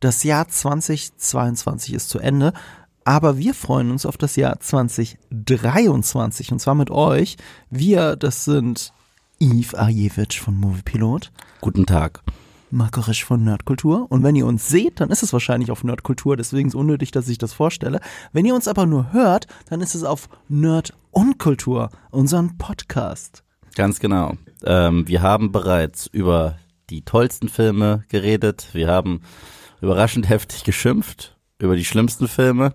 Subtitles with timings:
[0.00, 2.52] Das Jahr 2022 ist zu Ende,
[3.04, 7.38] aber wir freuen uns auf das Jahr 2023 und zwar mit euch.
[7.70, 8.92] Wir, das sind
[9.40, 11.32] Yves Ajewitsch von Moviepilot.
[11.62, 12.22] Guten Tag.
[12.70, 14.06] Marco Risch von Nerdkultur.
[14.10, 17.10] Und wenn ihr uns seht, dann ist es wahrscheinlich auf Nerdkultur, deswegen ist es unnötig,
[17.10, 18.00] dass ich das vorstelle.
[18.34, 23.44] Wenn ihr uns aber nur hört, dann ist es auf Nerd und Kultur, unseren Podcast.
[23.74, 24.34] Ganz genau.
[24.62, 26.58] Ähm, wir haben bereits über
[26.90, 28.68] die tollsten Filme geredet.
[28.74, 29.22] Wir haben
[29.80, 32.74] überraschend heftig geschimpft über die schlimmsten Filme.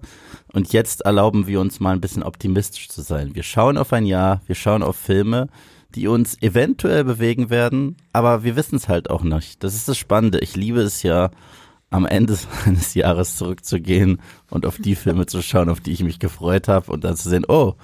[0.53, 3.35] Und jetzt erlauben wir uns mal ein bisschen optimistisch zu sein.
[3.35, 5.48] Wir schauen auf ein Jahr, wir schauen auf Filme,
[5.95, 9.63] die uns eventuell bewegen werden, aber wir wissen es halt auch nicht.
[9.63, 10.39] Das ist das Spannende.
[10.39, 11.31] Ich liebe es ja,
[11.89, 16.20] am Ende eines Jahres zurückzugehen und auf die Filme zu schauen, auf die ich mich
[16.20, 17.75] gefreut habe und dann zu sehen, oh,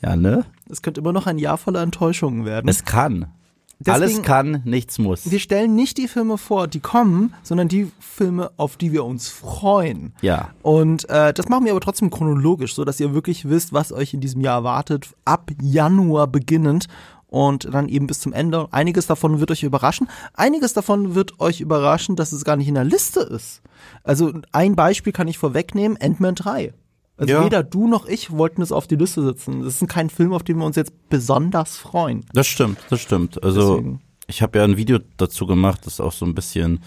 [0.00, 0.44] ja, ne?
[0.70, 2.68] Es könnte immer noch ein Jahr voller Enttäuschungen werden.
[2.68, 3.32] Es kann.
[3.80, 5.30] Deswegen, Alles kann, nichts muss.
[5.30, 9.28] Wir stellen nicht die Filme vor, die kommen, sondern die Filme, auf die wir uns
[9.28, 10.12] freuen.
[10.20, 10.50] Ja.
[10.62, 14.14] Und äh, das machen wir aber trotzdem chronologisch, so dass ihr wirklich wisst, was euch
[14.14, 16.88] in diesem Jahr erwartet, ab Januar beginnend
[17.28, 18.66] und dann eben bis zum Ende.
[18.72, 20.08] Einiges davon wird euch überraschen.
[20.34, 23.62] Einiges davon wird euch überraschen, dass es gar nicht in der Liste ist.
[24.02, 26.72] Also ein Beispiel kann ich vorwegnehmen, Ant-Man 3.
[27.18, 27.44] Also ja.
[27.44, 29.62] weder du noch ich wollten es auf die Liste setzen.
[29.62, 32.24] Das ist kein Film, auf den wir uns jetzt besonders freuen.
[32.32, 33.42] Das stimmt, das stimmt.
[33.42, 34.00] Also Deswegen.
[34.28, 36.80] ich habe ja ein Video dazu gemacht, das auch so ein bisschen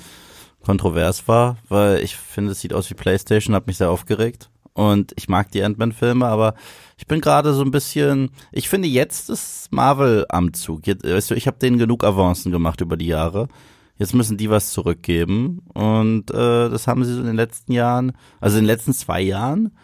[0.64, 4.50] kontrovers war, weil ich finde, es sieht aus wie PlayStation, hat mich sehr aufgeregt.
[4.74, 6.54] Und ich mag die Ant-Man-Filme, aber
[6.98, 10.88] ich bin gerade so ein bisschen, ich finde jetzt ist Marvel am Zug.
[10.88, 13.50] Jetzt, weißt du, ich habe denen genug Avancen gemacht über die Jahre.
[13.98, 15.62] Jetzt müssen die was zurückgeben.
[15.74, 19.20] Und äh, das haben sie so in den letzten Jahren, also in den letzten zwei
[19.22, 19.76] Jahren,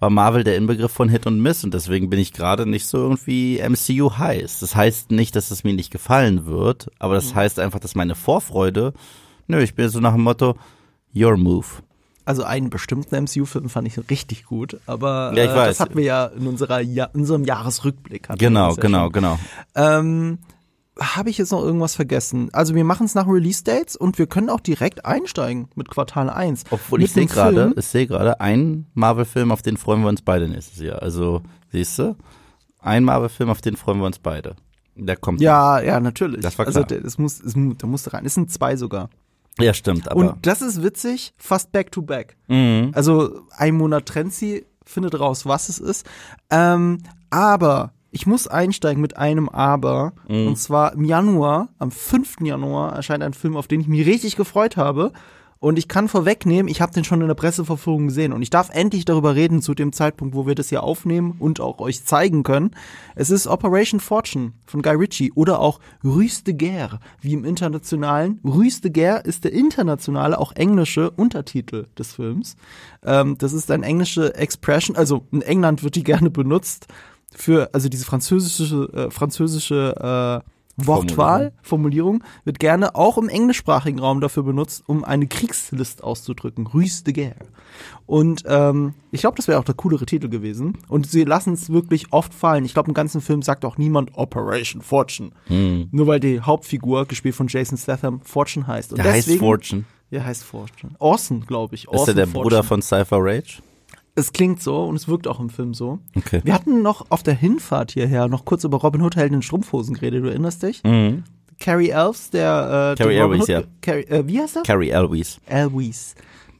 [0.00, 2.98] war Marvel der Inbegriff von Hit und Miss und deswegen bin ich gerade nicht so
[2.98, 4.60] irgendwie MCU heiß.
[4.60, 7.36] Das heißt nicht, dass es mir nicht gefallen wird, aber das mhm.
[7.36, 8.94] heißt einfach, dass meine Vorfreude,
[9.46, 10.56] nö, ich bin so nach dem Motto,
[11.14, 11.66] your move.
[12.24, 16.26] Also einen bestimmten MCU-Film fand ich richtig gut, aber ja, äh, das hatten wir ja
[16.26, 18.28] in, unserer ja in unserem Jahresrückblick.
[18.38, 19.38] Genau, genau, genau.
[19.74, 20.38] Ähm,
[20.98, 22.50] habe ich jetzt noch irgendwas vergessen?
[22.52, 26.28] Also wir machen es nach Release Dates und wir können auch direkt einsteigen mit Quartal
[26.28, 26.64] 1.
[26.70, 30.48] Obwohl ich sehe gerade, ich sehe gerade ein Marvel-Film, auf den freuen wir uns beide
[30.48, 31.02] nächstes Jahr.
[31.02, 31.42] Also
[31.72, 32.16] siehst du,
[32.80, 34.56] ein Marvel-Film, auf den freuen wir uns beide.
[34.96, 35.40] Der kommt.
[35.40, 35.86] Ja, dann.
[35.86, 36.40] ja, natürlich.
[36.40, 36.98] Das war also, klar.
[36.98, 38.26] Also es muss, es, da musste rein.
[38.26, 39.08] Es sind zwei sogar.
[39.58, 40.10] Ja, stimmt.
[40.10, 42.36] Aber und das ist witzig, fast back to back.
[42.48, 42.90] Mhm.
[42.94, 46.06] Also ein Monat trennt sie, findet raus, was es ist.
[46.50, 46.98] Ähm,
[47.30, 50.12] aber ich muss einsteigen mit einem Aber.
[50.28, 50.48] Mhm.
[50.48, 52.40] Und zwar im Januar, am 5.
[52.42, 55.12] Januar, erscheint ein Film, auf den ich mich richtig gefreut habe.
[55.62, 58.70] Und ich kann vorwegnehmen, ich habe den schon in der Presseverfügung gesehen und ich darf
[58.70, 62.44] endlich darüber reden zu dem Zeitpunkt, wo wir das hier aufnehmen und auch euch zeigen
[62.44, 62.70] können.
[63.14, 68.40] Es ist Operation Fortune von Guy Ritchie oder auch Ruse de Guerre, wie im internationalen.
[68.42, 72.56] Ruse de Guerre ist der internationale, auch englische Untertitel des Films.
[73.04, 76.86] Ähm, das ist ein englische Expression, also in England wird die gerne benutzt
[77.34, 80.50] für, also diese französische, äh, französische äh,
[80.86, 86.66] Wortwahl, Formulierung, wird gerne auch im englischsprachigen Raum dafür benutzt, um eine Kriegslist auszudrücken.
[86.66, 87.46] Ruse de guerre.
[88.06, 90.78] Und ähm, ich glaube, das wäre auch der coolere Titel gewesen.
[90.88, 92.64] Und sie lassen es wirklich oft fallen.
[92.64, 95.30] Ich glaube, im ganzen Film sagt auch niemand Operation Fortune.
[95.46, 95.88] Hm.
[95.92, 98.92] Nur weil die Hauptfigur, gespielt von Jason Statham, Fortune heißt.
[98.92, 99.84] Und der deswegen, heißt Fortune.
[100.10, 100.94] Ja, heißt Fortune.
[100.98, 101.88] Orson, glaube ich.
[101.88, 102.42] Orson ist er der Fortune.
[102.42, 103.62] Bruder von Cypher Rage?
[104.20, 105.98] Es klingt so und es wirkt auch im Film so.
[106.14, 106.42] Okay.
[106.44, 109.94] Wir hatten noch auf der Hinfahrt hierher noch kurz über Robin Hood Helden in Strumpfhosen
[109.94, 110.84] geredet, du erinnerst dich?
[110.84, 111.24] Mhm.
[111.58, 113.62] Carrie Elves, der äh, Carrie Elwes, ja.
[113.80, 114.62] Carrie, äh, wie heißt er?
[114.62, 115.40] Carrie Elwes.
[115.46, 116.14] Elwes.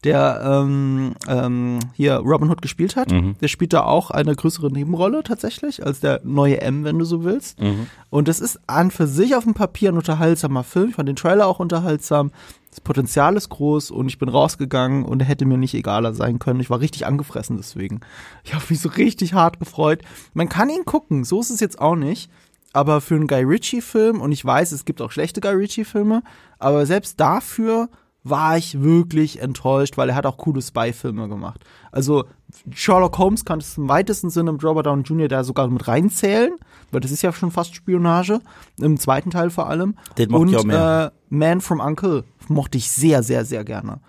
[0.05, 3.11] Der ähm, ähm, hier Robin Hood gespielt hat.
[3.11, 3.37] Mhm.
[3.43, 7.23] Der spielt da auch eine größere Nebenrolle tatsächlich, als der neue M, wenn du so
[7.25, 7.61] willst.
[7.61, 7.89] Mhm.
[8.09, 10.89] Und das ist an für sich auf dem Papier ein unterhaltsamer Film.
[10.89, 12.31] Ich fand den Trailer auch unterhaltsam.
[12.71, 16.39] Das Potenzial ist groß und ich bin rausgegangen und er hätte mir nicht egaler sein
[16.39, 16.61] können.
[16.61, 18.01] Ich war richtig angefressen deswegen.
[18.45, 20.03] Ich habe mich so richtig hart gefreut.
[20.35, 22.31] Man kann ihn gucken, so ist es jetzt auch nicht.
[22.73, 26.23] Aber für einen Guy Ritchie-Film, und ich weiß, es gibt auch schlechte Guy Ritchie-Filme,
[26.61, 27.89] aber selbst dafür
[28.23, 31.65] war ich wirklich enttäuscht, weil er hat auch coole Spy-Filme gemacht.
[31.91, 32.25] Also
[32.71, 35.29] Sherlock Holmes kann es im weitesten Sinne im Robert Downey Jr.
[35.29, 36.53] da sogar mit reinzählen,
[36.93, 38.41] weil das ist ja schon fast Spionage,
[38.79, 39.97] im zweiten Teil vor allem.
[40.19, 41.13] Den Und ich auch mehr.
[41.13, 44.01] Äh, Man from Uncle mochte ich sehr, sehr, sehr gerne.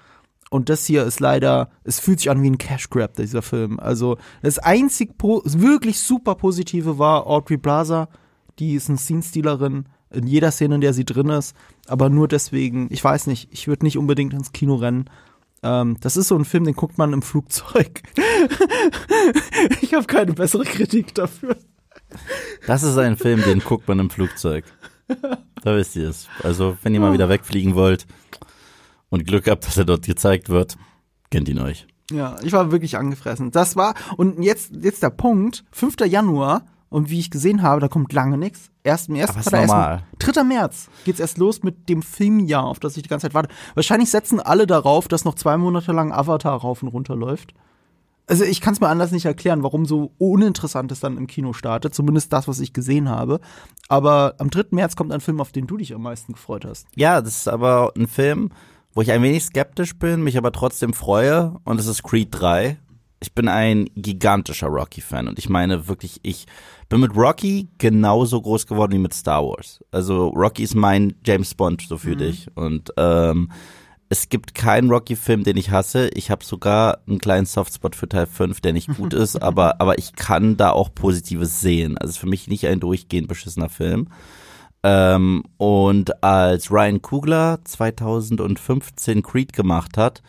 [0.50, 3.80] Und das hier ist leider, es fühlt sich an wie ein Cash Grab, dieser Film.
[3.80, 8.10] Also das einzig wirklich super positive war Audrey Plaza,
[8.60, 11.56] die ist eine Scene-Stealerin in jeder Szene, in der sie drin ist,
[11.88, 15.10] aber nur deswegen, ich weiß nicht, ich würde nicht unbedingt ins Kino rennen.
[15.64, 18.02] Ähm, das ist so ein Film, den guckt man im Flugzeug.
[19.82, 21.56] ich habe keine bessere Kritik dafür.
[22.68, 24.66] Das ist ein Film, den guckt man im Flugzeug.
[25.64, 26.28] Da wisst ihr es.
[26.44, 28.06] Also, wenn ihr mal wieder wegfliegen wollt
[29.12, 30.78] und Glück gehabt, dass er dort gezeigt wird.
[31.30, 31.86] Kennt ihn euch.
[32.10, 33.52] Ja, ich war wirklich angefressen.
[33.52, 35.98] Das war, und jetzt, jetzt der Punkt, 5.
[36.08, 38.70] Januar, und wie ich gesehen habe, da kommt lange nichts.
[38.84, 40.04] Erst im ersten normal.
[40.20, 40.44] Erst, 3.
[40.44, 43.50] März geht's erst los mit dem Filmjahr, auf das ich die ganze Zeit warte.
[43.76, 47.54] Wahrscheinlich setzen alle darauf, dass noch zwei Monate lang Avatar rauf und runter läuft.
[48.28, 51.54] Also ich kann es mir anders nicht erklären, warum so uninteressant es dann im Kino
[51.54, 51.96] startet.
[51.96, 53.40] Zumindest das, was ich gesehen habe.
[53.88, 54.66] Aber am 3.
[54.72, 56.88] März kommt ein Film, auf den du dich am meisten gefreut hast.
[56.96, 58.50] Ja, das ist aber ein Film,
[58.94, 61.56] wo ich ein wenig skeptisch bin, mich aber trotzdem freue.
[61.64, 62.78] Und es ist Creed 3.
[63.20, 66.48] Ich bin ein gigantischer Rocky-Fan und ich meine wirklich, ich
[66.90, 69.80] bin mit Rocky genauso groß geworden wie mit Star Wars.
[69.92, 72.18] Also Rocky ist mein James Bond so für mhm.
[72.18, 73.52] dich und ähm,
[74.10, 76.10] es gibt keinen Rocky-Film, den ich hasse.
[76.16, 80.00] Ich habe sogar einen kleinen Softspot für Teil 5, der nicht gut ist, aber, aber
[80.00, 81.98] ich kann da auch Positives sehen.
[81.98, 84.10] Also für mich nicht ein durchgehend beschissener Film.
[84.84, 90.22] Ähm, und als Ryan Kugler 2015 Creed gemacht hat,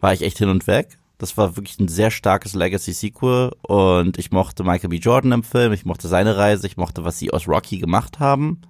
[0.00, 0.98] war ich echt hin und weg.
[1.18, 4.96] Das war wirklich ein sehr starkes Legacy-Sequel und ich mochte Michael B.
[4.96, 8.62] Jordan im Film, ich mochte seine Reise, ich mochte, was sie aus Rocky gemacht haben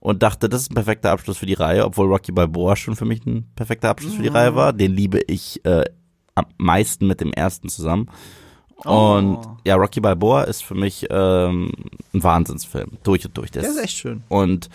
[0.00, 3.04] und dachte, das ist ein perfekter Abschluss für die Reihe, obwohl Rocky Balboa schon für
[3.04, 4.72] mich ein perfekter Abschluss für die Reihe war.
[4.72, 5.84] Den liebe ich äh,
[6.34, 8.08] am meisten mit dem ersten zusammen.
[8.84, 9.56] Und oh.
[9.64, 11.72] ja, Rocky Balboa ist für mich ähm,
[12.12, 13.50] ein Wahnsinnsfilm, durch und durch.
[13.50, 14.22] Der ist echt schön.
[14.28, 14.68] Und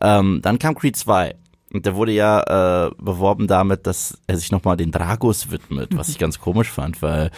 [0.00, 1.34] ähm, dann kam Creed 2
[1.72, 6.08] und der wurde ja äh, beworben damit, dass er sich nochmal den Dragos widmet, was
[6.08, 7.30] ich ganz komisch fand, weil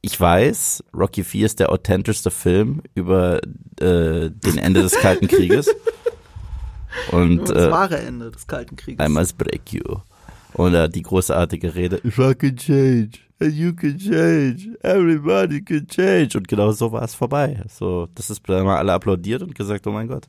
[0.00, 3.40] ich weiß, Rocky 4 ist der authentischste Film über
[3.80, 5.68] äh, den Ende des Kalten Krieges.
[7.10, 9.04] Und, das äh, wahre Ende des Kalten Krieges.
[9.04, 9.82] I must break you.
[10.54, 15.86] Und äh, die großartige Rede, if I can change, and you can change, everybody can
[15.86, 16.36] change.
[16.36, 17.62] Und genau so war es vorbei.
[17.68, 20.26] So, das ist dann mal alle applaudiert und gesagt, oh mein Gott.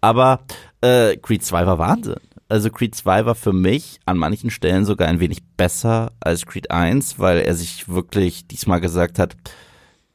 [0.00, 0.40] Aber
[0.80, 2.16] äh, Creed 2 war Wahnsinn.
[2.48, 6.70] Also Creed 2 war für mich an manchen Stellen sogar ein wenig besser als Creed
[6.70, 9.34] 1, weil er sich wirklich diesmal gesagt hat,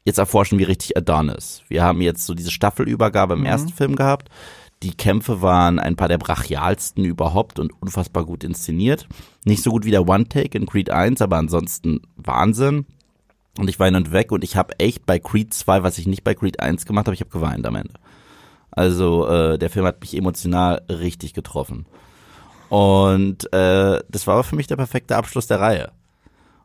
[0.04, 1.62] jetzt erforschen wir richtig Adonis.
[1.68, 3.46] Wir haben jetzt so diese Staffelübergabe im mhm.
[3.46, 4.28] ersten Film gehabt.
[4.82, 9.06] Die Kämpfe waren ein paar der brachialsten überhaupt und unfassbar gut inszeniert.
[9.44, 12.86] Nicht so gut wie der One-Take in Creed 1, aber ansonsten Wahnsinn.
[13.58, 16.24] Und ich hin und weg und ich habe echt bei Creed 2, was ich nicht
[16.24, 17.94] bei Creed 1 gemacht habe, ich habe geweint am Ende.
[18.70, 21.84] Also äh, der Film hat mich emotional richtig getroffen.
[22.70, 25.92] Und äh, das war aber für mich der perfekte Abschluss der Reihe.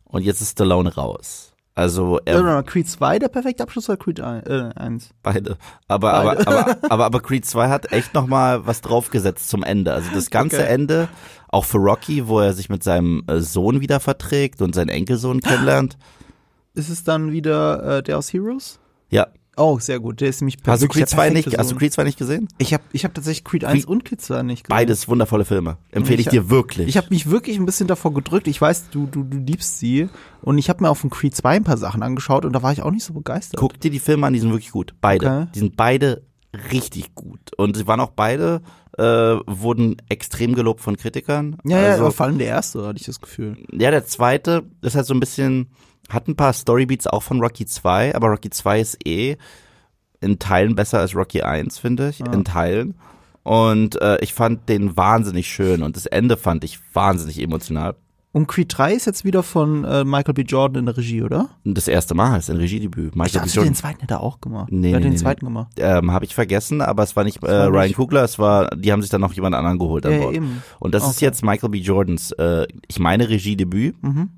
[0.05, 1.54] Und jetzt ist Stallone raus.
[1.77, 4.47] Also er, ja, Creed 2 der perfekte Abschluss oder Creed 1?
[4.47, 5.57] Äh, beide.
[5.89, 6.47] Aber, beide.
[6.47, 9.93] Aber, aber, aber, aber Creed 2 hat echt noch mal was draufgesetzt zum Ende.
[9.93, 10.73] Also das ganze okay.
[10.73, 11.09] Ende,
[11.49, 15.41] auch für Rocky, wo er sich mit seinem äh, Sohn wieder verträgt und seinen Enkelsohn
[15.41, 15.97] kennenlernt.
[16.75, 18.79] Ist es dann wieder äh, der aus Heroes?
[19.09, 20.21] Ja, Oh, sehr gut.
[20.21, 22.47] Der ist nämlich Hast du Creed 2 nicht, hast du Creed 2 nicht gesehen?
[22.57, 24.75] Ich habe ich hab tatsächlich Creed 1 Creed, und Creed 2 nicht gesehen.
[24.75, 25.77] Beides wundervolle Filme.
[25.91, 26.87] Empfehle ich, ich dir wirklich.
[26.87, 28.47] Ich habe mich wirklich ein bisschen davor gedrückt.
[28.47, 30.09] Ich weiß, du du du liebst sie
[30.41, 32.73] und ich habe mir auf dem Creed 2 ein paar Sachen angeschaut und da war
[32.73, 33.59] ich auch nicht so begeistert.
[33.59, 34.93] Guck dir die Filme an, die sind wirklich gut.
[34.99, 35.25] Beide.
[35.25, 35.47] Okay.
[35.55, 36.23] Die sind beide
[36.71, 38.61] richtig gut und sie waren auch beide
[38.97, 41.57] äh, wurden extrem gelobt von Kritikern.
[41.65, 43.57] Ja, also, ja, aber vor allem der erste, hatte ich das Gefühl.
[43.71, 45.67] Ja, der zweite ist halt so ein bisschen
[46.09, 49.37] hat ein paar Storybeats auch von Rocky 2, aber Rocky 2 ist eh
[50.21, 52.19] in Teilen besser als Rocky 1, finde ich.
[52.19, 52.31] Ja.
[52.31, 52.95] In Teilen.
[53.43, 57.95] Und äh, ich fand den wahnsinnig schön und das Ende fand ich wahnsinnig emotional.
[58.35, 60.41] Und Creed 3 ist jetzt wieder von äh, Michael B.
[60.41, 61.51] Jordan in der Regie, oder?
[61.63, 63.15] Das erste Mal ist ein Regiedebüt.
[63.15, 63.55] Michael ich dachte, B.
[63.55, 63.71] Jordan.
[63.71, 64.71] den zweiten hat er auch gemacht.
[64.73, 65.71] Nee, Wer hat nee, den nee, zweiten gemacht?
[65.77, 67.95] Ähm, Habe ich vergessen, aber es war nicht äh, war Ryan nicht.
[67.95, 70.35] Kugler, es war, die haben sich dann noch jemand anderen geholt an ja, Bord.
[70.35, 70.61] Eben.
[70.79, 71.11] Und das okay.
[71.11, 71.77] ist jetzt Michael B.
[71.77, 74.03] Jordans, äh, ich meine Regiedebüt.
[74.03, 74.31] Mhm.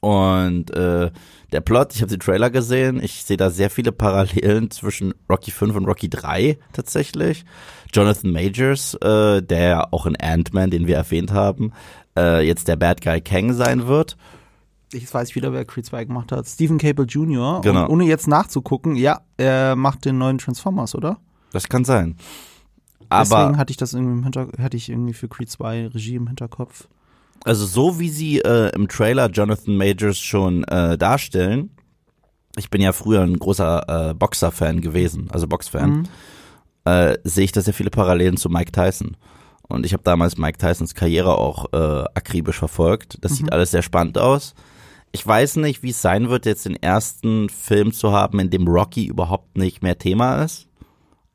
[0.00, 1.10] Und äh,
[1.52, 5.50] der Plot, ich habe den Trailer gesehen, ich sehe da sehr viele Parallelen zwischen Rocky
[5.50, 7.44] 5 und Rocky 3 tatsächlich.
[7.92, 11.72] Jonathan Majors, äh, der auch in Ant-Man, den wir erwähnt haben,
[12.16, 14.16] äh, jetzt der Bad Guy Kang sein wird.
[14.92, 16.46] Ich weiß wieder, wer Creed 2 gemacht hat.
[16.46, 17.60] Stephen Cable Jr.
[17.62, 17.84] Genau.
[17.84, 21.18] Und ohne jetzt nachzugucken, ja, er macht den neuen Transformers, oder?
[21.52, 22.16] Das kann sein.
[23.08, 26.16] Aber Deswegen hatte ich das irgendwie im Hinter hatte ich irgendwie für Creed 2 Regie
[26.16, 26.88] im Hinterkopf.
[27.44, 31.70] Also so wie sie äh, im Trailer Jonathan Majors schon äh, darstellen,
[32.56, 36.04] ich bin ja früher ein großer äh, Boxer-Fan gewesen, also Box-Fan, mhm.
[36.84, 39.16] äh, sehe ich da sehr viele Parallelen zu Mike Tyson.
[39.68, 43.18] Und ich habe damals Mike Tysons Karriere auch äh, akribisch verfolgt.
[43.20, 43.36] Das mhm.
[43.36, 44.54] sieht alles sehr spannend aus.
[45.12, 48.66] Ich weiß nicht, wie es sein wird, jetzt den ersten Film zu haben, in dem
[48.66, 50.67] Rocky überhaupt nicht mehr Thema ist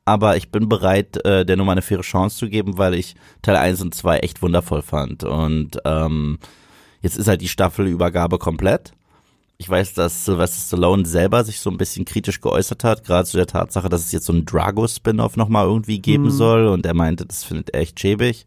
[0.04, 3.56] aber ich bin bereit, äh, der Nummer eine faire Chance zu geben, weil ich Teil
[3.56, 5.24] 1 und 2 echt wundervoll fand.
[5.24, 6.38] Und ähm,
[7.00, 8.92] jetzt ist halt die Staffelübergabe komplett.
[9.56, 13.36] Ich weiß, dass Sylvester Stallone selber sich so ein bisschen kritisch geäußert hat, gerade zu
[13.36, 16.30] der Tatsache, dass es jetzt so ein Drago-Spin-Off nochmal irgendwie geben mhm.
[16.30, 16.66] soll.
[16.66, 18.44] Und er meinte, das findet er echt schäbig.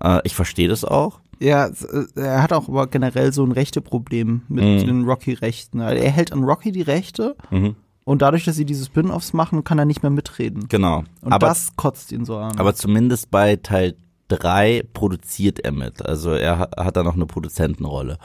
[0.00, 1.20] Äh, ich verstehe das auch.
[1.38, 1.70] Ja,
[2.14, 4.86] er hat auch aber generell so ein Rechteproblem mit mhm.
[4.86, 5.80] den Rocky-Rechten.
[5.80, 7.76] Also er hält an Rocky die Rechte mhm.
[8.06, 10.68] Und dadurch, dass sie diese Spin-Offs machen, kann er nicht mehr mitreden.
[10.68, 11.02] Genau.
[11.22, 12.56] Und aber, das kotzt ihn so an.
[12.56, 13.96] Aber zumindest bei Teil
[14.28, 16.06] 3 produziert er mit.
[16.06, 18.18] Also er hat da noch eine Produzentenrolle.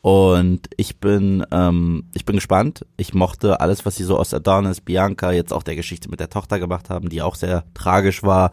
[0.00, 2.84] Und ich bin, ähm, ich bin gespannt.
[2.96, 6.28] Ich mochte alles, was sie so aus Adonis, Bianca, jetzt auch der Geschichte mit der
[6.28, 8.50] Tochter gemacht haben, die auch sehr tragisch war.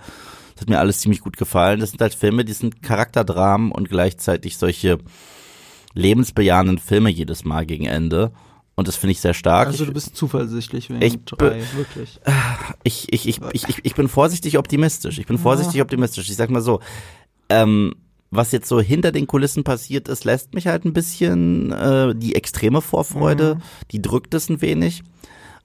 [0.54, 1.80] Das hat mir alles ziemlich gut gefallen.
[1.80, 5.00] Das sind halt Filme, die sind Charakterdramen und gleichzeitig solche
[5.96, 8.32] lebensbejahenden Filme jedes Mal gegen Ende.
[8.80, 9.68] Und das finde ich sehr stark.
[9.68, 12.18] Also du bist zuversichtlich wegen ich, drei, wirklich.
[12.84, 15.20] Ich, ich, ich, ich, ich, ich bin vorsichtig optimistisch.
[15.20, 15.84] Ich bin vorsichtig ja.
[15.84, 16.30] optimistisch.
[16.30, 16.80] Ich sag mal so,
[17.50, 17.94] ähm,
[18.32, 22.36] was jetzt so hinter den Kulissen passiert ist, lässt mich halt ein bisschen äh, die
[22.36, 23.62] extreme Vorfreude, mhm.
[23.92, 25.04] die drückt es ein wenig.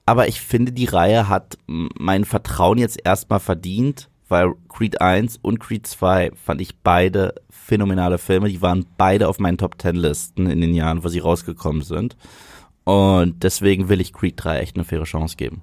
[0.05, 5.61] Aber ich finde, die Reihe hat mein Vertrauen jetzt erstmal verdient, weil Creed 1 und
[5.61, 8.49] Creed 2 fand ich beide phänomenale Filme.
[8.49, 12.17] Die waren beide auf meinen Top 10 Listen in den Jahren, wo sie rausgekommen sind.
[12.85, 15.61] Und deswegen will ich Creed 3 echt eine faire Chance geben.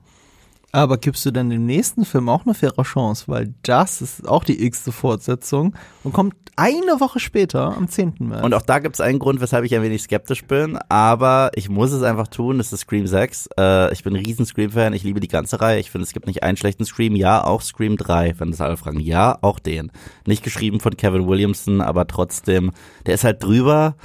[0.73, 3.25] Aber gibst du denn dem nächsten Film auch eine faire Chance?
[3.26, 8.14] Weil das ist auch die x-te Fortsetzung und kommt eine Woche später, am 10.
[8.21, 8.45] März.
[8.45, 11.69] Und auch da gibt es einen Grund, weshalb ich ein wenig skeptisch bin, aber ich
[11.69, 13.49] muss es einfach tun, das ist Scream 6.
[13.59, 15.79] Äh, ich bin ein riesen Scream-Fan, ich liebe die ganze Reihe.
[15.79, 17.17] Ich finde, es gibt nicht einen schlechten Scream.
[17.17, 19.00] Ja, auch Scream 3, wenn das alle fragen.
[19.00, 19.93] Ja, auch den.
[20.26, 22.73] Nicht geschrieben von Kevin Williamson, aber trotzdem,
[23.07, 23.97] der ist halt drüber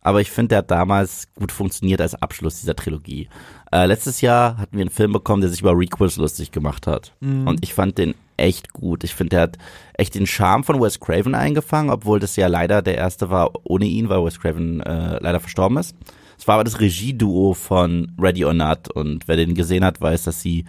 [0.00, 3.28] aber ich finde, der hat damals gut funktioniert als Abschluss dieser Trilogie.
[3.72, 7.12] Äh, letztes Jahr hatten wir einen Film bekommen, der sich über Requels lustig gemacht hat.
[7.20, 7.46] Mhm.
[7.46, 9.04] Und ich fand den echt gut.
[9.04, 9.58] Ich finde, der hat
[9.94, 13.86] echt den Charme von Wes Craven eingefangen, obwohl das ja leider der erste war ohne
[13.86, 15.96] ihn, weil Wes Craven äh, leider verstorben ist.
[16.38, 20.22] Es war aber das Regieduo von Ready or Not und wer den gesehen hat, weiß,
[20.22, 20.64] dass sie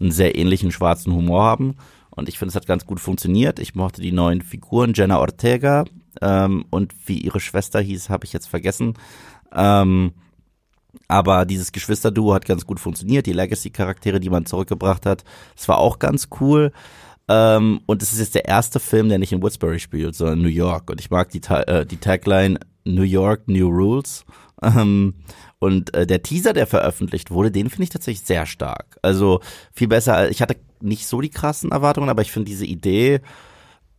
[0.00, 1.76] einen sehr ähnlichen schwarzen Humor haben.
[2.10, 3.58] Und ich finde, es hat ganz gut funktioniert.
[3.58, 4.92] Ich mochte die neuen Figuren.
[4.94, 5.84] Jenna Ortega,
[6.20, 8.94] ähm, und wie ihre Schwester hieß, habe ich jetzt vergessen.
[9.54, 10.12] Ähm,
[11.08, 13.26] aber dieses Geschwisterduo hat ganz gut funktioniert.
[13.26, 15.24] Die Legacy-Charaktere, die man zurückgebracht hat,
[15.56, 16.72] das war auch ganz cool.
[17.28, 20.48] Ähm, und es ist jetzt der erste Film, der nicht in Woodsbury spielt, sondern New
[20.48, 20.90] York.
[20.90, 24.24] Und ich mag die, äh, die Tagline New York, New Rules.
[24.64, 25.14] Ähm,
[25.58, 28.96] und äh, der Teaser, der veröffentlicht wurde, den finde ich tatsächlich sehr stark.
[29.02, 29.40] Also
[29.72, 30.30] viel besser.
[30.30, 33.22] Ich hatte nicht so die krassen Erwartungen, aber ich finde diese Idee,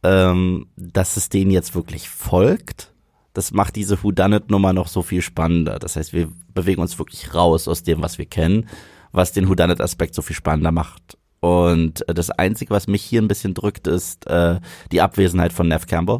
[0.03, 2.91] ähm, dass es denen jetzt wirklich folgt,
[3.33, 5.79] das macht diese Whodunit-Nummer noch so viel spannender.
[5.79, 8.67] Das heißt, wir bewegen uns wirklich raus aus dem, was wir kennen,
[9.11, 11.17] was den Whodunit-Aspekt so viel spannender macht.
[11.39, 14.59] Und äh, das Einzige, was mich hier ein bisschen drückt, ist äh,
[14.91, 16.19] die Abwesenheit von Nev Campbell.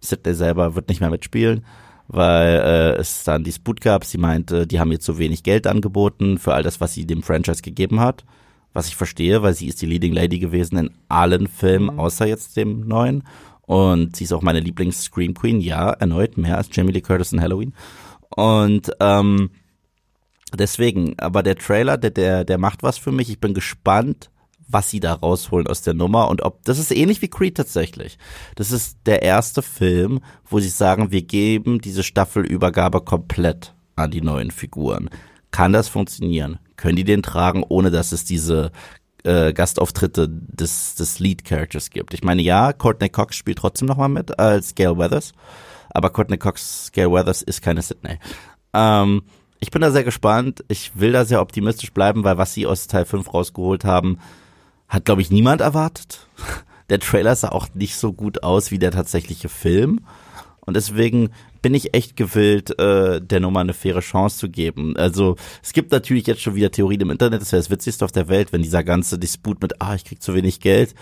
[0.00, 1.64] Sidney selber wird nicht mehr mitspielen,
[2.08, 4.04] weil äh, es dann Disput gab.
[4.04, 7.22] Sie meinte, die haben ihr zu wenig Geld angeboten für all das, was sie dem
[7.22, 8.24] Franchise gegeben hat
[8.72, 12.00] was ich verstehe, weil sie ist die Leading Lady gewesen in allen Filmen, mhm.
[12.00, 13.24] außer jetzt dem neuen.
[13.62, 17.40] Und sie ist auch meine Lieblings-Scream Queen, ja, erneut mehr als Jamie Lee Curtis in
[17.40, 17.72] Halloween.
[18.34, 19.50] Und ähm,
[20.54, 23.30] deswegen, aber der Trailer, der, der, der macht was für mich.
[23.30, 24.30] Ich bin gespannt,
[24.66, 28.18] was sie da rausholen aus der Nummer und ob das ist ähnlich wie Creed tatsächlich.
[28.54, 34.20] Das ist der erste Film, wo sie sagen, wir geben diese Staffelübergabe komplett an die
[34.20, 35.10] neuen Figuren.
[35.50, 36.58] Kann das funktionieren?
[36.80, 38.72] Können die den tragen, ohne dass es diese
[39.22, 42.14] äh, Gastauftritte des, des Lead-Characters gibt.
[42.14, 45.32] Ich meine, ja, Courtney Cox spielt trotzdem nochmal mit als Gail Weathers,
[45.90, 48.18] aber Courtney Cox, Gail Weathers ist keine Sydney.
[48.72, 49.22] Ähm,
[49.60, 50.64] ich bin da sehr gespannt.
[50.68, 54.18] Ich will da sehr optimistisch bleiben, weil was sie aus Teil 5 rausgeholt haben,
[54.88, 56.26] hat, glaube ich, niemand erwartet.
[56.88, 60.00] Der Trailer sah auch nicht so gut aus wie der tatsächliche Film.
[60.70, 61.30] Und deswegen
[61.62, 64.96] bin ich echt gewillt, äh, der Nummer eine faire Chance zu geben.
[64.96, 65.34] Also
[65.64, 68.28] es gibt natürlich jetzt schon wieder Theorien im Internet, das wäre das Witzigste auf der
[68.28, 70.94] Welt, wenn dieser ganze Disput mit, ah, ich krieg zu wenig Geld,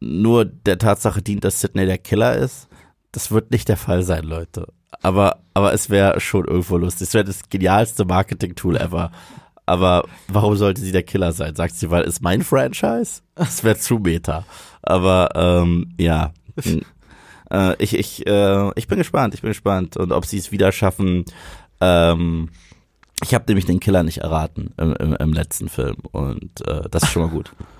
[0.00, 2.68] nur der Tatsache dient, dass Sidney der Killer ist.
[3.12, 4.66] Das wird nicht der Fall sein, Leute.
[5.02, 7.08] Aber, aber es wäre schon irgendwo lustig.
[7.08, 9.12] Es wäre das genialste Marketing-Tool ever.
[9.66, 11.54] Aber warum sollte sie der Killer sein?
[11.54, 13.20] Sagt sie, weil es mein Franchise?
[13.34, 14.46] Das wäre zu meta.
[14.80, 16.32] Aber ähm, ja.
[17.50, 19.96] Äh, ich, ich, äh, ich bin gespannt, ich bin gespannt.
[19.96, 21.24] Und ob sie es wieder schaffen,
[21.80, 22.50] ähm,
[23.22, 27.02] ich habe nämlich den Killer nicht erraten im, im, im letzten Film und äh, das
[27.04, 27.52] ist schon mal gut.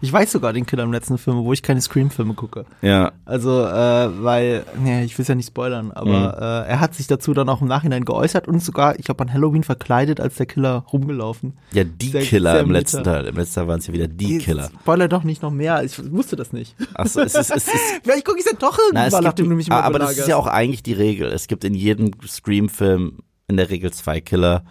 [0.00, 2.64] Ich weiß sogar den Killer im letzten Film, wo ich keine Scream-Filme gucke.
[2.82, 3.12] Ja.
[3.24, 6.42] Also, äh, weil, nee, ich will es ja nicht spoilern, aber mhm.
[6.42, 9.32] äh, er hat sich dazu dann auch im Nachhinein geäußert und sogar, ich glaube, an
[9.32, 11.54] Halloween verkleidet als der Killer rumgelaufen.
[11.72, 13.26] Ja, die sehr, Killer sehr im letzten Teil.
[13.26, 14.70] Im letzten Teil waren es ja wieder die Killer.
[14.80, 16.74] Spoiler doch nicht noch mehr, ich wusste das nicht.
[16.94, 17.80] Achso, es ist, es ist.
[18.02, 20.28] Vielleicht gucke ich es ja doch irgendwann, Na, nachdem du mich mal Aber das ist
[20.28, 21.28] ja auch eigentlich die Regel.
[21.32, 24.64] Es gibt in jedem Scream-Film in der Regel zwei Killer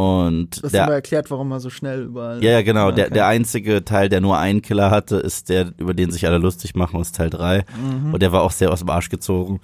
[0.00, 2.42] und das der, haben wir erklärt, warum er so schnell überall.
[2.42, 2.90] Ja, ja, genau.
[2.90, 6.38] Der, der einzige Teil, der nur einen Killer hatte, ist der, über den sich alle
[6.38, 7.64] lustig machen, aus Teil 3.
[8.04, 8.14] Mhm.
[8.14, 9.60] Und der war auch sehr aus dem Arsch gezogen.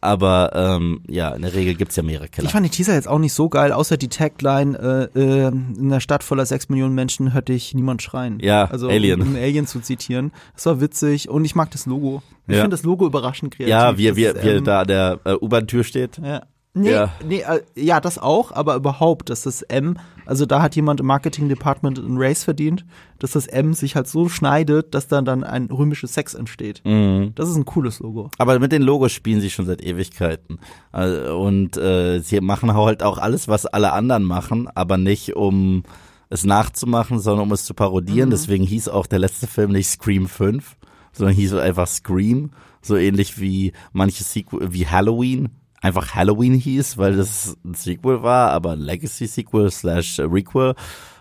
[0.00, 2.44] Aber ähm, ja, in der Regel gibt's ja mehrere Killer.
[2.46, 5.76] Ich fand die Teaser jetzt auch nicht so geil, außer die Tagline, äh, äh, in
[5.86, 8.38] einer Stadt voller sechs Millionen Menschen hörte ich niemand schreien.
[8.42, 9.22] Ja, also, Alien.
[9.22, 10.32] Um, um Alien zu zitieren.
[10.54, 12.22] Das war witzig und ich mag das Logo.
[12.46, 12.60] Ich Ja.
[12.60, 13.70] finde das Logo überraschend kreativ.
[13.70, 16.20] ja, wie, wie, ist, wie er da an der äh, U-Bahn-Tür steht.
[16.22, 16.42] Ja.
[16.76, 17.12] Nee, Ja.
[17.24, 21.06] nee äh, ja, das auch, aber überhaupt, dass das M, also da hat jemand im
[21.06, 22.84] Marketing-Department einen Race verdient,
[23.20, 26.82] dass das M sich halt so schneidet, dass dann dann ein römisches Sex entsteht.
[26.84, 27.32] Mhm.
[27.36, 28.28] Das ist ein cooles Logo.
[28.38, 30.58] Aber mit den Logos spielen sie schon seit Ewigkeiten.
[30.90, 35.84] Also, Und äh, sie machen halt auch alles, was alle anderen machen, aber nicht um
[36.28, 38.30] es nachzumachen, sondern um es zu parodieren.
[38.30, 40.76] Deswegen hieß auch der letzte Film nicht Scream 5,
[41.12, 42.50] sondern hieß einfach Scream.
[42.82, 45.50] So ähnlich wie manche Sequel, wie Halloween
[45.84, 50.74] einfach Halloween hieß, weil das ein Sequel war, aber ein Legacy-Sequel slash Requel.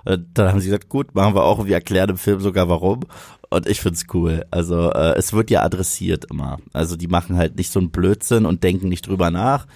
[0.06, 1.66] Äh, Dann haben sie gesagt, gut, machen wir auch.
[1.66, 3.02] Wir erklären im Film sogar warum.
[3.50, 4.46] Und ich find's cool.
[4.52, 6.60] Also äh, es wird ja adressiert immer.
[6.72, 9.68] Also die machen halt nicht so einen Blödsinn und denken nicht drüber nach.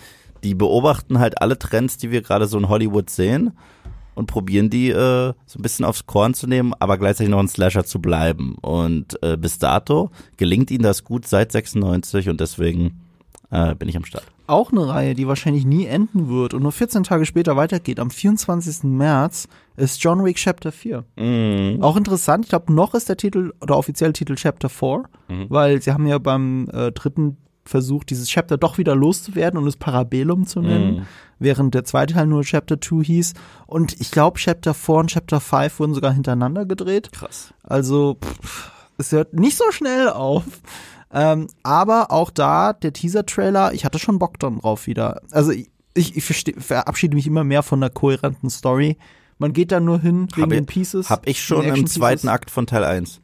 [0.44, 3.51] Die beobachten halt alle Trends, die wir gerade so in Hollywood sehen
[4.15, 7.50] und probieren die äh, so ein bisschen aufs Korn zu nehmen, aber gleichzeitig noch ein
[7.50, 8.56] Slasher zu bleiben.
[8.62, 13.01] Und äh, bis dato gelingt ihnen das gut seit 96 und deswegen
[13.51, 14.24] äh, bin ich am Start.
[14.48, 18.00] Auch eine Reihe, die wahrscheinlich nie enden wird und nur 14 Tage später weitergeht.
[18.00, 18.84] Am 24.
[18.84, 21.04] März ist John Wick Chapter 4.
[21.18, 21.84] Mhm.
[21.84, 25.04] Auch interessant, ich glaube, noch ist der Titel oder offiziell Titel Chapter 4,
[25.50, 29.75] weil sie haben ja beim äh, dritten Versuch, dieses Chapter doch wieder loszuwerden und es
[29.75, 31.06] Parabellum zu nennen, Mhm.
[31.39, 33.34] während der zweite Teil nur Chapter 2 hieß.
[33.66, 37.12] Und ich glaube, Chapter 4 und Chapter 5 wurden sogar hintereinander gedreht.
[37.12, 37.54] Krass.
[37.63, 40.46] Also, pff, es hört nicht so schnell auf.
[41.12, 45.22] Ähm, aber auch da, der Teaser-Trailer, ich hatte schon Bock dann drauf wieder.
[45.32, 48.98] Also, ich, ich, ich verabschiede mich immer mehr von einer kohärenten Story.
[49.40, 51.10] Man geht da nur hin wegen Hab den ich- Pieces.
[51.10, 53.22] Hab ich schon im zweiten Akt von Teil 1.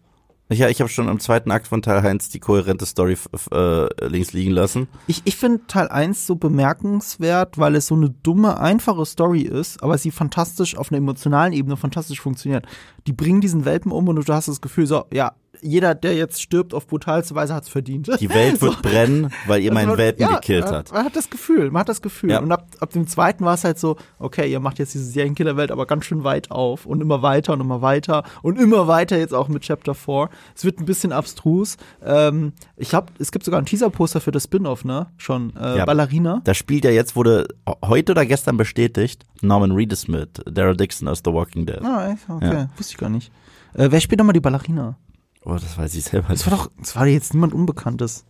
[0.49, 3.17] Ja, ich habe schon im zweiten Akt von Teil 1 die kohärente Story
[3.51, 4.87] äh, links liegen lassen.
[5.07, 9.81] Ich, ich finde Teil 1 so bemerkenswert, weil es so eine dumme, einfache Story ist,
[9.81, 12.67] aber sie fantastisch auf einer emotionalen Ebene fantastisch funktioniert.
[13.07, 16.41] Die bringen diesen Welpen um und du hast das Gefühl, so, ja, jeder, der jetzt
[16.41, 18.09] stirbt auf brutalste Weise, hat's verdient.
[18.19, 20.91] Die Welt wird brennen, weil ihr meinen Also, Welpen ja, gekillt man- hat.
[20.91, 22.31] Man hat das Gefühl, man hat das Gefühl.
[22.31, 22.39] Ja.
[22.39, 25.71] Und ab, ab dem zweiten war es halt so, okay, ihr macht jetzt diese Serienkillerwelt
[25.71, 29.33] aber ganz schön weit auf und immer weiter und immer weiter und immer weiter jetzt
[29.33, 30.29] auch mit Chapter 4.
[30.55, 31.77] Es wird ein bisschen abstrus.
[32.03, 35.07] Ähm, ich glaube, es gibt sogar ein Teaser-Poster für das Spin-off, ne?
[35.17, 35.53] Schon.
[35.55, 35.85] Äh, Ja.
[35.85, 36.41] Ballerina.
[36.43, 37.47] Das spielt ja jetzt, wurde
[37.85, 41.81] heute oder gestern bestätigt, Norman Reedus mit, Daryl Dixon aus The Walking Dead.
[41.83, 42.29] Ah, echt?
[42.29, 42.53] okay.
[42.53, 42.69] Ja.
[42.77, 43.31] Wusste ich gar nicht.
[43.73, 44.97] Äh, wer spielt nochmal die Ballerina?
[45.45, 48.25] Oh, das weiß ich selber Das war doch, das war jetzt niemand Unbekanntes.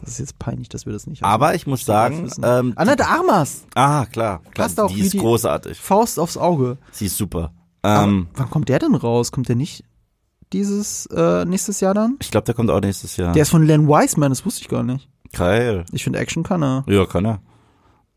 [0.00, 3.06] Das ist jetzt peinlich, dass wir das nicht Aber ich muss sagen, ähm, Anna de
[3.06, 3.64] Armas.
[3.74, 5.78] ah, klar, klar Passt auch die ist die- großartig.
[5.80, 6.78] Faust aufs Auge.
[6.92, 7.52] Sie ist super.
[7.82, 9.32] Ähm, wann kommt der denn raus?
[9.32, 9.84] Kommt der nicht
[10.52, 12.16] dieses äh, nächstes Jahr dann?
[12.20, 13.32] ich glaube, der kommt auch nächstes Jahr.
[13.32, 15.08] Der ist von Len Wiseman, das wusste ich gar nicht.
[15.32, 15.84] Geil.
[15.92, 16.84] Ich finde Action kann er.
[16.86, 17.40] Ja, kann er.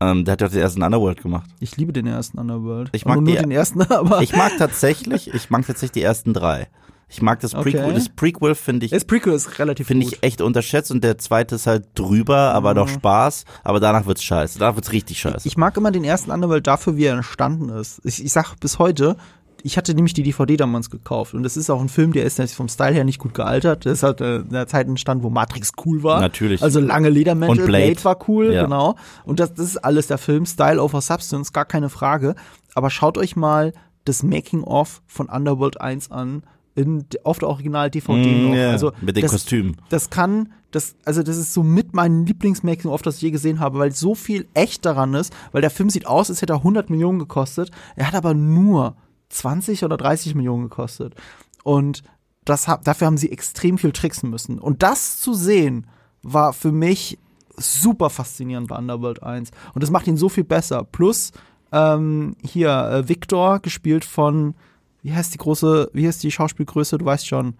[0.00, 1.48] Ähm, der hat ja den ersten Underworld gemacht.
[1.60, 2.90] Ich liebe den ersten Underworld.
[2.92, 6.68] Ich mag die- den ersten, aber Ich mag tatsächlich, ich mag tatsächlich die ersten drei.
[7.12, 7.84] Ich mag das Prequel.
[7.84, 7.94] Okay.
[7.94, 11.56] Das Prequel finde ich, das Prequel ist relativ finde ich echt unterschätzt und der zweite
[11.56, 13.44] ist halt drüber, aber doch Spaß.
[13.64, 14.58] Aber danach wird's scheiße.
[14.58, 15.46] Danach wird's richtig scheiße.
[15.46, 18.00] Ich mag immer den ersten Underworld dafür, wie er entstanden ist.
[18.04, 19.16] Ich, ich sag bis heute,
[19.62, 22.40] ich hatte nämlich die DVD damals gekauft und das ist auch ein Film, der ist
[22.54, 23.84] vom Style her nicht gut gealtert.
[23.84, 26.20] Der ist halt äh, in der Zeit entstanden, wo Matrix cool war.
[26.20, 26.62] Natürlich.
[26.62, 27.92] Also lange Ledermäntel, Und Blade.
[27.92, 28.04] Blade.
[28.04, 28.64] war cool, Ja.
[28.64, 28.96] genau.
[29.24, 32.34] Und das, das ist alles der Film, Style over Substance, gar keine Frage.
[32.74, 33.72] Aber schaut euch mal
[34.04, 36.42] das Making-of von Underworld 1 an,
[36.74, 38.54] in, auf der Original-DVD Mm, noch.
[38.54, 39.76] ja, also mit den das, Kostümen.
[39.90, 43.78] das kann, das, also das ist so mit meinem Lieblingsmaking-of, das ich je gesehen habe,
[43.78, 46.88] weil so viel echt daran ist, weil der Film sieht aus, als hätte er 100
[46.90, 47.70] Millionen gekostet.
[47.96, 48.96] Er hat aber nur
[49.28, 51.14] 20 oder 30 Millionen gekostet.
[51.62, 52.02] Und
[52.44, 54.58] das, dafür haben sie extrem viel tricksen müssen.
[54.58, 55.86] Und das zu sehen,
[56.22, 57.18] war für mich
[57.56, 59.50] super faszinierend bei Underworld 1.
[59.74, 60.84] Und das macht ihn so viel besser.
[60.84, 61.32] Plus,
[61.70, 64.54] ähm, hier, äh, Victor, gespielt von,
[65.02, 67.54] wie heißt die große, wie heißt die Schauspielgröße, du weißt schon.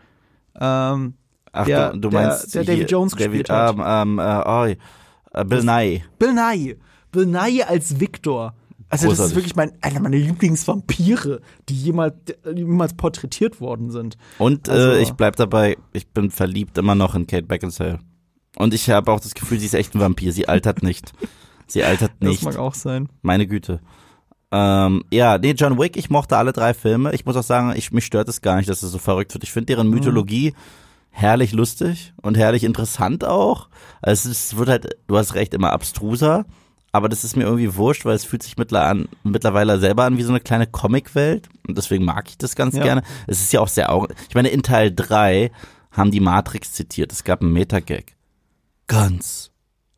[0.60, 1.14] Ähm,
[1.52, 3.74] Ach, der- du, du der- meinst der David Jones David, gespielt hat.
[3.76, 6.00] Ähm, ähm, äh, oh, äh, Bill Nye.
[6.18, 6.76] Bill Nye.
[7.10, 8.54] Bill Nye als Victor.
[8.88, 9.36] Also das ist Großartig.
[9.36, 14.16] wirklich mein, einer meiner Lieblingsvampire, die jemals, die jemals porträtiert worden sind.
[14.38, 18.00] Und Also- äh, ich bleib dabei, ich bin verliebt immer noch in Kate Beckinsale.
[18.56, 20.32] Und ich habe auch das Gefühl, sie ist echt ein Vampir.
[20.32, 21.12] Sie altert nicht.
[21.68, 22.42] Sie altert Das nicht.
[22.42, 23.08] mag auch sein.
[23.22, 23.80] Meine Güte.
[24.52, 27.14] Ähm, ja, nee, John Wick, ich mochte alle drei Filme.
[27.14, 29.44] Ich muss auch sagen, ich, mich stört es gar nicht, dass es so verrückt wird.
[29.44, 30.54] Ich finde deren Mythologie
[31.10, 33.68] herrlich lustig und herrlich interessant auch.
[34.02, 36.44] Also es wird halt, du hast recht, immer abstruser.
[36.94, 40.28] Aber das ist mir irgendwie wurscht, weil es fühlt sich mittlerweile selber an wie so
[40.28, 41.48] eine kleine Comicwelt.
[41.66, 42.82] Und deswegen mag ich das ganz Ja.
[42.82, 43.02] gerne.
[43.26, 44.12] Es ist ja auch sehr augen.
[44.28, 45.50] Ich meine, in Teil drei
[45.90, 47.10] haben die Matrix zitiert.
[47.10, 48.12] Es gab einen Metagag.
[48.86, 49.52] Guns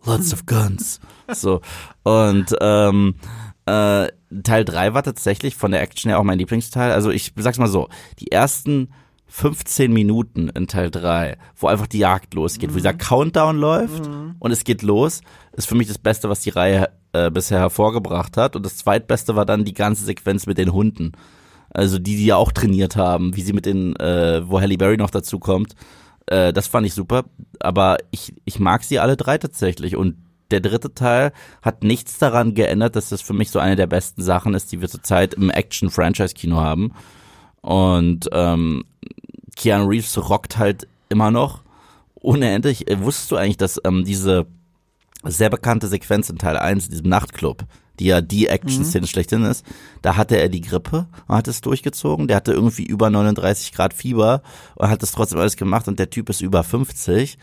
[0.06, 1.00] lots of guns.
[1.32, 1.60] So.
[2.02, 3.14] Und ähm,
[3.66, 4.08] äh,
[4.42, 6.92] Teil 3 war tatsächlich von der Action her auch mein Lieblingsteil.
[6.92, 8.88] Also ich sag's mal so, die ersten
[9.26, 12.74] 15 Minuten in Teil 3, wo einfach die Jagd losgeht, mhm.
[12.74, 12.94] wo dieser.
[12.94, 14.36] Countdown läuft mhm.
[14.38, 15.22] und es geht los,
[15.52, 18.54] ist für mich das Beste, was die Reihe äh, bisher hervorgebracht hat.
[18.54, 21.12] Und das zweitbeste war dann die ganze Sequenz mit den Hunden.
[21.70, 24.96] Also die, die ja auch trainiert haben, wie sie mit den, äh, wo Halle Berry
[24.96, 25.74] noch dazu kommt.
[26.26, 27.24] Äh, das fand ich super.
[27.58, 29.96] Aber ich, ich mag sie alle drei tatsächlich.
[29.96, 30.16] Und
[30.60, 34.22] der dritte Teil hat nichts daran geändert, dass das für mich so eine der besten
[34.22, 36.92] Sachen ist, die wir zurzeit im Action-Franchise-Kino haben.
[37.60, 38.84] Und ähm,
[39.56, 41.62] Keanu Reeves rockt halt immer noch
[42.14, 42.70] ohne Ende.
[42.70, 44.46] Ich, äh, wusstest du eigentlich, dass ähm, diese
[45.24, 47.64] sehr bekannte Sequenz in Teil 1, in diesem Nachtclub,
[47.98, 49.08] die ja die Action-Szene mhm.
[49.08, 49.64] schlechthin ist,
[50.02, 52.28] da hatte er die Grippe und hat es durchgezogen.
[52.28, 54.42] Der hatte irgendwie über 39 Grad Fieber
[54.74, 57.38] und hat das trotzdem alles gemacht und der Typ ist über 50.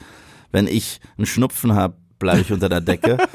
[0.51, 3.17] Wenn ich einen Schnupfen habe, bleibe ich unter der Decke.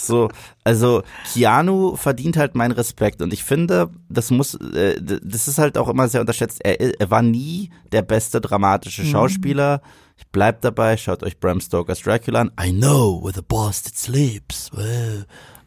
[0.00, 0.28] So,
[0.62, 5.76] also Keanu verdient halt meinen Respekt und ich finde, das muss, äh, das ist halt
[5.76, 6.60] auch immer sehr unterschätzt.
[6.64, 9.10] Er, er war nie der beste dramatische mhm.
[9.10, 9.78] Schauspieler.
[9.82, 9.90] Mhm.
[10.18, 12.52] Ich bleib dabei, schaut euch Bram Stoker's Dracula an.
[12.62, 14.70] I know where the bastard sleeps.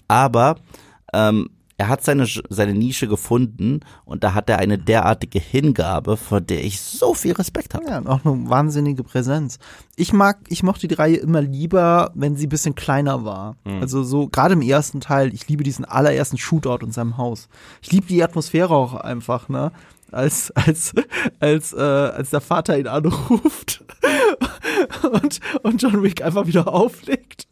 [0.08, 0.56] Aber
[1.14, 1.50] ähm,
[1.82, 6.64] er hat seine, seine Nische gefunden und da hat er eine derartige Hingabe, vor der
[6.64, 7.86] ich so viel Respekt habe.
[7.90, 9.58] Ja, und auch eine wahnsinnige Präsenz.
[9.96, 13.56] Ich mag, ich mochte die Reihe immer lieber, wenn sie ein bisschen kleiner war.
[13.64, 13.82] Mhm.
[13.82, 17.50] Also so, gerade im ersten Teil, ich liebe diesen allerersten Shootout in seinem Haus.
[17.82, 19.72] Ich liebe die Atmosphäre auch einfach, ne?
[20.12, 20.94] als als
[21.40, 23.84] als äh, als der Vater ihn anruft
[25.12, 27.48] und und John Wick einfach wieder auflegt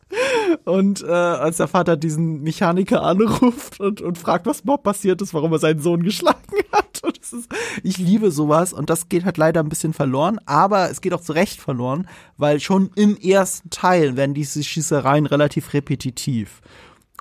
[0.66, 5.34] und äh, als der Vater diesen Mechaniker anruft und, und fragt, was Bob passiert ist,
[5.34, 6.38] warum er seinen Sohn geschlagen
[6.72, 7.02] hat.
[7.04, 7.50] Und das ist,
[7.84, 11.22] ich liebe sowas und das geht halt leider ein bisschen verloren, aber es geht auch
[11.22, 16.62] zu Recht verloren, weil schon im ersten Teil werden diese Schießereien relativ repetitiv.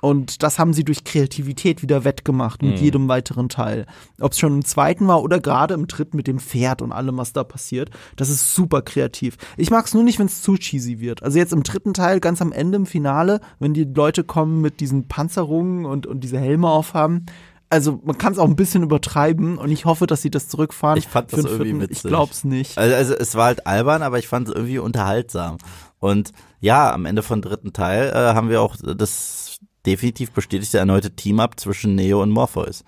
[0.01, 2.83] Und das haben sie durch Kreativität wieder wettgemacht mit mhm.
[2.83, 3.85] jedem weiteren Teil.
[4.19, 7.17] Ob es schon im zweiten war oder gerade im dritten mit dem Pferd und allem,
[7.17, 7.89] was da passiert.
[8.15, 9.37] Das ist super kreativ.
[9.57, 11.23] Ich mag es nur nicht, wenn es zu cheesy wird.
[11.23, 14.79] Also jetzt im dritten Teil, ganz am Ende im Finale, wenn die Leute kommen mit
[14.79, 17.25] diesen Panzerungen und, und diese Helme aufhaben.
[17.71, 20.97] Also man kann es auch ein bisschen übertreiben und ich hoffe, dass sie das zurückfahren.
[20.97, 21.81] Ich fand das irgendwie vierten.
[21.81, 21.97] witzig.
[21.97, 22.77] Ich glaub's nicht.
[22.79, 25.57] Also, also es war halt albern, aber ich fand es irgendwie unterhaltsam.
[25.99, 26.31] Und
[26.61, 29.48] ja, am Ende von dritten Teil äh, haben wir auch das
[29.85, 32.83] definitiv bestätigt der erneute Team-Up zwischen Neo und Morpheus.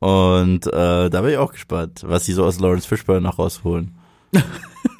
[0.00, 3.96] Und äh, da bin ich auch gespannt, was sie so aus Lawrence Fishburne noch rausholen.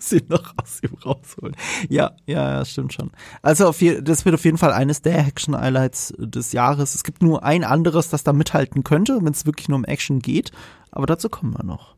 [0.01, 1.55] sie noch aus ihm rausholen.
[1.89, 3.11] Ja, ja, ja, stimmt schon.
[3.43, 6.95] Also je, das wird auf jeden Fall eines der Action-Highlights des Jahres.
[6.95, 10.19] Es gibt nur ein anderes, das da mithalten könnte, wenn es wirklich nur um Action
[10.21, 10.51] geht.
[10.91, 11.95] Aber dazu kommen wir noch.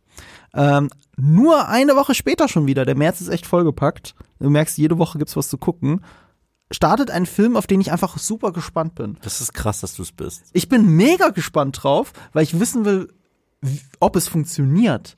[0.53, 2.85] Ähm, nur eine Woche später schon wieder.
[2.85, 4.14] Der März ist echt vollgepackt.
[4.40, 6.00] Du merkst, jede Woche gibt's was zu gucken
[6.71, 9.19] startet ein Film, auf den ich einfach super gespannt bin.
[9.23, 10.45] Das ist krass, dass du es bist.
[10.53, 13.13] Ich bin mega gespannt drauf, weil ich wissen will,
[13.61, 15.17] wie, ob es funktioniert.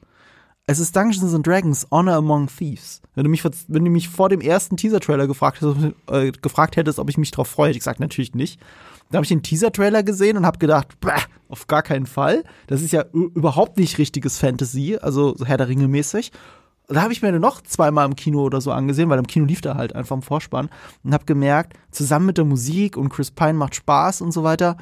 [0.66, 3.02] Es ist Dungeons and Dragons Honor Among Thieves.
[3.14, 6.98] Wenn du mich, wenn du mich vor dem ersten Teaser-Trailer gefragt, hättest, äh, gefragt hättest,
[6.98, 8.60] ob ich mich drauf freue, hätte ich gesagt, natürlich nicht.
[9.10, 10.96] Da habe ich den Teaser-Trailer gesehen und habe gedacht,
[11.48, 12.44] auf gar keinen Fall.
[12.68, 16.32] Das ist ja überhaupt nicht richtiges Fantasy, also so Herr der Ringe mäßig
[16.88, 19.60] da habe ich mir noch zweimal im Kino oder so angesehen, weil im Kino lief
[19.60, 20.68] der halt einfach im Vorspann
[21.04, 24.76] und habe gemerkt, zusammen mit der Musik und Chris Pine macht Spaß und so weiter.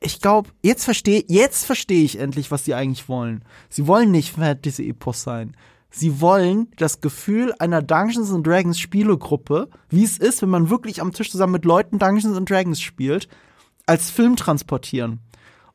[0.00, 3.44] Ich glaube, jetzt verstehe jetzt verstehe ich endlich, was sie eigentlich wollen.
[3.68, 5.56] Sie wollen nicht diese Epos sein.
[5.90, 11.00] Sie wollen das Gefühl einer Dungeons and Dragons Spielegruppe, wie es ist, wenn man wirklich
[11.00, 13.28] am Tisch zusammen mit Leuten Dungeons and Dragons spielt,
[13.86, 15.20] als Film transportieren.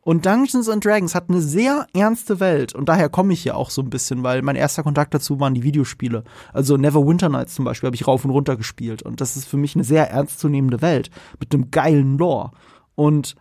[0.04, 3.70] Und Dungeons and Dragons hat eine sehr ernste Welt und daher komme ich hier auch
[3.70, 6.26] so ein bisschen, weil mein erster Kontakt dazu waren die Videospiele.
[6.52, 9.48] Also Never Winter Nights zum Beispiel habe ich rauf und runter gespielt und das ist
[9.48, 12.52] für mich eine sehr ernstzunehmende Welt mit einem geilen Lore.
[12.96, 13.36] Und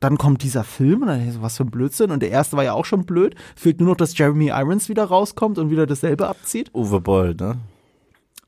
[0.00, 2.10] dann kommt dieser Film und dann ich so, was für ein Blödsinn.
[2.10, 3.34] Und der erste war ja auch schon blöd.
[3.56, 6.70] Fehlt nur noch, dass Jeremy Irons wieder rauskommt und wieder dasselbe abzieht.
[6.74, 7.56] Uwe Boll, ne?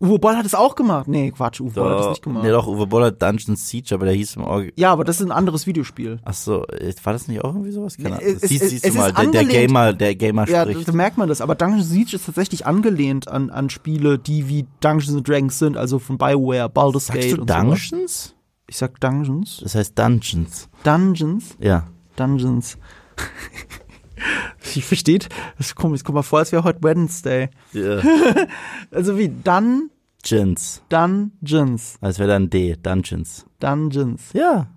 [0.03, 1.09] Uwe Boll hat es auch gemacht.
[1.09, 2.43] Nee, Quatsch, Uwe Boll hat es nicht gemacht.
[2.43, 5.21] Nee, doch, Uwe Boll hat Dungeon Siege, aber der hieß im Org Ja, aber das
[5.21, 6.19] ist ein anderes Videospiel.
[6.25, 7.99] Ach so, äh, war das nicht auch irgendwie sowas?
[7.99, 8.27] Keine Ahnung.
[8.27, 10.81] Es, siehst, siehst es, du mal, der, der, Gamer, der Gamer ja, spricht.
[10.81, 11.43] Ja, da merkt man das.
[11.43, 15.99] Aber Dungeon Siege ist tatsächlich angelehnt an, an Spiele, die wie Dungeons Dragons sind, also
[15.99, 18.25] von Bioware, Baldur's Sagst Gate du und Dungeons?
[18.25, 18.35] So.
[18.69, 19.61] Ich sag Dungeons.
[19.63, 20.71] Das heißt Dungeons.
[20.83, 21.57] Dungeons?
[21.59, 21.89] Ja.
[22.17, 22.79] Dungeons.
[24.75, 25.29] Ich versteht,
[25.59, 27.49] das kommt, es kommt mal vor, als wäre heute Wednesday.
[27.75, 28.03] Yeah.
[28.91, 29.91] also wie Dungeons.
[30.23, 30.83] Dungeons.
[30.91, 31.95] Dungeons.
[32.01, 33.47] Als wäre dann D, Dungeons.
[33.59, 34.23] Dungeons.
[34.35, 34.69] Ja.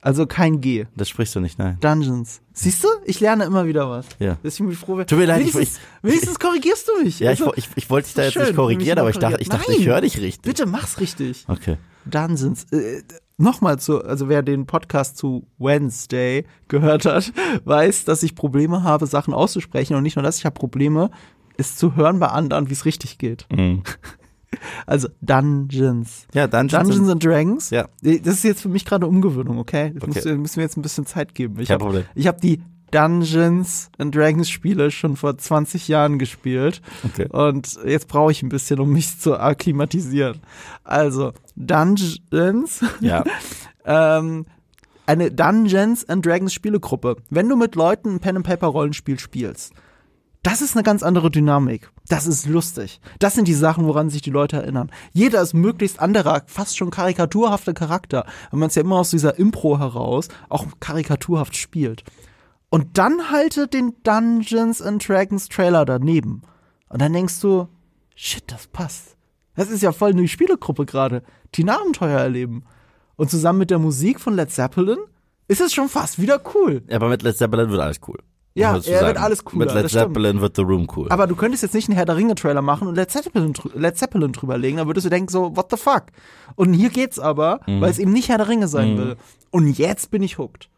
[0.00, 0.86] Also kein G.
[0.96, 1.76] Das sprichst du nicht, nein.
[1.80, 2.40] Dungeons.
[2.52, 2.88] Siehst du?
[3.04, 4.06] Ich lerne immer wieder was.
[4.18, 4.36] Ja.
[4.44, 5.06] Deswegen bin ich froh, wenn.
[5.06, 7.20] Tut mir leid, ich- wenigstens, ich- wenigstens korrigierst du mich.
[7.20, 9.40] Ja, ich, Also, ich, ich wollte dich da jetzt schön, nicht korrigieren, aber ich dachte,
[9.40, 10.42] ich dachte, ich höre dich richtig.
[10.42, 11.44] Bitte mach's richtig.
[11.48, 11.76] Okay.
[12.04, 12.64] Dungeons.
[12.72, 13.02] Äh,
[13.38, 17.32] Nochmal zu, also wer den Podcast zu Wednesday gehört hat,
[17.64, 21.10] weiß, dass ich Probleme habe, Sachen auszusprechen und nicht nur das, ich habe Probleme,
[21.56, 23.46] es zu hören bei anderen, wie es richtig geht.
[23.50, 23.82] Mhm.
[24.86, 26.26] Also Dungeons.
[26.32, 26.88] Ja, Dungeons.
[26.88, 27.68] Dungeons and Dragons?
[27.70, 27.86] Ja.
[28.00, 29.90] Das ist jetzt für mich gerade Umgewöhnung, okay?
[29.94, 30.14] Das Okay.
[30.14, 31.60] Müssen, wir- müssen wir jetzt ein bisschen Zeit geben.
[31.60, 32.04] Ich Kein habe Problem.
[32.14, 36.80] ich hab die Dungeons and Dragons Spiele schon vor 20 Jahren gespielt.
[37.04, 37.28] Okay.
[37.30, 40.40] Und jetzt brauche ich ein bisschen, um mich zu akklimatisieren.
[40.84, 43.24] Also, Dungeons, Ja.
[43.84, 44.46] ähm,
[45.06, 47.16] eine Dungeons and Dragons Spielegruppe.
[47.30, 49.72] Wenn du mit Leuten ein Pen and Paper Rollenspiel spielst,
[50.42, 51.90] das ist eine ganz andere Dynamik.
[52.08, 53.00] Das ist lustig.
[53.18, 54.90] Das sind die Sachen, woran sich die Leute erinnern.
[55.12, 59.38] Jeder ist möglichst anderer, fast schon karikaturhafter Charakter, wenn man es ja immer aus dieser
[59.38, 62.04] Impro heraus auch karikaturhaft spielt.
[62.70, 66.42] Und dann haltet den Dungeons and Dragons Trailer daneben.
[66.88, 67.68] Und dann denkst du,
[68.14, 69.16] shit, das passt.
[69.56, 71.22] Das ist ja voll eine Spielegruppe gerade,
[71.54, 72.64] die ein Abenteuer erleben.
[73.16, 74.98] Und zusammen mit der Musik von Led Zeppelin
[75.48, 76.82] ist es schon fast wieder cool.
[76.88, 78.18] Ja, aber mit Led Zeppelin wird alles cool.
[78.54, 79.90] Ja, er wird alles cooler, Mit Led.
[79.90, 81.06] Zeppelin wird The Room cool.
[81.10, 83.96] Aber du könntest jetzt nicht einen Herr der Ringe Trailer machen und Led Zeppelin, Led
[83.96, 86.06] Zeppelin drüberlegen, dann würdest du denken so, what the fuck?
[86.56, 87.80] Und hier geht's aber, Mhm.
[87.80, 89.16] weil es eben nicht Herr der Ringe sein will.
[89.50, 90.68] Und jetzt bin ich hooked.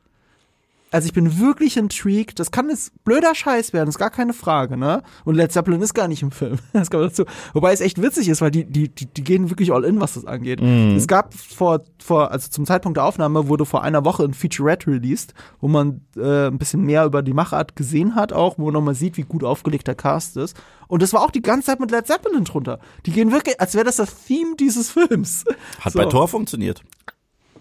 [0.92, 2.38] Also ich bin wirklich intrigued.
[2.38, 5.02] Das kann jetzt blöder Scheiß werden, ist gar keine Frage, ne?
[5.24, 6.58] Und Led Zeppelin ist gar nicht im Film.
[6.72, 7.24] Das kommt dazu.
[7.52, 10.14] Wobei es echt witzig ist, weil die, die, die, die gehen wirklich all in, was
[10.14, 10.60] das angeht.
[10.60, 14.90] Es gab vor, vor, also zum Zeitpunkt der Aufnahme wurde vor einer Woche ein Featurette
[14.90, 18.74] released, wo man äh, ein bisschen mehr über die Machart gesehen hat, auch, wo man
[18.74, 20.56] nochmal sieht, wie gut aufgelegt der Cast ist.
[20.88, 22.80] Und das war auch die ganze Zeit mit Led Zeppelin drunter.
[23.06, 25.44] Die gehen wirklich, als wäre das das Theme dieses Films.
[25.80, 25.98] Hat So.
[25.98, 26.82] bei Tor funktioniert.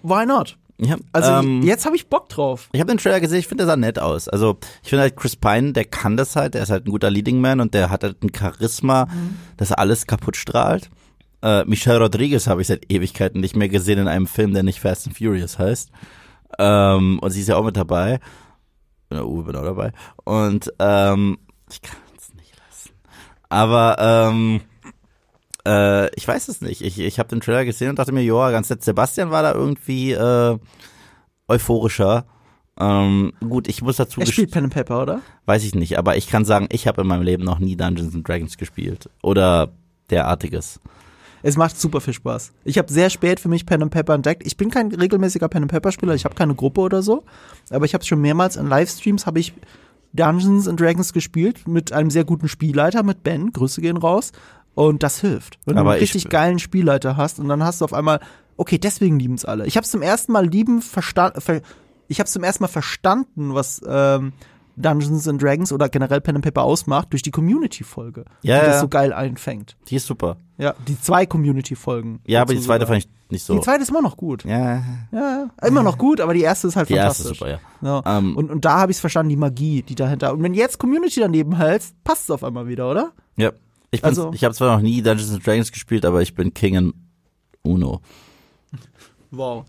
[0.01, 0.57] Why not?
[0.81, 2.69] Ja, Also ähm, jetzt habe ich Bock drauf.
[2.71, 4.29] Ich habe den Trailer gesehen, ich finde, der sah nett aus.
[4.29, 7.09] Also ich finde halt Chris Pine, der kann das halt, der ist halt ein guter
[7.11, 9.37] Leading Man und der hat halt ein Charisma, Mhm.
[9.57, 10.89] das alles kaputt strahlt.
[11.41, 14.79] Äh, Michelle Rodriguez habe ich seit Ewigkeiten nicht mehr gesehen in einem Film, der nicht
[14.79, 15.89] Fast and Furious heißt.
[16.57, 18.19] Ähm, und sie ist ja auch mit dabei.
[19.11, 19.91] Ja, Uwe bin auch dabei.
[20.23, 21.37] Und ähm,
[21.71, 22.91] ich kann es nicht lassen.
[23.49, 24.61] Aber ähm,
[25.65, 26.81] äh, ich weiß es nicht.
[26.81, 28.83] Ich, ich habe den Trailer gesehen und dachte mir, joa, ganz nett.
[28.83, 30.57] Sebastian war da irgendwie äh,
[31.47, 32.25] euphorischer.
[32.79, 35.21] Ähm, gut, ich muss dazu Er spielt Pen and Paper, oder?
[35.45, 38.15] weiß ich nicht, aber ich kann sagen, ich habe in meinem Leben noch nie Dungeons
[38.15, 39.73] and Dragons gespielt oder
[40.09, 40.79] derartiges.
[41.41, 42.51] Es macht super viel Spaß.
[42.63, 44.43] Ich habe sehr spät für mich Pen and Paper entdeckt.
[44.45, 47.23] Ich bin kein regelmäßiger Pen and Paper Spieler, ich habe keine Gruppe oder so,
[47.69, 49.53] aber ich habe schon mehrmals in Livestreams habe ich
[50.13, 54.31] Dungeons and Dragons gespielt mit einem sehr guten Spielleiter mit Ben, Grüße gehen raus
[54.87, 55.59] und das hilft.
[55.65, 58.19] Wenn Aber du einen ich- richtig geilen Spielleiter hast und dann hast du auf einmal
[58.57, 59.65] okay, deswegen lieben es alle.
[59.65, 61.61] Ich habe es zum ersten Mal lieben verstanden ver
[62.07, 64.33] ich habe zum ersten Mal verstanden, was ähm,
[64.77, 68.65] Dungeons and Dragons oder generell Pen and Paper ausmacht durch die Community Folge, Ja, die
[68.67, 69.75] das so geil einfängt.
[69.89, 70.37] Die ist super.
[70.57, 72.19] Ja, die zwei Community-Folgen.
[72.25, 72.95] Ja, aber die zweite sogar.
[72.95, 73.53] fand ich nicht so.
[73.53, 74.43] Die zweite ist immer noch gut.
[74.45, 77.31] ja, Ja, immer noch gut, aber die erste ist halt die erste fantastisch.
[77.31, 78.01] ist super, ja.
[78.05, 78.17] Ja.
[78.17, 80.33] Ähm, und, und da habe ich es verstanden, die Magie, die dahinter.
[80.33, 83.11] Und wenn jetzt Community daneben hältst, passt es auf einmal wieder, oder?
[83.37, 83.51] Ja.
[83.91, 86.53] Ich, bin, Also- ich habe zwar noch nie Dungeons and Dragons gespielt, aber ich bin
[86.53, 86.93] King in
[87.63, 88.01] Uno.
[89.31, 89.65] Wow.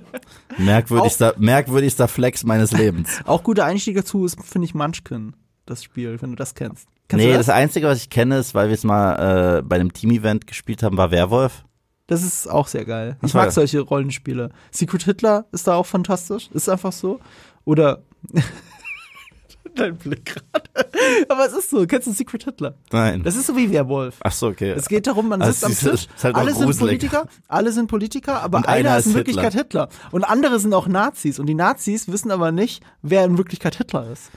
[0.58, 3.20] Merkwürdigster, merkwürdigster Flex meines Lebens.
[3.24, 6.88] Auch guter Einstieg dazu ist, finde ich, Munchkin, das Spiel, wenn du das kennst.
[7.08, 7.46] Kennst nee, du das?
[7.46, 7.54] das?
[7.54, 10.96] Einzige, was ich kenne, ist, weil wir es mal äh, bei einem Team-Event gespielt haben,
[10.96, 11.64] war Werwolf.
[12.08, 13.16] das ist auch sehr geil.
[13.22, 14.50] Ich mag solche Rollenspiele.
[14.72, 16.48] Secret Hitler ist da auch fantastisch.
[16.52, 17.20] Ist einfach so.
[17.64, 18.02] Oder.
[19.76, 20.70] Dein Blick gerade.
[21.28, 21.86] Aber es ist so.
[21.86, 22.74] Kennst du Secret Hitler?
[22.92, 23.22] Nein.
[23.22, 24.16] Das ist so wie Werwolf.
[24.22, 24.70] Ach so, okay.
[24.70, 26.78] Es geht darum, man Also sitzt am es ist- Tisch, halt alle sind gruselig.
[27.00, 29.88] Politiker, alle sind Politiker, aber Und einer, ist in Wirklichkeit Hitler.
[30.10, 31.38] Und andere sind auch Nazis.
[31.38, 34.30] Und die Nazis wissen aber nicht, wer in Wirklichkeit Hitler ist.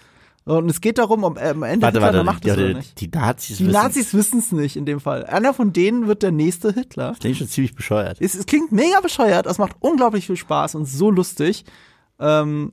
[0.46, 3.00] Und es geht darum, ob äh, am Ende warte, Hitler warte, Macht ist oder nicht.
[3.02, 5.26] die Nazis Die wissen, Nazis wissen es nicht in dem Fall.
[5.26, 7.16] Einer von denen wird der nächste Hitler.
[7.20, 8.18] klingt schon ziemlich bescheuert.
[8.20, 11.66] Es, es klingt mega bescheuert, es macht unglaublich viel Spaß und so lustig.
[12.20, 12.72] Ähm,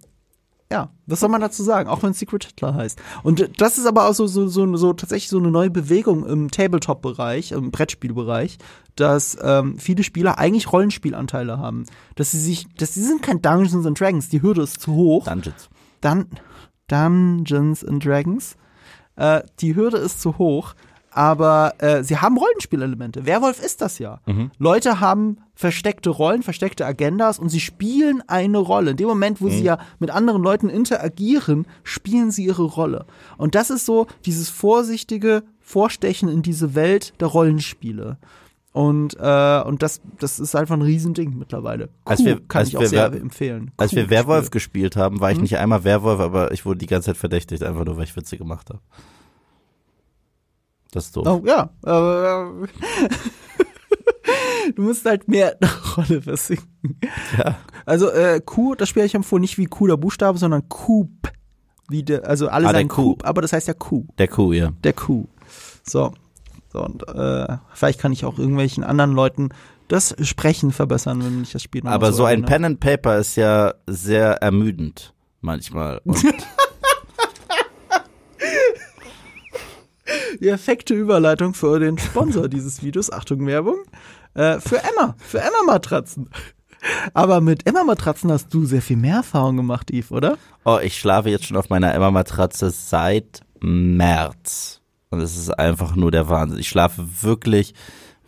[0.70, 3.00] ja, was soll man dazu sagen, auch wenn es Secret Hitler heißt.
[3.22, 6.50] Und das ist aber auch so, so, so, so tatsächlich so eine neue Bewegung im
[6.50, 8.58] Tabletop-Bereich, im Brettspielbereich,
[8.96, 11.86] dass ähm, viele Spieler eigentlich Rollenspielanteile haben.
[12.16, 15.24] Dass sie sich, dass sie sind kein Dungeons and Dragons, die Hürde ist zu hoch.
[15.24, 15.68] Dungeons.
[16.00, 16.26] Dun
[16.88, 18.56] Dungeons and Dragons.
[19.14, 20.74] Äh, die Hürde ist zu hoch,
[21.16, 23.24] aber äh, sie haben Rollenspielelemente.
[23.26, 24.20] Werwolf ist das ja.
[24.58, 28.90] Leute haben versteckte Rollen, versteckte Agendas und sie spielen eine Rolle.
[28.90, 33.06] In dem Moment, wo sie ja mit anderen Leuten interagieren, spielen sie ihre Rolle.
[33.38, 38.18] Und das ist so dieses vorsichtige Vorstechen in diese Welt der Rollenspiele.
[38.72, 41.86] Und, äh, und das, das ist einfach ein Riesending mittlerweile.
[41.86, 43.70] Kuh als wir, kann als ich auch sehr empfehlen.
[43.78, 44.50] Als Kuh wir Werwolf Spiel.
[44.50, 45.44] gespielt haben, war ich Mhm.
[45.44, 48.36] nicht einmal Werwolf, aber ich wurde die ganze Zeit verdächtigt, einfach nur, weil ich Witze
[48.36, 48.80] gemacht habe.
[50.96, 51.26] Das ist doof.
[51.26, 51.68] Oh ja.
[51.84, 52.66] Äh,
[54.74, 55.56] du musst halt mehr
[55.96, 56.64] Rolle versingen.
[57.36, 57.56] Ja.
[57.84, 61.10] Also äh, Q, das Spiel habe ich empfohlen, nicht wie Q der Buchstabe, sondern Coop.
[61.88, 62.88] Wie der, also alle Ah, sagen.
[62.88, 64.06] Coop, aber das heißt ja Q.
[64.16, 64.72] Der Kuh, ja.
[64.84, 65.26] Der Q.
[65.84, 66.12] So.
[66.72, 69.50] So, und äh, vielleicht kann ich auch irgendwelchen anderen Leuten
[69.88, 72.44] das Sprechen verbessern, wenn ich das Spiel noch Aber mal so ein.
[72.46, 76.00] Pen and Paper ist ja sehr ermüdend manchmal.
[76.04, 76.24] Und
[80.40, 83.76] Die perfekte Überleitung für den Sponsor dieses Videos, Achtung Werbung,
[84.34, 86.28] äh, für Emma, für Emma Matratzen.
[87.14, 90.36] Aber mit Emma Matratzen hast du sehr viel mehr Erfahrung gemacht, Yves, oder?
[90.66, 94.82] oh, ich schlafe jetzt schon auf meiner Emma-Matratze seit März.
[95.10, 96.58] Und es ist einfach nur der Wahnsinn.
[96.58, 97.72] Ich schlafe wirklich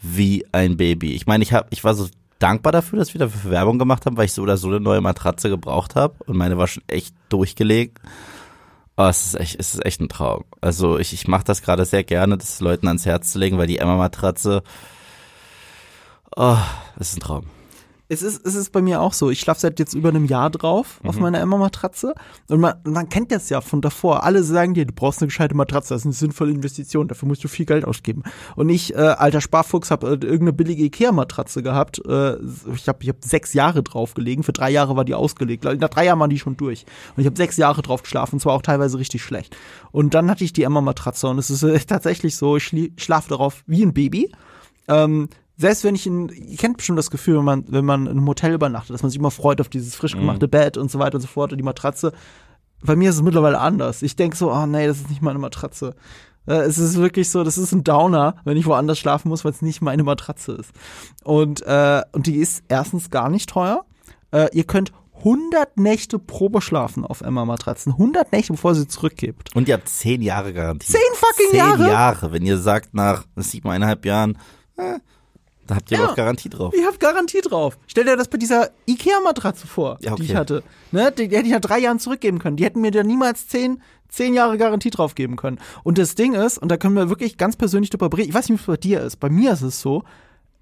[0.00, 1.14] wie ein Baby.
[1.14, 2.06] Ich meine, ich hab, ich war so
[2.38, 5.00] dankbar dafür, dass wir dafür Werbung gemacht haben, weil ich so oder so eine neue
[5.00, 6.14] Matratze gebraucht habe.
[6.26, 7.98] Und meine war schon echt durchgelegt.
[9.00, 10.44] Oh, es ist echt, es ist echt ein Traum.
[10.60, 13.68] Also ich, ich mache das gerade sehr gerne, das Leuten ans Herz zu legen, weil
[13.68, 14.64] die Emma-Matratze,
[16.36, 16.56] oh,
[16.98, 17.46] es ist ein Traum.
[18.10, 19.28] Es ist, es ist bei mir auch so.
[19.28, 22.14] Ich schlafe seit jetzt über einem Jahr drauf auf meiner Emma-Matratze.
[22.48, 24.24] Und man, man kennt das ja von davor.
[24.24, 27.44] Alle sagen dir, du brauchst eine gescheite Matratze, das ist eine sinnvolle Investition, dafür musst
[27.44, 28.22] du viel Geld ausgeben.
[28.56, 32.00] Und ich, äh, alter Sparfuchs, habe äh, irgendeine billige Ikea-Matratze gehabt.
[32.06, 32.36] Äh,
[32.74, 34.42] ich habe ich hab sechs Jahre drauf gelegen.
[34.42, 35.64] Für drei Jahre war die ausgelegt.
[35.64, 36.86] Nach drei Jahren waren die schon durch.
[37.14, 39.54] Und ich habe sechs Jahre drauf geschlafen, und zwar auch teilweise richtig schlecht.
[39.92, 43.28] Und dann hatte ich die Emma-Matratze und es ist äh, tatsächlich so, ich schlie- schlafe
[43.28, 44.32] darauf wie ein Baby.
[44.88, 48.12] Ähm, selbst wenn ich in, ihr kennt bestimmt das Gefühl, wenn man, wenn man in
[48.12, 50.98] einem Hotel übernachtet, dass man sich immer freut auf dieses frisch gemachte Bett und so
[51.00, 52.12] weiter und so fort und die Matratze.
[52.82, 54.02] Bei mir ist es mittlerweile anders.
[54.02, 55.96] Ich denke so, oh nee, das ist nicht meine Matratze.
[56.46, 59.50] Äh, Es ist wirklich so, das ist ein Downer, wenn ich woanders schlafen muss, weil
[59.50, 60.70] es nicht meine Matratze ist.
[61.24, 63.84] Und, äh, und die ist erstens gar nicht teuer.
[64.30, 64.92] Äh, ihr könnt
[65.24, 67.92] 100 Nächte Probe schlafen auf Emma-Matratzen.
[67.94, 69.56] 100 Nächte, bevor sie zurückgibt.
[69.56, 70.92] Und ihr habt zehn Jahre Garantie.
[70.92, 71.88] Zehn fucking zehn Jahre?
[71.88, 72.32] Jahre.
[72.32, 74.38] Wenn ihr sagt nach siebeneinhalb Jahren,
[74.76, 75.00] äh,
[75.68, 76.08] da habt ihr Ja.
[76.10, 76.74] auch Garantie drauf.
[76.76, 77.78] Ich habe Garantie drauf.
[77.86, 80.22] Stell dir das bei dieser Ikea-Matratze vor, Ja, okay.
[80.22, 80.64] die ich hatte.
[80.90, 81.12] Ne?
[81.12, 82.56] Die, die hätte ich nach drei Jahren zurückgeben können.
[82.56, 85.58] Die hätten mir da niemals zehn, zehn Jahre Garantie drauf geben können.
[85.84, 88.48] Und das Ding ist, und da können wir wirklich ganz persönlich drüber berichten, ich weiß
[88.48, 90.02] nicht, wie es bei dir ist, bei mir ist es so,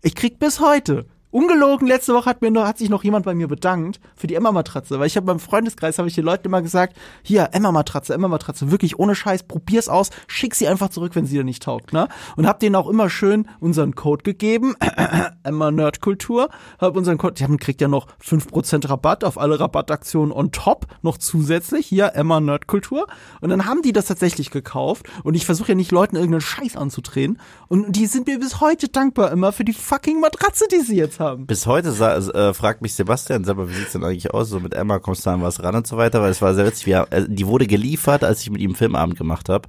[0.02, 1.06] ich krieg bis heute,
[1.37, 4.37] ungelogen, letzte Woche hat, mir noch, hat sich noch jemand bei mir bedankt für die
[4.37, 8.70] Emma-Matratze, weil ich habe beim Freundeskreis, habe ich den Leuten immer gesagt, hier, Emma-Matratze, Emma-Matratze,
[8.70, 12.09] wirklich ohne Scheiß, probier's aus, schick sie einfach zurück, wenn sie dir nicht taugt, ne?
[12.37, 14.77] Und hab denen auch immer schön unseren Code gegeben,
[15.42, 20.33] Emma Nerdkultur, hab unseren Code, die haben kriegt ja noch 5% Rabatt auf alle Rabattaktionen
[20.33, 23.09] on top, noch zusätzlich, hier Emma Nerdkultur.
[23.42, 26.77] Und dann haben die das tatsächlich gekauft und ich versuche ja nicht Leuten irgendeinen Scheiß
[26.77, 30.96] anzudrehen und die sind mir bis heute dankbar immer für die fucking Matratze, die sie
[30.96, 31.25] jetzt haben.
[31.34, 34.48] Bis heute äh, fragt mich Sebastian selber, wie sieht's denn eigentlich aus?
[34.48, 36.66] So mit Emma kommst du an was ran und so weiter, weil es war sehr
[36.66, 36.86] witzig.
[36.86, 39.68] Wir, äh, die wurde geliefert, als ich mit ihm Filmabend gemacht habe.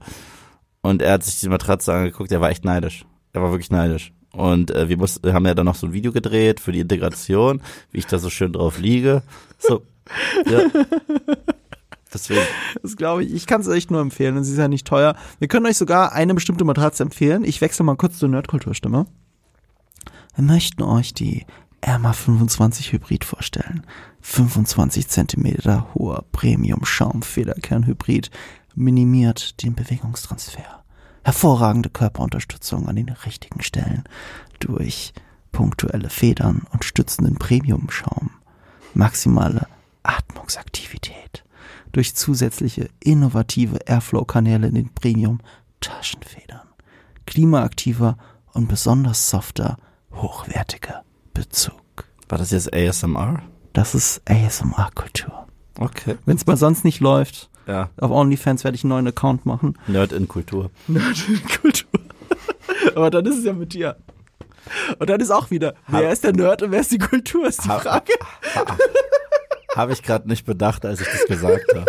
[0.81, 3.05] Und er hat sich die Matratze angeguckt, er war echt neidisch.
[3.33, 4.13] Er war wirklich neidisch.
[4.33, 7.61] Und äh, wir mussten, haben ja dann noch so ein Video gedreht für die Integration,
[7.91, 9.23] wie ich da so schön drauf liege.
[9.57, 9.81] So,
[10.45, 10.61] ja.
[12.13, 12.41] Deswegen.
[12.81, 13.33] Das glaube ich.
[13.33, 15.15] Ich kann es echt nur empfehlen und sie ist ja nicht teuer.
[15.39, 17.43] Wir können euch sogar eine bestimmte Matratze empfehlen.
[17.43, 19.07] Ich wechsle mal kurz zur Nerdkulturstimme.
[20.37, 21.45] Wir möchten euch die
[21.81, 23.81] Erma 25 Hybrid vorstellen.
[24.21, 28.29] 25 Zentimeter hoher Premium-Schaum-Federkern-Hybrid
[28.75, 30.83] minimiert den Bewegungstransfer.
[31.23, 34.03] Hervorragende Körperunterstützung an den richtigen Stellen
[34.59, 35.11] durch
[35.51, 38.29] punktuelle Federn und stützenden Premium-Schaum.
[38.93, 39.65] Maximale
[40.03, 41.45] Atmungsaktivität
[41.93, 46.67] durch zusätzliche innovative Airflow-Kanäle in den Premium-Taschenfedern.
[47.25, 48.19] Klimaaktiver
[48.53, 49.79] und besonders softer,
[50.21, 51.03] hochwertiger
[51.33, 51.81] Bezug.
[52.29, 53.41] War das jetzt ASMR?
[53.73, 55.47] Das ist ASMR-Kultur.
[55.79, 56.17] Okay.
[56.25, 57.89] Wenn es mal sonst nicht läuft, Ja.
[57.99, 59.77] auf OnlyFans werde ich einen neuen Account machen.
[59.87, 60.71] Nerd in Kultur.
[61.61, 61.89] Kultur.
[62.95, 63.95] Aber dann ist es ja mit dir.
[64.99, 67.63] Und dann ist auch wieder, wer ist der Nerd und wer ist die Kultur, ist
[67.63, 68.13] die Ha- Frage.
[69.75, 71.85] Habe ich gerade nicht bedacht, als ich das gesagt habe.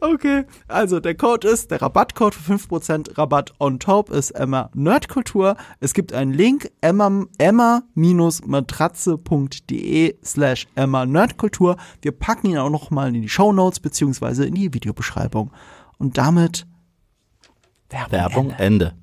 [0.00, 5.56] Okay, also der Code ist, der Rabattcode für 5% Rabatt on top ist Emma Nerdkultur.
[5.80, 11.76] Es gibt einen Link, emma- emma-matratze.de slash Emma Nerdkultur.
[12.02, 15.50] Wir packen ihn auch noch mal in die Show Notes beziehungsweise in die Videobeschreibung.
[15.98, 16.66] Und damit
[17.90, 18.12] Werbung.
[18.12, 18.64] Werbung Ende.
[18.64, 18.94] Ende.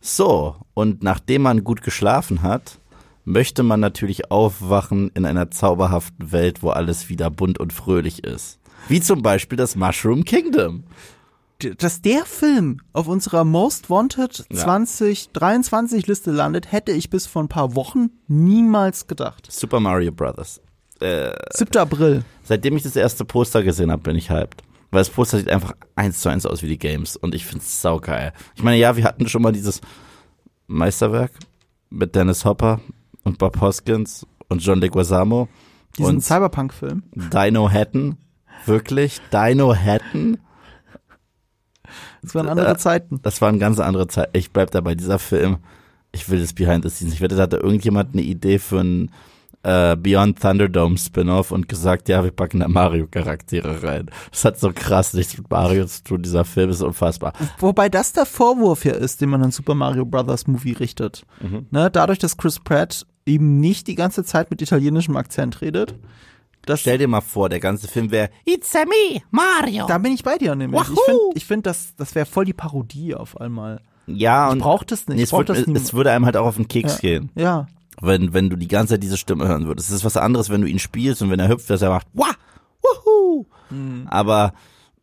[0.00, 2.78] So, und nachdem man gut geschlafen hat,
[3.24, 8.59] möchte man natürlich aufwachen in einer zauberhaften Welt, wo alles wieder bunt und fröhlich ist.
[8.88, 10.84] Wie zum Beispiel das Mushroom Kingdom.
[11.78, 14.56] dass der Film auf unserer Most Wanted Ja.
[14.60, 19.46] 2023 Liste landet, hätte ich bis vor ein paar Wochen niemals gedacht.
[19.50, 20.60] Super Mario Brothers.
[21.00, 21.76] Äh, 7.
[21.78, 22.24] April.
[22.44, 24.62] seitdem ich das erste Poster gesehen habe, bin ich hyped.
[24.90, 27.80] Weil das Poster sieht einfach eins zu eins aus wie die Games und ich find's
[27.80, 28.32] saugeil.
[28.56, 29.80] Ich meine, ja, wir hatten schon mal dieses
[30.66, 31.32] Meisterwerk
[31.90, 32.80] mit Dennis Hopper
[33.24, 35.48] und Bob Hoskins und John Leguizamo
[35.98, 37.02] Diesen Cyberpunk-Film.
[37.14, 38.16] Dino Hatton.
[38.66, 39.20] Wirklich?
[39.32, 40.38] Dino Hatton?
[42.22, 43.20] Das waren andere Äh, Zeiten.
[43.22, 44.30] Das war eine ganz andere Zeit.
[44.32, 45.58] Ich bleib dabei, dieser Film.
[46.12, 47.14] Ich will das Behind the Scenes.
[47.14, 49.10] Ich wette, da hatte irgendjemand eine Idee für einen
[49.62, 54.10] äh, Beyond Thunderdome Spin-off und gesagt, ja, wir packen da Mario-Charaktere rein.
[54.30, 56.22] Das hat so krass nichts mit Mario zu tun.
[56.22, 57.32] Dieser Film ist unfassbar.
[57.58, 61.24] Wobei das der Vorwurf ja ist, den man an Super Mario Brothers Movie richtet.
[61.40, 61.66] Mhm.
[61.70, 65.94] Ne, dadurch, dass Chris Pratt eben nicht die ganze Zeit mit italienischem Akzent redet.
[66.66, 69.86] Das, Stell dir mal vor, der ganze Film wäre It's a me, Mario.
[69.86, 70.80] da bin ich bei dir nämlich.
[70.82, 71.00] Ich Wahoo!
[71.06, 73.80] finde, ich find, das, das wäre voll die Parodie auf einmal.
[74.06, 75.16] ja, und Ich brauch das nicht.
[75.16, 75.76] nee, Ich es, würd, das nie.
[75.76, 77.66] es würde einem halt auch auf den Keks gehen, Ja.
[78.00, 79.88] wenn, wenn du die ganze Zeit diese Stimme hören würdest.
[79.88, 82.06] Es ist was anderes, wenn du ihn spielst und wenn er hüpft, dass er macht,
[82.12, 82.30] wah,
[82.82, 83.46] wuhu.
[83.70, 84.06] Mhm.
[84.08, 84.52] Aber,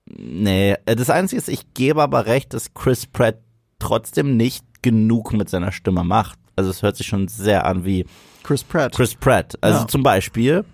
[0.06, 3.40] nee, äh, das Einzige ist, ich gebe aber recht, dass Chris Pratt
[3.80, 6.38] trotzdem nicht genug mit seiner Stimme macht.
[6.56, 8.06] Also es hört sich schon sehr an wie
[8.44, 8.96] Chris Pratt.
[8.96, 9.56] Chris Pratt.
[9.62, 9.88] Also Ja.
[9.88, 10.66] zum Beispiel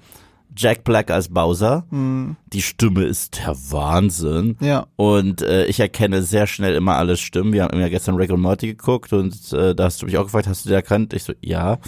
[0.55, 1.85] Jack Black als Bowser.
[1.89, 2.35] Mhm.
[2.47, 4.57] Die Stimme ist der Wahnsinn.
[4.59, 4.85] Ja.
[4.95, 7.53] Und äh, ich erkenne sehr schnell immer alles Stimmen.
[7.53, 10.23] Wir haben ja gestern Rick und Morty geguckt und äh, da hast du mich auch
[10.25, 11.13] gefragt, hast du den erkannt?
[11.13, 11.79] Ich so, ja.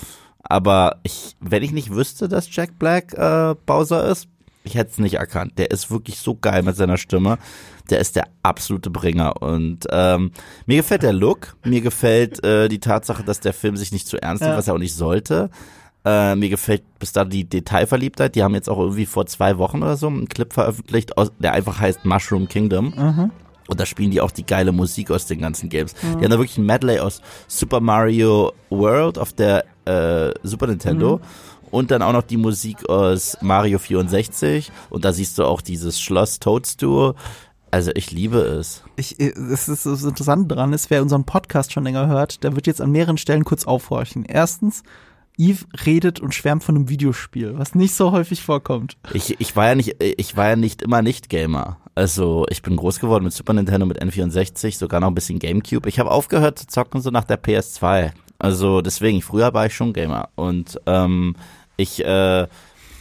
[0.43, 4.27] Aber ich, wenn ich nicht wüsste, dass Jack Black äh, Bowser ist,
[4.63, 5.53] ich hätte es nicht erkannt.
[5.59, 7.37] Der ist wirklich so geil mit seiner Stimme.
[7.91, 9.39] Der ist der absolute Bringer.
[9.43, 10.31] Und ähm,
[10.65, 11.55] mir gefällt der Look.
[11.63, 14.57] Mir gefällt äh, die Tatsache, dass der Film sich nicht zu ernst nimmt, Ja.
[14.57, 15.51] was er auch nicht sollte.
[16.05, 18.35] Äh, mir gefällt bis da die Detailverliebtheit.
[18.35, 21.53] Die haben jetzt auch irgendwie vor zwei Wochen oder so einen Clip veröffentlicht, aus, der
[21.53, 22.93] einfach heißt Mushroom Kingdom.
[22.95, 23.31] Mhm.
[23.67, 25.95] Und da spielen die auch die geile Musik aus den ganzen Games.
[25.95, 31.19] Die haben da wirklich ein Medley aus Super Mario World auf der äh, Super Nintendo.
[31.71, 34.71] Und dann auch noch die Musik aus Mario 64.
[34.91, 37.15] Und da siehst du auch dieses Schloss Toadstool.
[37.71, 38.83] Also ich liebe es.
[38.95, 42.55] Ich, äh, das ist das Interessante dran ist, wer unseren Podcast schon länger hört, der
[42.55, 44.23] wird jetzt an mehreren Stellen kurz aufhorchen.
[44.25, 44.83] Erstens,
[45.37, 48.97] Eve redet und schwärmt von einem Videospiel, was nicht so häufig vorkommt.
[49.13, 51.77] Ich, ich war ja nicht, ich war ja nicht immer nicht Gamer.
[51.93, 55.87] Also ich bin groß geworden mit Super Nintendo, mit N64, sogar noch ein bisschen Gamecube.
[55.87, 58.11] Ich habe aufgehört zu zocken so nach der PS2.
[58.37, 60.29] Also deswegen, früher war ich schon Gamer.
[60.35, 61.35] Und ähm,
[61.77, 62.47] ich, äh,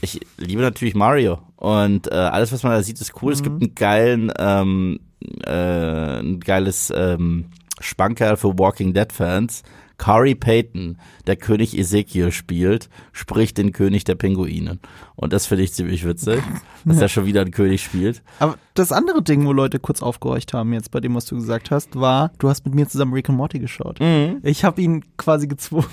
[0.00, 1.38] ich liebe natürlich Mario.
[1.56, 3.32] Und äh, alles, was man da sieht, ist cool.
[3.32, 5.00] Es gibt einen geilen, ähm,
[5.44, 7.46] äh, ein geiles ähm,
[7.80, 9.62] Spankerl für Walking Dead Fans.
[10.04, 14.78] Corey Payton, der König Ezekiel spielt, spricht den König der Pinguine.
[15.16, 16.42] Und das finde ich ziemlich witzig,
[16.84, 18.22] dass er schon wieder einen König spielt.
[18.38, 21.70] Aber das andere Ding, wo Leute kurz aufgehorcht haben jetzt bei dem, was du gesagt
[21.70, 23.98] hast, war, du hast mit mir zusammen Rick and Morty geschaut.
[24.42, 25.86] Ich habe ihn quasi gezwungen.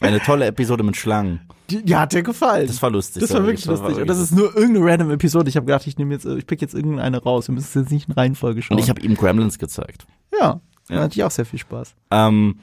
[0.00, 1.40] Eine tolle Episode mit Schlangen.
[1.70, 2.66] Die- Ja, hat dir gefallen.
[2.66, 3.20] Das war lustig.
[3.20, 3.96] Das war wirklich lustig.
[3.98, 5.48] Und das ist nur irgendeine random Episode.
[5.48, 7.46] Ich habe gedacht, ich nehme jetzt, ich pick jetzt irgendeine raus.
[7.46, 8.76] Wir müssen es jetzt nicht in Reihenfolge schauen.
[8.78, 10.04] Und ich habe ihm Gremlins gezeigt.
[10.32, 10.96] ja, Ja.
[10.96, 11.94] da hatte ich auch sehr viel Spaß.
[12.10, 12.56] Ähm,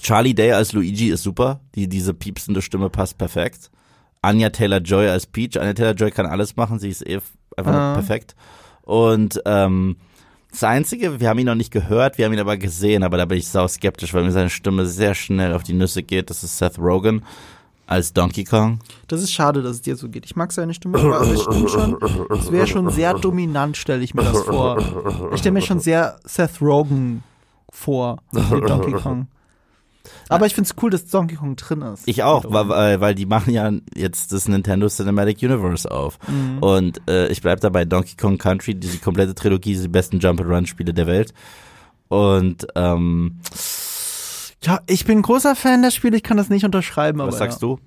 [0.00, 1.60] Charlie Day als Luigi ist super.
[1.74, 3.70] Die, diese piepsende Stimme passt perfekt.
[4.22, 5.58] Anya Taylor-Joy als Peach.
[5.60, 6.78] Anya Taylor-Joy kann alles machen.
[6.78, 7.20] Sie ist eh
[7.56, 7.94] einfach Ah.
[7.94, 8.34] perfekt.
[8.82, 9.96] Und ähm,
[10.50, 13.24] das Einzige, wir haben ihn noch nicht gehört, wir haben ihn aber gesehen, aber da
[13.24, 16.30] bin ich sau skeptisch, weil mir seine Stimme sehr schnell auf die Nüsse geht.
[16.30, 17.22] Das ist Seth Rogen
[17.86, 18.78] als Donkey Kong.
[19.08, 20.24] Das ist schade, dass es dir so geht.
[20.26, 21.96] Ich mag seine Stimme, aber es stimmt schon.
[22.30, 24.78] Es wäre schon sehr dominant, stelle ich mir das vor.
[25.32, 27.22] Ich stelle mir schon sehr Seth Rogen
[27.70, 29.26] vor mit Donkey Kong.
[30.28, 32.06] Aber ich finde es cool, dass Donkey Kong drin ist.
[32.06, 36.18] Ich auch, weil, weil, weil die machen ja jetzt das Nintendo Cinematic Universe auf.
[36.28, 36.58] Mhm.
[36.58, 41.06] Und äh, ich bleib dabei, Donkey Kong Country, diese komplette Trilogie, die besten Jump-and-Run-Spiele der
[41.06, 41.34] Welt.
[42.08, 43.40] Und ähm,
[44.62, 47.18] ja, ich bin ein großer Fan der Spiele, ich kann das nicht unterschreiben.
[47.18, 47.68] was aber sagst ja.
[47.68, 47.78] du?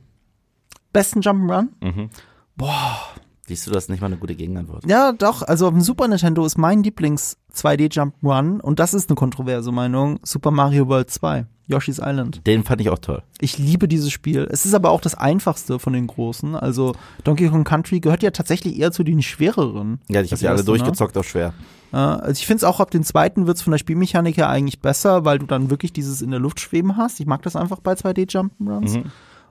[0.93, 1.69] Besten Jump'n'Run?
[1.81, 2.09] Mhm.
[2.55, 2.99] Boah.
[3.47, 4.83] Siehst du, das ist nicht mal eine gute Gegenantwort.
[4.87, 5.41] Ja, doch.
[5.41, 9.71] Also auf dem Super Nintendo ist mein Lieblings 2D Jump'n'Run und das ist eine kontroverse
[9.71, 10.19] Meinung.
[10.23, 12.45] Super Mario World 2, Yoshi's Island.
[12.45, 13.23] Den fand ich auch toll.
[13.39, 14.47] Ich liebe dieses Spiel.
[14.51, 16.55] Es ist aber auch das einfachste von den großen.
[16.55, 16.93] Also
[17.23, 20.01] Donkey Kong Country gehört ja tatsächlich eher zu den schwereren.
[20.09, 20.65] Ja, ich habe Das die alle ne?
[20.65, 21.53] durchgezockt, auch schwer.
[21.93, 24.81] Äh, also ich finde es auch ab den zweiten wird's von der Spielmechanik her eigentlich
[24.81, 27.21] besser, weil du dann wirklich dieses in der Luft schweben hast.
[27.21, 28.97] Ich mag das einfach bei 2D Jump'n'Runs.
[28.97, 29.03] Mhm.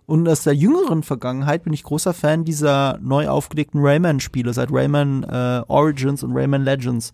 [0.06, 5.24] Und aus der jüngeren Vergangenheit bin ich großer Fan dieser neu aufgelegten Rayman-Spiele, seit Rayman
[5.24, 7.10] äh, Origins und Rayman Legends.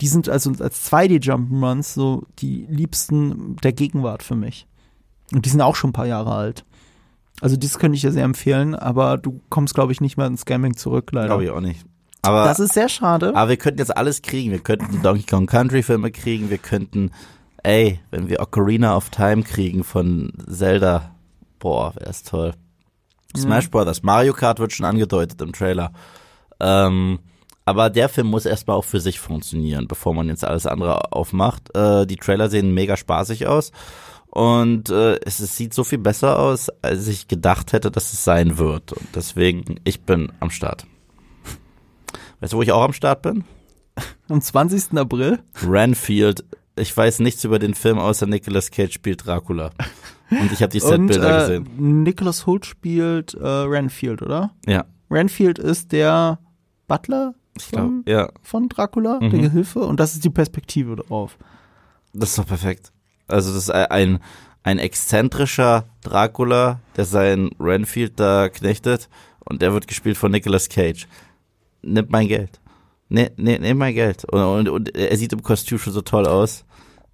[0.00, 4.66] Die sind also als 2D Jump'n'Runs so die liebsten der Gegenwart für mich.
[5.32, 6.64] Und die sind auch schon ein paar Jahre alt.
[7.40, 10.44] Also das könnte ich dir sehr empfehlen, aber du kommst, glaube ich, nicht mehr ins
[10.44, 11.28] Gaming zurück, leider.
[11.28, 11.86] Glaube ich auch nicht.
[12.22, 13.34] Aber, das ist sehr schade.
[13.34, 14.50] Aber wir könnten jetzt alles kriegen.
[14.50, 16.50] Wir könnten Donkey Kong Country Filme kriegen.
[16.50, 17.10] Wir könnten,
[17.64, 21.11] ey, wenn wir Ocarina of Time kriegen von Zelda,
[21.62, 22.54] boah, wäre das toll.
[23.36, 25.92] Smash Brothers, Mario Kart wird schon angedeutet im Trailer.
[26.60, 27.20] Ähm,
[27.64, 31.74] aber der Film muss erstmal auch für sich funktionieren, bevor man jetzt alles andere aufmacht.
[31.74, 33.70] Äh, die Trailer sehen mega spaßig aus.
[34.26, 38.24] Und äh, es, es sieht so viel besser aus, als ich gedacht hätte, dass es
[38.24, 38.92] sein wird.
[38.92, 40.86] Und deswegen, ich bin am Start.
[42.40, 43.44] Weißt du, wo ich auch am Start bin?
[44.28, 44.98] Am 20.
[44.98, 45.38] April?
[45.64, 46.44] Renfield.
[46.74, 49.70] Ich weiß nichts über den Film, außer Nicolas Cage spielt Dracula.
[50.40, 52.02] Und ich habe die Setbilder äh, gesehen.
[52.02, 54.50] Nicholas Holt spielt äh, Renfield, oder?
[54.66, 54.84] Ja.
[55.10, 56.38] Renfield ist der
[56.88, 58.30] Butler von, ja.
[58.42, 59.42] von Dracula, der Mhm.
[59.42, 61.36] Gehilfe, und das ist die Perspektive drauf.
[62.14, 62.92] Das ist doch perfekt.
[63.28, 64.18] Also das ist ein,
[64.62, 69.08] ein exzentrischer Dracula, der seinen Renfield da knechtet
[69.40, 71.06] und der wird gespielt von Nicolas Cage.
[71.82, 72.60] Nimm mein Geld.
[73.08, 74.24] Ne, ne, nimm mein Geld.
[74.24, 76.64] Und, und, und er sieht im Kostüm schon so toll aus.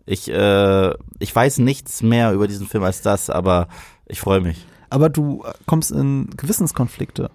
[0.08, 3.68] Ich, äh, ich weiß nichts mehr über diesen Film als das, aber
[4.06, 4.64] ich freue mich.
[4.90, 7.30] Aber du kommst in Gewissenskonflikte.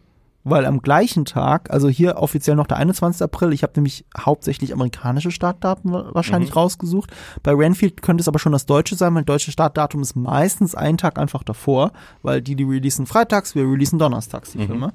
[0.46, 3.22] Weil am gleichen Tag, also hier offiziell noch der 21.
[3.22, 6.56] April, ich habe nämlich hauptsächlich amerikanische Startdaten wa- wahrscheinlich Mhm.
[6.56, 7.12] rausgesucht.
[7.44, 10.98] Bei Renfield könnte es aber schon das deutsche sein, weil deutsche Startdatum ist meistens einen
[10.98, 11.94] Tag einfach davor,
[12.24, 14.68] weil die, die releasen freitags, wir releasen donnerstags die Mhm.
[14.68, 14.94] Filme.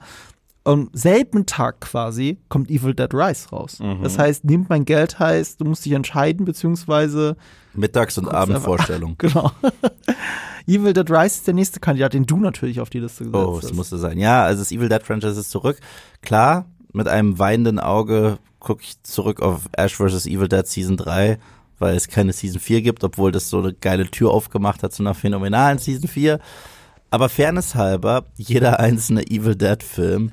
[0.68, 3.78] Und selben Tag quasi kommt Evil Dead Rise raus.
[3.80, 4.02] Mhm.
[4.02, 7.36] Das heißt, nehmt mein Geld heißt, du musst dich entscheiden, beziehungsweise
[7.74, 9.14] Mittags- und Abendvorstellung.
[9.18, 9.50] Genau.
[10.66, 13.58] Evil Dead Rise ist der nächste Kandidat, den du natürlich auf die Liste gesetzt Oh,
[13.58, 13.74] es hast.
[13.74, 14.18] musste sein.
[14.18, 15.78] Ja, also das Evil Dead Franchise ist zurück.
[16.20, 20.26] Klar, mit einem weinenden Auge gucke ich zurück auf Ash vs.
[20.26, 21.38] Evil Dead Season 3,
[21.78, 25.02] weil es keine Season 4 gibt, obwohl das so eine geile Tür aufgemacht hat zu
[25.02, 26.38] einer phänomenalen Season 4.
[27.10, 30.32] Aber Fairness halber, jeder einzelne Evil Dead Film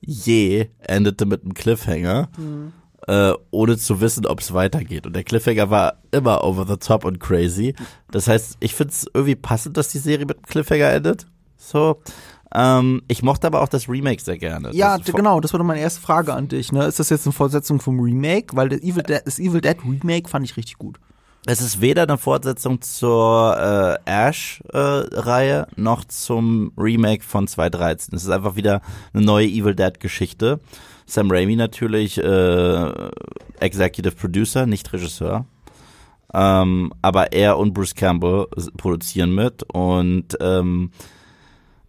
[0.00, 2.28] je endete mit einem Cliffhanger,
[3.06, 5.06] äh, ohne zu wissen, ob es weitergeht.
[5.06, 7.74] Und der Cliffhanger war immer over the top und crazy.
[8.10, 11.26] Das heißt, ich finde es irgendwie passend, dass die Serie mit einem Cliffhanger endet.
[11.56, 12.00] So.
[12.52, 14.70] Ähm, ich mochte aber auch das Remake sehr gerne.
[14.72, 16.72] Ja, das genau, das war doch meine erste Frage an dich.
[16.72, 16.84] Ne?
[16.84, 18.56] Ist das jetzt eine Fortsetzung vom Remake?
[18.56, 20.98] Weil das Evil, Dead, das Evil Dead Remake fand ich richtig gut.
[21.46, 28.14] Es ist weder eine Fortsetzung zur äh, Ash-Reihe noch zum Remake von 2013.
[28.14, 28.82] Es ist einfach wieder
[29.14, 30.60] eine neue Evil Dead-Geschichte.
[31.06, 33.10] Sam Raimi natürlich äh,
[33.58, 35.46] Executive Producer, nicht Regisseur.
[36.34, 40.92] Ähm, aber er und Bruce Campbell produzieren mit und ähm,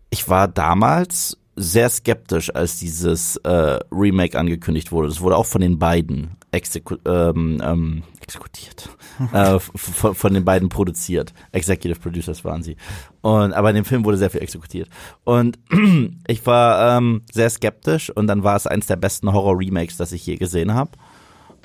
[0.09, 5.09] ich war damals sehr skeptisch, als dieses äh, Remake angekündigt wurde.
[5.09, 8.89] Es wurde auch von den beiden exeku ähm, ähm, exekutiert,
[9.33, 11.33] äh, von, von den beiden produziert.
[11.51, 12.77] Executive Producers waren sie.
[13.21, 14.89] Und aber in dem Film wurde sehr viel exekutiert.
[15.23, 15.59] Und
[16.27, 20.25] ich war ähm, sehr skeptisch und dann war es eins der besten Horror-Remakes, das ich
[20.25, 20.91] je gesehen habe.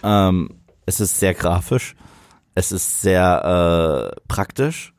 [0.02, 0.50] Ähm,
[0.86, 1.94] es ist sehr grafisch,
[2.54, 4.92] es ist sehr äh, praktisch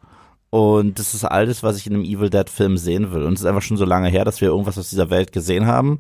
[0.50, 3.24] und das ist alles, was ich in einem Evil Dead Film sehen will.
[3.24, 5.68] Und es ist einfach schon so lange her, dass wir irgendwas aus dieser Welt gesehen
[5.68, 6.00] haben.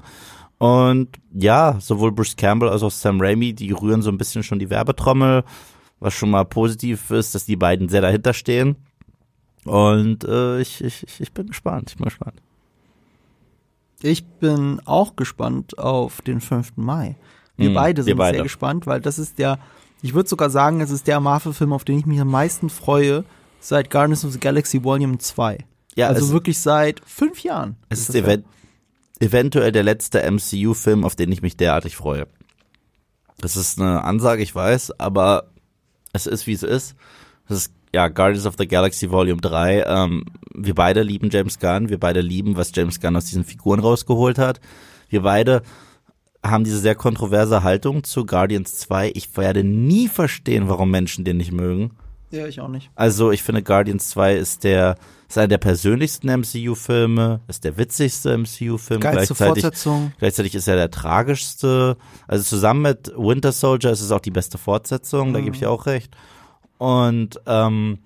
[0.59, 4.57] Und ja, sowohl Bruce Campbell als auch Sam Raimi, die rühren so ein bisschen schon
[4.59, 5.43] die Werbetrommel,
[5.99, 8.75] was schon mal positiv ist, dass die beiden sehr dahinter stehen.
[9.65, 12.41] Und äh, ich, ich, ich- bin gespannt, ich bin gespannt.
[14.01, 16.73] Ich bin auch gespannt auf den 5.
[16.75, 17.15] Mai.
[17.57, 18.37] Wir Mhm, beide wir sind beide.
[18.37, 19.57] sehr gespannt, weil das ist der,
[20.01, 23.23] ich würde sogar sagen, es ist der Marvel-Film, auf den ich mich am meisten freue,
[23.59, 25.57] seit Guardians of the Galaxy Volume 2.
[25.95, 27.75] Ja, also wirklich seit fünf Jahren.
[27.89, 28.45] es ist das event
[29.19, 32.27] eventuell der letzte MCU-Film, auf den ich mich derartig freue.
[33.39, 35.51] Das ist eine Ansage, ich weiß, aber
[36.13, 36.95] es ist, wie es ist.
[37.47, 39.83] Es ist, ja, Guardians of the Galaxy Volume 3.
[39.87, 41.89] Ähm, wir beide lieben James Gunn.
[41.89, 44.59] Wir beide lieben, was James Gunn aus diesen Figuren rausgeholt hat.
[45.09, 45.61] Wir beide
[46.43, 49.11] haben diese sehr kontroverse Haltung zu Guardians 2.
[49.13, 51.91] Ich werde nie verstehen, warum Menschen den nicht mögen.
[52.31, 52.89] Ja, ich auch nicht.
[52.95, 54.95] Also ich finde Guardians 2 ist der
[55.27, 59.63] ist einer der persönlichsten MCU-Filme, ist der witzigste MCU-Film Geilste gleichzeitig.
[59.63, 60.11] Fortsetzung.
[60.19, 61.97] Gleichzeitig ist er der tragischste.
[62.27, 65.69] Also zusammen mit Winter Soldier ist es auch die beste Fortsetzung, da gebe ich dir
[65.69, 66.15] auch recht.
[66.77, 67.99] Und ähm,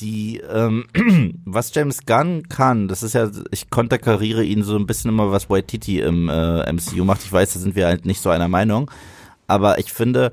[0.00, 0.86] die, ähm,
[1.44, 5.48] was James Gunn kann, das ist ja, ich konterkariere ihn so ein bisschen immer, was
[5.48, 7.22] Waititi im äh, MCU macht.
[7.24, 8.90] Ich weiß, da sind wir halt nicht so einer Meinung.
[9.46, 10.32] Aber ich finde,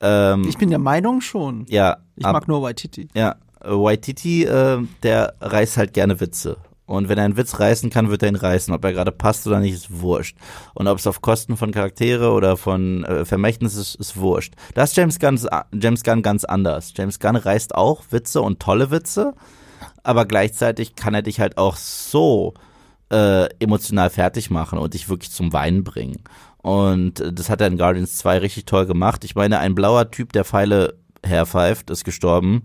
[0.00, 1.66] ähm, Ich bin der Meinung schon.
[1.68, 3.08] ja, Ich ab- mag nur Waititi.
[3.14, 3.34] ja,
[3.64, 6.56] Waititi, äh, der reißt halt gerne Witze.
[6.86, 8.74] Und wenn er einen Witz reißen kann, wird er ihn reißen.
[8.74, 10.36] Ob er gerade passt oder nicht, ist wurscht.
[10.74, 14.54] Und ob es auf Kosten von Charaktere oder von äh, Vermächtnis ist, ist wurscht.
[14.74, 15.40] Das ist James Gunn,
[15.72, 16.92] James Gunn ganz anders.
[16.94, 19.32] James Gunn reißt auch Witze und tolle Witze,
[20.02, 22.52] aber gleichzeitig kann er dich halt auch so
[23.10, 26.22] äh, emotional fertig machen und dich wirklich zum Weinen bringen.
[26.58, 29.24] Und äh, das hat er in Guardians 2 richtig toll gemacht.
[29.24, 32.62] Ich meine, ein blauer Typ, der Pfeile herpfeift, ist gestorben.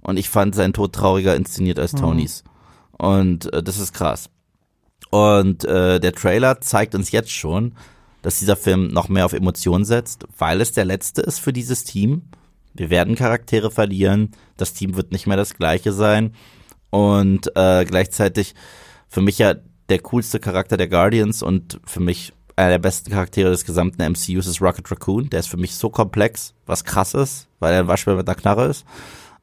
[0.00, 1.98] Und ich fand seinen Tod trauriger inszeniert als mhm.
[1.98, 2.44] Tonys.
[2.44, 3.06] Mhm.
[3.06, 4.30] Und äh, das ist krass.
[5.10, 7.74] Und äh, der Trailer zeigt uns jetzt schon,
[8.22, 11.84] dass dieser Film noch mehr auf Emotionen setzt, weil es der letzte ist für dieses
[11.84, 12.22] Team.
[12.74, 16.34] Wir werden Charaktere verlieren, das Team wird nicht mehr das gleiche sein.
[16.90, 18.54] Und äh, gleichzeitig
[19.08, 19.54] für mich ja
[19.88, 24.46] der coolste Charakter der Guardians und für mich einer der besten Charaktere des gesamten MCUs
[24.46, 25.30] ist Rocket Raccoon.
[25.30, 28.34] Der ist für mich so komplex, was krass ist, weil er ein Waschbär mit einer
[28.34, 28.84] Knarre ist.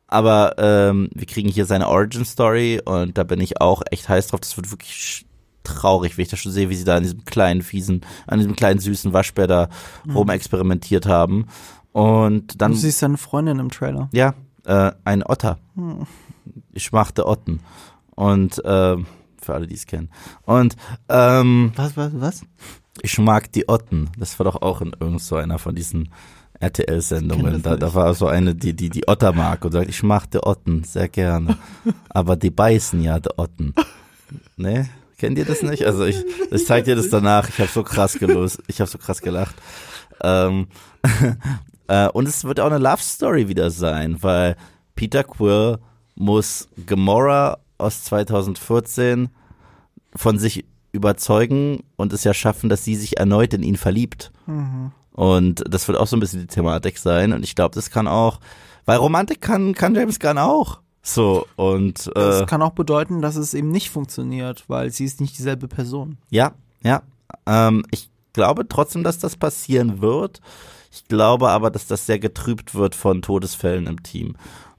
[0.08, 4.28] Aber ähm, wir kriegen hier seine Origin Story und da bin ich auch echt heiß
[4.28, 4.40] drauf.
[4.42, 5.26] Das wird wirklich
[5.64, 8.56] traurig, wie ich das schon sehe, wie sie da an diesem kleinen, fiesen, an diesem
[8.56, 9.70] kleinen, süßen Waschbär da
[10.06, 10.16] mhm.
[10.16, 11.48] rumexperimentiert haben.
[11.92, 12.72] Und dann.
[12.72, 14.10] Du siehst deine Freundin im Trailer.
[14.14, 14.36] Ja,
[14.66, 15.58] äh, ein Otter.
[15.76, 16.06] Mhm.
[16.72, 17.62] Ich machte Otten.
[18.16, 18.98] Und äh,
[19.42, 20.10] für alle, die es kennen.
[20.44, 20.76] Und
[21.10, 22.42] ähm, was, was, was?
[23.02, 24.10] Ich mag die Otten.
[24.18, 26.10] Das war doch auch in irgend so von diesen
[26.60, 27.62] RTL-Sendungen.
[27.62, 30.44] Da, da war so eine, die die, die Otter mag und sagt, ich mag die
[30.44, 31.58] Otten sehr gerne.
[32.10, 33.74] Aber die beißen ja die Otten.
[34.58, 34.90] Ne?
[35.18, 35.86] Kennt ihr das nicht?
[35.86, 37.50] Also ich, ich zeig dir das danach.
[37.50, 38.62] Ich habe so krass gelost.
[38.68, 39.56] Ich habe so krass gelacht.
[40.22, 40.68] Ähm,
[41.88, 44.56] äh, und es wird auch eine Love Story wieder sein, weil
[44.96, 45.80] Peter Quill
[46.16, 49.30] muss Gamora aus 2014
[50.16, 54.32] von sich überzeugen und es ja schaffen, dass sie sich erneut in ihn verliebt.
[54.48, 54.92] Mhm.
[55.16, 57.32] Und das wird auch so ein bisschen die Thematik sein.
[57.32, 58.40] Und ich glaube, das kann auch,
[58.86, 60.80] weil Romantik kann, kann James Gunn auch.
[61.02, 62.08] So, und.
[62.08, 65.70] Äh, das kann auch bedeuten, dass es eben nicht funktioniert, weil sie ist nicht dieselbe
[65.70, 66.18] Person.
[66.30, 66.52] Ja,
[66.84, 67.02] ja.
[67.46, 70.42] Ähm, ich glaube trotzdem, dass das passieren wird.
[70.92, 74.36] Ich glaube aber, dass das sehr getrübt wird von Todesfällen im Team.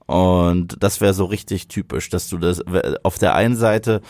[0.07, 2.62] Und das wäre so richtig typisch, dass du das
[3.03, 4.03] auf der einen Seite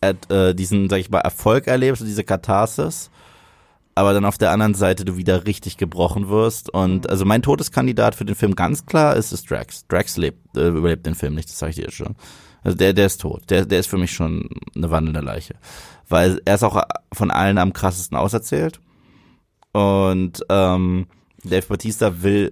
[0.00, 3.10] äh, diesen, sag ich mal, Erfolg erlebst, diese Katharsis,
[4.00, 6.70] aber dann auf der anderen Seite du wieder richtig gebrochen wirst.
[6.70, 7.10] Und mhm.
[7.10, 9.86] also mein Todeskandidat für den Film ganz klar ist es Drax.
[9.88, 12.16] Drax lebt, äh, überlebt den Film nicht, das sage ich dir jetzt schon.
[12.62, 13.42] Also der, der ist tot.
[13.50, 15.54] Der, der ist für mich schon eine wandelnde Leiche.
[16.08, 16.82] Weil er ist auch
[17.12, 18.80] von allen am krassesten auserzählt.
[19.72, 21.06] Und ähm,
[21.44, 22.50] Dave Batista will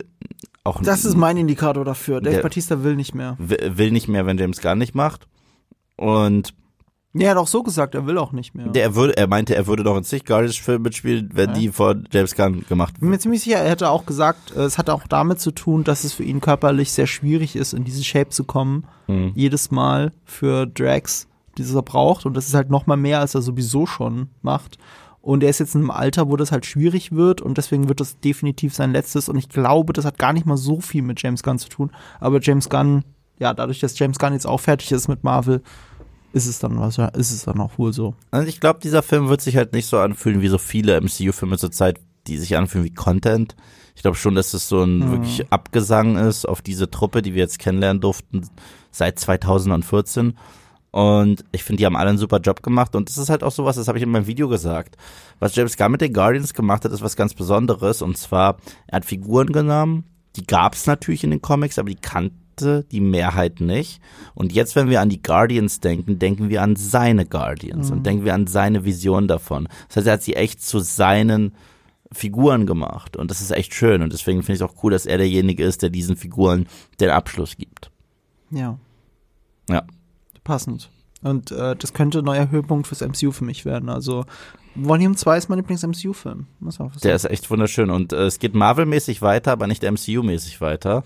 [0.64, 0.82] auch.
[0.82, 2.20] Das ist mein Indikator dafür.
[2.20, 3.36] Dave Batista will nicht mehr.
[3.38, 5.26] Will, will nicht mehr, wenn James Gunn nicht macht.
[5.96, 6.54] Und
[7.18, 8.68] Nee, er hat auch so gesagt, er will auch nicht mehr.
[8.68, 11.54] Der, er, würde, er meinte, er würde doch in zig Guardians-Filmen mitspielen, wenn ja.
[11.56, 13.00] die von James Gunn gemacht würden.
[13.00, 15.84] Bin mir ziemlich sicher, er hätte auch gesagt, äh, es hat auch damit zu tun,
[15.84, 18.86] dass es für ihn körperlich sehr schwierig ist, in diese Shape zu kommen.
[19.08, 19.32] Mhm.
[19.34, 22.24] Jedes Mal für Drax, dieses er braucht.
[22.24, 24.78] Und das ist halt noch mal mehr, als er sowieso schon macht.
[25.20, 28.00] Und er ist jetzt in einem Alter, wo das halt schwierig wird und deswegen wird
[28.00, 29.28] das definitiv sein letztes.
[29.28, 31.90] Und ich glaube, das hat gar nicht mal so viel mit James Gunn zu tun.
[32.20, 33.04] Aber James Gunn,
[33.38, 35.62] ja, dadurch, dass James Gunn jetzt auch fertig ist mit Marvel,
[36.32, 38.14] ist es dann was, ist es dann auch wohl so.
[38.30, 41.58] Also ich glaube, dieser Film wird sich halt nicht so anfühlen wie so viele MCU-Filme
[41.58, 43.56] zur Zeit, die sich anfühlen wie Content.
[43.96, 45.10] Ich glaube schon, dass es so ein mhm.
[45.12, 48.48] wirklich Abgesang ist auf diese Truppe, die wir jetzt kennenlernen durften
[48.90, 50.34] seit 2014.
[50.90, 52.94] Und ich finde, die haben alle einen super Job gemacht.
[52.94, 54.96] Und das ist halt auch sowas, das habe ich in meinem Video gesagt.
[55.38, 58.02] Was James Gunn mit den Guardians gemacht hat, ist was ganz Besonderes.
[58.02, 58.56] Und zwar,
[58.86, 60.04] er hat Figuren genommen,
[60.36, 64.00] die gab es natürlich in den Comics, aber die kannten hatte die Mehrheit nicht.
[64.34, 67.98] Und jetzt, wenn wir an die Guardians denken, denken wir an seine Guardians mhm.
[67.98, 69.68] und denken wir an seine Vision davon.
[69.88, 71.54] Das heißt, er hat sie echt zu seinen
[72.12, 73.16] Figuren gemacht.
[73.16, 74.02] Und das ist echt schön.
[74.02, 76.66] Und deswegen finde ich es auch cool, dass er derjenige ist, der diesen Figuren
[77.00, 77.90] den Abschluss gibt.
[78.50, 78.78] Ja.
[79.68, 79.82] Ja.
[80.44, 80.90] Passend.
[81.22, 83.88] Und äh, das könnte ein neuer Höhepunkt fürs MCU für mich werden.
[83.88, 84.24] Also
[84.74, 86.46] Volume 2 ist mein Lieblings-MCU-Film.
[87.02, 87.90] Der ist echt wunderschön.
[87.90, 91.02] Und äh, es geht Marvel-mäßig weiter, aber nicht MCU-mäßig weiter.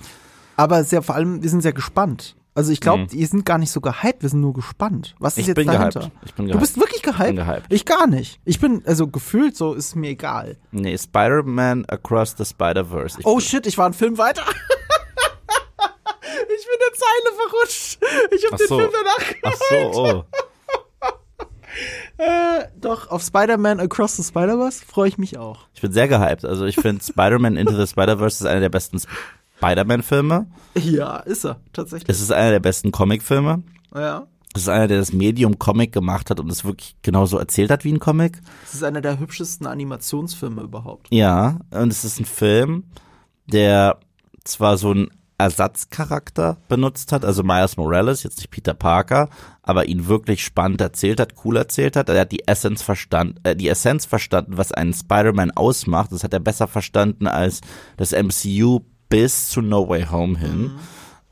[0.56, 2.36] Aber sehr, vor allem, wir sind sehr gespannt.
[2.54, 3.08] Also ich glaube, mhm.
[3.08, 5.14] die sind gar nicht so gehypt, wir sind nur gespannt.
[5.18, 6.00] Was ist ich jetzt bin dahinter?
[6.00, 6.16] Gehypt.
[6.24, 6.56] Ich bin gehypt.
[6.56, 7.20] Du bist wirklich gehypt?
[7.20, 7.66] Ich, bin gehypt?
[7.70, 8.40] ich gar nicht.
[8.44, 10.58] Ich bin, also gefühlt so, ist mir egal.
[10.70, 13.20] Nee, Spider-Man Across the Spider-Verse.
[13.24, 14.42] Oh shit, ich war ein Film weiter.
[16.20, 17.98] ich bin der Zeile verrutscht.
[18.32, 18.78] Ich hab Ach den so.
[18.78, 20.24] Film danach Ach so, oh.
[22.22, 25.68] äh, doch, auf Spider-Man Across the Spider-Verse freue ich mich auch.
[25.72, 26.44] Ich bin sehr gehypt.
[26.44, 29.00] Also ich finde Spider-Man Into the Spider-Verse ist einer der besten
[29.62, 30.46] Spider-Man-Filme.
[30.74, 32.08] Ja, ist er, tatsächlich.
[32.08, 33.62] Es ist einer der besten Comic-Filme.
[33.94, 34.26] Ja.
[34.54, 37.84] Es ist einer, der das Medium Comic gemacht hat und es wirklich genauso erzählt hat
[37.84, 38.40] wie ein Comic.
[38.64, 41.08] Es ist einer der hübschesten Animationsfilme überhaupt.
[41.10, 42.84] Ja, und es ist ein Film,
[43.46, 43.98] der
[44.44, 49.28] zwar so einen Ersatzcharakter benutzt hat, also Miles Morales, jetzt nicht Peter Parker,
[49.62, 52.08] aber ihn wirklich spannend erzählt hat, cool erzählt hat.
[52.08, 56.12] Er hat die Essenz verstanden, äh, die Essenz verstanden, was einen Spider-Man ausmacht.
[56.12, 57.60] Das hat er besser verstanden als
[57.96, 58.80] das MCU
[59.12, 60.62] bis zu No Way Home hin.
[60.62, 60.78] Mhm.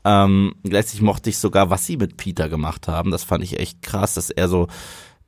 [0.03, 3.09] Ähm, gleichzeitig mochte ich sogar, was sie mit Peter gemacht haben.
[3.09, 4.67] Das fand ich echt krass, dass er so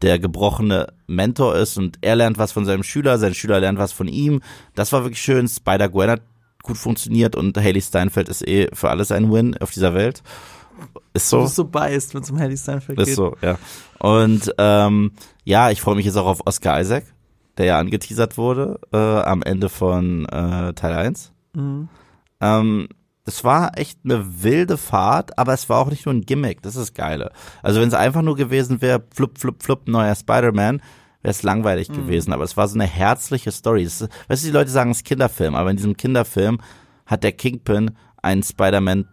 [0.04, 3.91] der gebrochene Mentor ist und er lernt was von seinem Schüler, sein Schüler lernt was
[3.91, 4.41] von ihm.
[4.76, 5.47] Das war wirklich schön.
[5.47, 6.22] Spider-Gwen hat
[6.62, 10.22] gut funktioniert und Haley Steinfeld ist eh für alles ein Win auf dieser Welt.
[11.14, 11.38] Ist so.
[11.38, 13.16] Du bist so biased, wenn es um Haley Steinfeld Ist geht.
[13.16, 13.58] so, ja.
[13.99, 17.06] Und ähm, ja, ich freue mich jetzt auch auf Oscar Isaac,
[17.58, 21.32] der ja angeteasert wurde äh, am Ende von äh, Teil 1.
[21.54, 21.89] Mhm.
[22.43, 22.87] Ähm,
[23.25, 26.75] das war echt eine wilde Fahrt, aber es war auch nicht nur ein Gimmick, das
[26.75, 27.31] ist das Geile.
[27.61, 30.81] Also wenn es einfach nur gewesen wäre, flup, flup, flup, neuer Spider-Man,
[31.21, 31.93] wäre es langweilig Mhm.
[31.93, 32.33] gewesen.
[32.33, 33.85] Aber es war so eine herzliche Story.
[33.85, 36.59] Das ist, weißt du, die Leute sagen, es ist Kinderfilm, aber in diesem Kinderfilm
[37.05, 37.91] hat der Kingpin
[38.21, 39.07] einen Spider-Man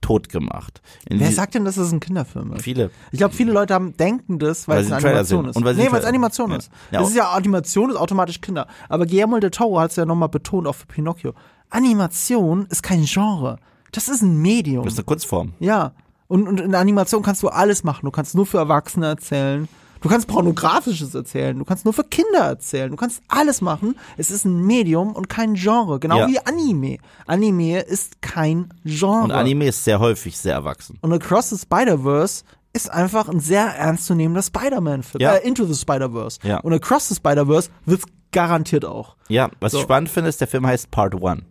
[0.00, 0.80] tot gemacht.
[1.10, 2.62] In Wer sagt denn, dass es ein Kinderfilm ist?
[2.62, 2.90] Viele.
[3.12, 5.56] Ich glaube, viele Leute haben, denken das, weil, Weil es eine Animation ist.
[5.56, 6.56] und weil nee, weil es Animation Ja.
[6.56, 6.70] ist.
[6.90, 8.66] Ja, das ist ja Animation, ist automatisch Kinder.
[8.88, 11.34] Aber Guillermo del Toro hat es ja nochmal betont, auch für Pinocchio.
[11.70, 13.58] Animation ist kein Genre.
[13.92, 14.84] Das ist ein Medium.
[14.84, 15.52] Das ist eine Kunstform.
[15.58, 15.92] Ja.
[16.28, 18.04] Und, und in der Animation kannst du alles machen.
[18.04, 19.68] Du kannst nur für Erwachsene erzählen.
[20.00, 21.58] Du kannst pornografisches erzählen.
[21.58, 22.90] Du kannst nur für Kinder erzählen.
[22.90, 23.96] Du kannst alles machen.
[24.16, 25.98] Es ist ein Medium und kein Genre.
[26.00, 26.28] Genau Ja.
[26.28, 26.98] wie Anime.
[27.26, 29.24] Anime ist kein Genre.
[29.24, 30.98] Und Anime ist sehr häufig sehr erwachsen.
[31.02, 35.20] Und Across the Spider-Verse ist einfach ein sehr ernstzunehmender Spider-Man-Film.
[35.20, 35.34] Ja.
[35.34, 36.38] Äh, Into the Spider-Verse.
[36.44, 36.60] Ja.
[36.60, 39.16] Und Across the Spider-Verse wird's garantiert auch.
[39.28, 39.78] Ja, was So.
[39.78, 41.42] ich spannend finde, ist, der Film heißt Part One.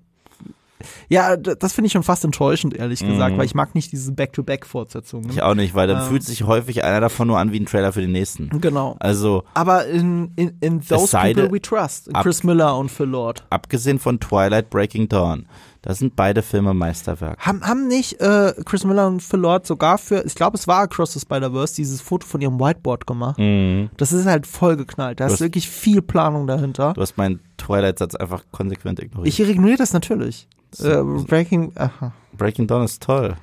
[1.09, 5.25] Ja, das finde ich schon fast enttäuschend, ehrlich gesagt, weil ich mag nicht diese Back-to-Back-Fortsetzungen.
[5.25, 5.31] Mhm.
[5.31, 6.07] Ich auch nicht, weil dann Ähm.
[6.07, 8.49] fühlt sich häufig einer davon nur an wie ein Trailer für den nächsten.
[8.61, 8.95] Genau.
[8.99, 12.13] Also, Aber in, in, in those people we trust.
[12.15, 13.43] ab- Chris Miller und Phil Lord.
[13.49, 15.47] abgesehen von Twilight Breaking Dawn,
[15.81, 17.39] da sind beide Filme Meisterwerk.
[17.39, 20.81] Haben, haben nicht äh, Chris Miller und Phil Lord sogar für, ich glaube, es war
[20.81, 23.37] Across the Spider-Verse, dieses Foto von ihrem Whiteboard gemacht?
[23.39, 23.89] Mhm.
[23.97, 25.19] Das ist halt voll geknallt.
[25.19, 26.93] Da Du ist hast- wirklich viel Planung dahinter.
[26.93, 29.27] Du hast meinen Twilight-Satz einfach konsequent ignoriert.
[29.27, 30.47] Ich ignoriere das natürlich.
[30.79, 32.13] Äh, Breaking, aha.
[32.33, 33.35] Breaking Dawn ist toll.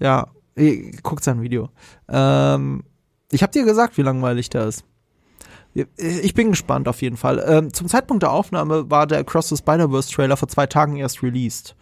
[0.00, 0.28] Ja,
[1.02, 1.68] guckt sein Video.
[2.08, 2.84] Ähm,
[3.30, 4.84] ich habe dir gesagt, wie langweilig der ist.
[5.96, 7.42] Ich bin gespannt auf jeden Fall.
[7.46, 11.22] Ähm, zum Zeitpunkt der Aufnahme war der Across the Spider-Verse Trailer vor zwei Tagen erst
[11.22, 11.74] released.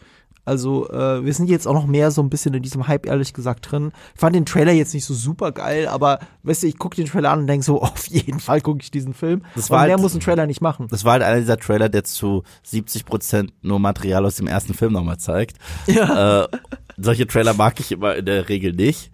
[0.45, 3.34] Also äh, wir sind jetzt auch noch mehr so ein bisschen in diesem Hype ehrlich
[3.34, 3.93] gesagt drin.
[4.14, 7.07] Ich fand den Trailer jetzt nicht so super geil, aber weißt du, ich gucke den
[7.07, 9.43] Trailer an und denke so, auf jeden Fall gucke ich diesen Film.
[9.55, 10.86] Das und war mehr halt- muss ein Trailer nicht machen.
[10.91, 14.72] Das war halt einer dieser Trailer, der zu 70 Prozent nur Material aus dem ersten
[14.74, 15.57] Film nochmal zeigt.
[15.86, 16.45] Ja.
[16.45, 16.49] Äh,
[16.97, 19.11] solche Trailer mag ich immer in der Regel nicht.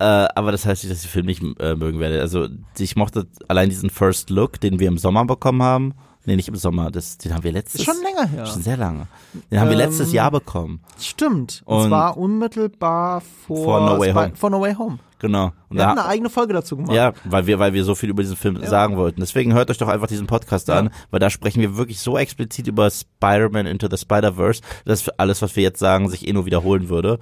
[0.00, 2.20] Äh, aber das heißt nicht, dass ich den Film nicht äh, mögen werde.
[2.20, 5.94] Also ich mochte allein diesen First Look, den wir im Sommer bekommen haben.
[6.24, 8.44] Nee, nicht im Sommer, das, den haben wir letztes Ist schon länger her.
[8.44, 9.06] Schon sehr lange.
[9.50, 10.80] Den haben wir Ähm, letztes Jahr bekommen.
[11.00, 11.62] Stimmt.
[11.64, 14.32] Und, Und- zwar unmittelbar vor, Vor No Way Home.
[14.34, 14.98] vor No Way Home.
[15.20, 15.46] Genau.
[15.68, 16.92] Und Wir da, hatten eine eigene Folge dazu gemacht.
[16.94, 19.20] Ja, weil wir, weil wir so viel über diesen Film sagen wollten.
[19.20, 20.78] Deswegen hört euch doch einfach diesen Podcast Ja.
[20.78, 25.40] an, weil da sprechen wir wirklich so explizit über Spider-Man Into the Spider-Verse, dass alles,
[25.42, 27.18] was wir jetzt sagen, sich eh nur wiederholen würde.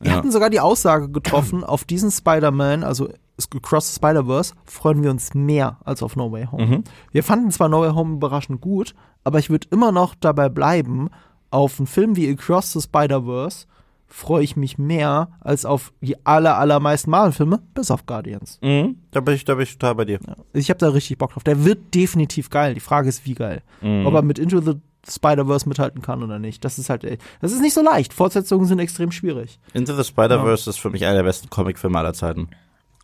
[0.00, 3.08] Wir hatten sogar die Aussage getroffen, auf diesen Spider-Man, also
[3.54, 6.66] Across the Spider-Verse, freuen wir uns mehr als auf No Way Home.
[6.66, 6.84] Mhm.
[7.12, 8.94] Wir fanden zwar No Way Home überraschend gut,
[9.24, 11.08] aber ich würde immer noch dabei bleiben,
[11.50, 13.66] auf einen Film wie Across the Spider-Verse
[14.08, 18.58] freue ich mich mehr als auf die aller, allermeisten Marvel-Filme, bis auf Guardians.
[18.62, 18.96] Mhm.
[19.10, 20.18] Da bin ich, da bin ich total bei dir.
[20.54, 21.44] Ich habe da richtig Bock drauf.
[21.44, 22.74] Der wird definitiv geil.
[22.74, 23.62] Die Frage ist, wie geil.
[23.82, 24.06] Mhm.
[24.06, 24.74] Ob er mit Into the
[25.10, 26.64] Spider-Verse mithalten kann oder nicht.
[26.64, 27.04] Das ist halt,
[27.40, 28.12] das ist nicht so leicht.
[28.12, 29.58] Fortsetzungen sind extrem schwierig.
[29.74, 32.48] Into the Spider-Verse ist für mich einer der besten Comicfilme aller Zeiten.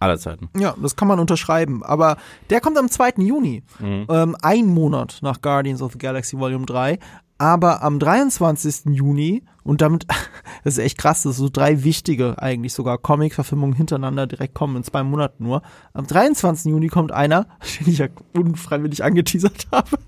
[0.01, 0.51] Aller Zeiten.
[0.59, 1.83] Ja, das kann man unterschreiben.
[1.83, 2.17] Aber
[2.51, 3.15] der kommt am 2.
[3.19, 3.63] Juni.
[3.81, 6.99] Ähm, ein Monat nach Guardians of the Galaxy Volume 3.
[7.39, 8.87] Aber am 23.
[8.95, 10.07] Juni, und damit,
[10.65, 14.85] das ist echt krass, dass so drei wichtige eigentlich sogar Comic-Verfilmungen hintereinander direkt kommen, in
[14.85, 15.63] zwei Monaten nur.
[15.93, 16.71] Am 23.
[16.71, 17.47] Juni kommt einer,
[17.81, 19.99] den ich ja unfreiwillig angeteasert habe,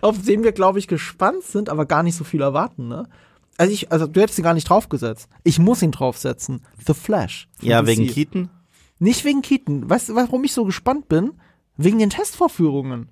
[0.00, 3.08] auf den wir, glaube ich, gespannt sind, aber gar nicht so viel erwarten, ne?
[3.56, 5.28] Also ich, also du hättest ihn gar nicht draufgesetzt.
[5.44, 6.62] Ich muss ihn draufsetzen.
[6.84, 7.48] The Flash.
[7.60, 7.86] Ja, DC.
[7.86, 8.50] wegen Keaton?
[8.98, 9.88] Nicht wegen Keaton.
[9.88, 11.34] Weißt du, warum ich so gespannt bin?
[11.76, 13.10] Wegen den Testvorführungen.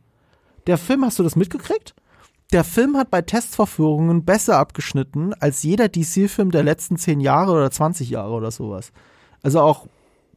[0.66, 1.94] Der Film, hast du das mitgekriegt?
[2.52, 7.70] Der Film hat bei Testvorführungen besser abgeschnitten als jeder DC-Film der letzten 10 Jahre oder
[7.70, 8.92] 20 Jahre oder sowas.
[9.42, 9.86] Also auch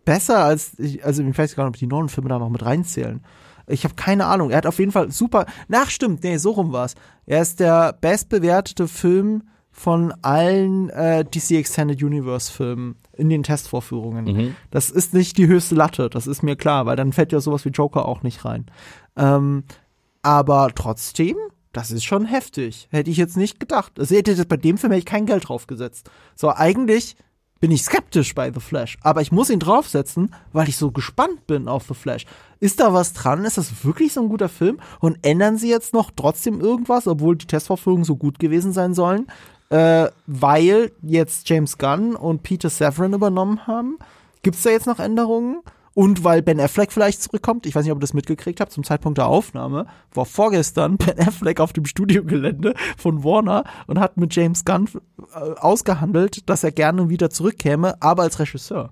[0.06, 2.64] besser als, ich- also ich weiß gar nicht, ob die neuen Filme da noch mit
[2.64, 3.22] reinzählen.
[3.68, 4.52] Ich habe keine Ahnung.
[4.52, 5.46] Er hat auf jeden Fall super.
[5.68, 6.94] Nach stimmt, nee, so rum war's.
[7.26, 14.26] Er ist der bestbewertete Film von allen äh, DC Extended Universe Filmen in den Testvorführungen.
[14.72, 17.66] Das ist nicht die höchste Latte, das ist mir klar, weil dann fällt ja sowas
[17.66, 18.68] wie Joker auch nicht rein.
[19.18, 19.64] Ähm,
[20.22, 21.36] aber trotzdem,
[21.76, 22.88] das ist schon heftig.
[22.92, 24.00] Hätte ich jetzt nicht gedacht.
[24.00, 26.10] Also hätte das bei dem Film hätte ich kein Geld draufgesetzt.
[26.36, 27.18] So, eigentlich
[27.60, 31.48] bin ich skeptisch bei The Flash, aber ich muss ihn draufsetzen, weil ich so gespannt
[31.48, 32.26] bin auf The Flash.
[32.60, 33.44] Ist da was dran?
[33.44, 34.80] Ist das wirklich so ein guter Film?
[35.00, 39.28] Und ändern sie jetzt noch trotzdem irgendwas, obwohl die Testvorführungen so gut gewesen sein sollen?
[39.70, 43.98] Äh, weil jetzt James Gunn und Peter Safran übernommen haben?
[44.44, 45.62] Gibt es da jetzt noch Änderungen?
[45.96, 48.84] Und weil Ben Affleck vielleicht zurückkommt, ich weiß nicht, ob ihr das mitgekriegt habt, zum
[48.84, 54.36] Zeitpunkt der Aufnahme, war vorgestern Ben Affleck auf dem Studiogelände von Warner und hat mit
[54.36, 54.90] James Gunn
[55.34, 58.92] äh, ausgehandelt, dass er gerne wieder zurückkäme, aber als Regisseur.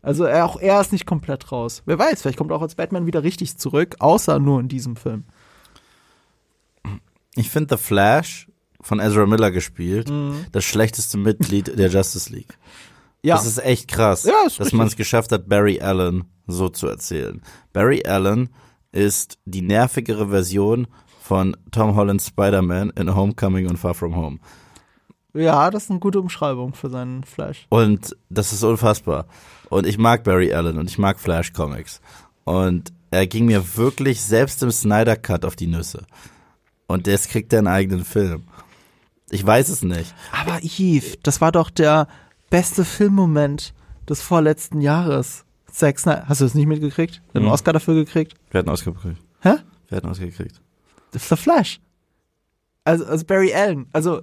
[0.00, 1.82] Also er, auch er ist nicht komplett raus.
[1.84, 4.96] Wer weiß, vielleicht kommt er auch als Batman wieder richtig zurück, außer nur in diesem
[4.96, 5.24] Film.
[7.34, 8.48] Ich finde The Flash
[8.80, 10.46] von Ezra Miller gespielt, mhm.
[10.52, 12.56] das schlechteste Mitglied der Justice League.
[13.22, 13.36] Ja.
[13.36, 16.86] Das ist echt krass, ja, ist dass man es geschafft hat, Barry Allen so zu
[16.86, 17.42] erzählen.
[17.72, 18.48] Barry Allen
[18.92, 20.86] ist die nervigere Version
[21.22, 24.38] von Tom Hollands Spider-Man in Homecoming und Far From Home.
[25.34, 27.66] Ja, das ist eine gute Umschreibung für seinen Flash.
[27.68, 29.26] Und das ist unfassbar.
[29.68, 32.00] Und ich mag Barry Allen und ich mag Flash Comics.
[32.44, 36.04] Und er ging mir wirklich selbst im Snyder Cut auf die Nüsse.
[36.88, 38.44] Und jetzt kriegt er einen eigenen Film.
[39.30, 40.12] Ich weiß es nicht.
[40.32, 42.08] Aber Yves, das war doch der
[42.50, 43.72] beste Filmmoment
[44.08, 45.44] des vorletzten Jahres.
[45.70, 46.24] Zack Snyder.
[46.28, 47.22] Hast du das nicht mitgekriegt?
[47.32, 47.52] Einen mhm.
[47.52, 48.34] Oscar dafür gekriegt?
[48.50, 49.22] Wer hat einen Oscar gekriegt?
[49.40, 49.54] Hä?
[49.88, 50.60] Wer hat einen Oscar gekriegt?
[51.12, 51.80] The Flash.
[52.84, 53.86] Also, also Barry Allen.
[53.92, 54.22] Also,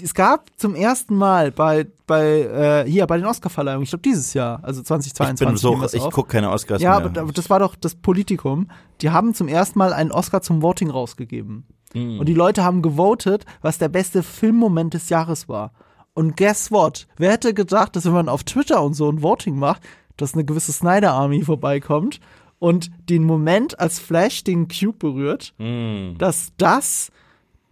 [0.00, 4.32] es gab zum ersten Mal bei, bei äh, hier bei den Oscarverleihungen, ich glaube dieses
[4.34, 5.40] Jahr, also 2022.
[5.40, 7.12] Ich bin so, ich gucke keine Oscars ja, mehr.
[7.14, 8.68] Ja, aber das war doch das Politikum.
[9.00, 11.66] Die haben zum ersten Mal einen Oscar zum Voting rausgegeben.
[11.94, 12.20] Mhm.
[12.20, 15.72] Und die Leute haben gewotet, was der beste Filmmoment des Jahres war.
[16.14, 17.06] Und guess what?
[17.16, 19.82] Wer hätte gedacht, dass wenn man auf Twitter und so ein Voting macht,
[20.16, 22.20] dass eine gewisse Snyder Army vorbeikommt
[22.58, 26.18] und den Moment als Flash den Cube berührt, mm.
[26.18, 27.10] dass das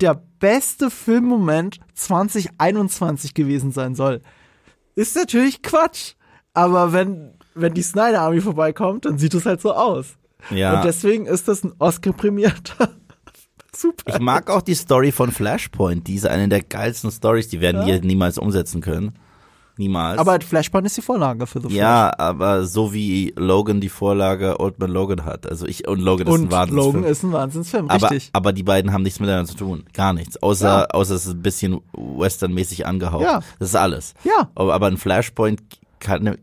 [0.01, 4.23] der beste Filmmoment 2021 gewesen sein soll.
[4.95, 6.15] Ist natürlich Quatsch,
[6.55, 10.17] aber wenn, wenn die Snyder Army vorbeikommt, dann sieht es halt so aus.
[10.51, 10.77] Ja.
[10.77, 12.89] Und deswegen ist das ein Oscar-prämierter
[13.75, 14.15] Super.
[14.15, 16.07] Ich mag auch die Story von Flashpoint.
[16.07, 17.49] Die ist eine der geilsten Stories.
[17.49, 17.87] Die werden ja.
[17.87, 19.15] wir niemals umsetzen können.
[19.77, 20.19] Niemals.
[20.19, 21.79] Aber Flashpoint ist die Vorlage für The Flash.
[21.79, 25.47] Ja, aber so wie Logan die Vorlage Old Man Logan hat.
[25.47, 26.95] Also ich und Logan ist und ein Wahnsinnsfilm.
[26.95, 28.31] Logan ist ein Wahnsinnsfilm, richtig.
[28.33, 29.85] Aber, aber die beiden haben nichts miteinander zu tun.
[29.95, 30.43] Gar nichts.
[30.43, 30.87] Außer, ja.
[30.87, 33.23] außer es ist ein bisschen westernmäßig angehaucht.
[33.23, 33.41] Ja.
[33.59, 34.13] Das ist alles.
[34.23, 34.51] Ja.
[34.55, 35.63] Aber, aber ein Flashpoint
[35.99, 36.37] kann,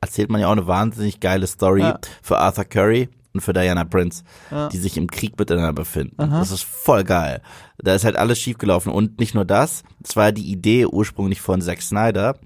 [0.00, 2.00] erzählt man ja auch eine wahnsinnig geile Story ja.
[2.22, 4.68] für Arthur Curry und für Diana Prince, ja.
[4.68, 6.20] die sich im Krieg miteinander befinden.
[6.20, 6.40] Aha.
[6.40, 7.42] Das ist voll geil.
[7.78, 8.92] Da ist halt alles schiefgelaufen.
[8.92, 12.38] Und nicht nur das, es war die Idee ursprünglich von Zack Snyder.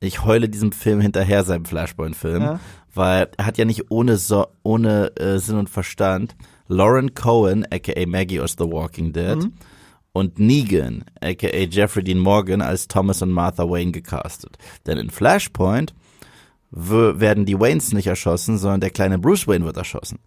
[0.00, 2.60] Ich heule diesem Film hinterher, seinem Flashpoint-Film, ja.
[2.94, 6.36] weil er hat ja nicht ohne, so ohne äh, Sinn und Verstand
[6.68, 9.54] Lauren Cohen, aka Maggie aus The Walking Dead, mhm.
[10.12, 14.58] und Negan, aka Jeffrey Dean Morgan, als Thomas und Martha Wayne gecastet.
[14.86, 15.94] Denn in Flashpoint
[16.70, 20.18] werden die Waynes nicht erschossen, sondern der kleine Bruce Wayne wird erschossen.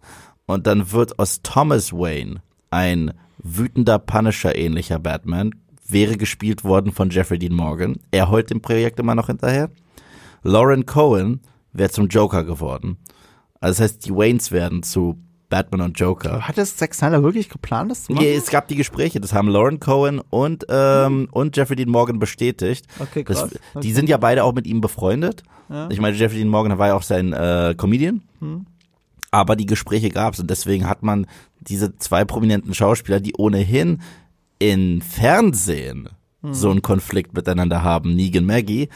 [0.46, 5.50] Und dann wird aus Thomas Wayne ein wütender Punisher-ähnlicher Batman,
[5.86, 7.96] wäre gespielt worden von Jeffrey Dean Morgan.
[8.10, 9.70] Er heult dem Projekt immer noch hinterher.
[10.42, 11.40] Lauren Cohen
[11.72, 12.96] wäre zum Joker geworden.
[13.60, 15.18] Also das heißt, die Waynes werden zu
[15.52, 16.48] Batman und Joker.
[16.48, 18.24] Hat das Zack Snyder wirklich geplant, das zu machen?
[18.24, 21.28] Ja, es gab die Gespräche, das haben Lauren Cohen und, ähm, mhm.
[21.30, 22.86] und Jeffrey Dean Morgan bestätigt.
[22.98, 23.50] Okay, krass.
[23.50, 23.80] Das, okay.
[23.82, 25.42] Die sind ja beide auch mit ihm befreundet.
[25.68, 25.90] Ja.
[25.90, 28.22] Ich meine, Jeffrey Dean Morgan war ja auch sein äh, Comedian.
[28.40, 28.64] Mhm.
[29.30, 31.26] Aber die Gespräche gab es und deswegen hat man
[31.60, 34.00] diese zwei prominenten Schauspieler, die ohnehin
[34.58, 36.08] in Fernsehen
[36.40, 36.54] mhm.
[36.54, 38.88] so einen Konflikt miteinander haben, Negan Maggie,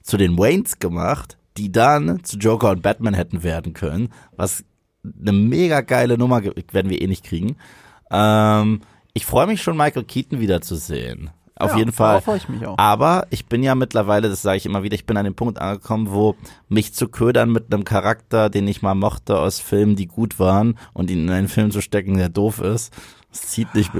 [0.00, 4.62] zu den Waynes gemacht, die dann zu Joker und Batman hätten werden können, was
[5.20, 7.56] eine mega geile Nummer werden wir eh nicht kriegen.
[8.10, 8.80] Ähm,
[9.12, 11.30] ich freue mich schon, Michael Keaton wiederzusehen.
[11.56, 12.20] Auf ja, jeden Fall.
[12.20, 12.76] freue ich mich auch.
[12.78, 15.60] Aber ich bin ja mittlerweile, das sage ich immer wieder, ich bin an dem Punkt
[15.60, 16.34] angekommen, wo
[16.68, 20.76] mich zu ködern mit einem Charakter, den ich mal mochte aus Filmen, die gut waren
[20.92, 22.92] und ihn in einen Film zu stecken, der doof ist,
[23.30, 23.92] das zieht nicht,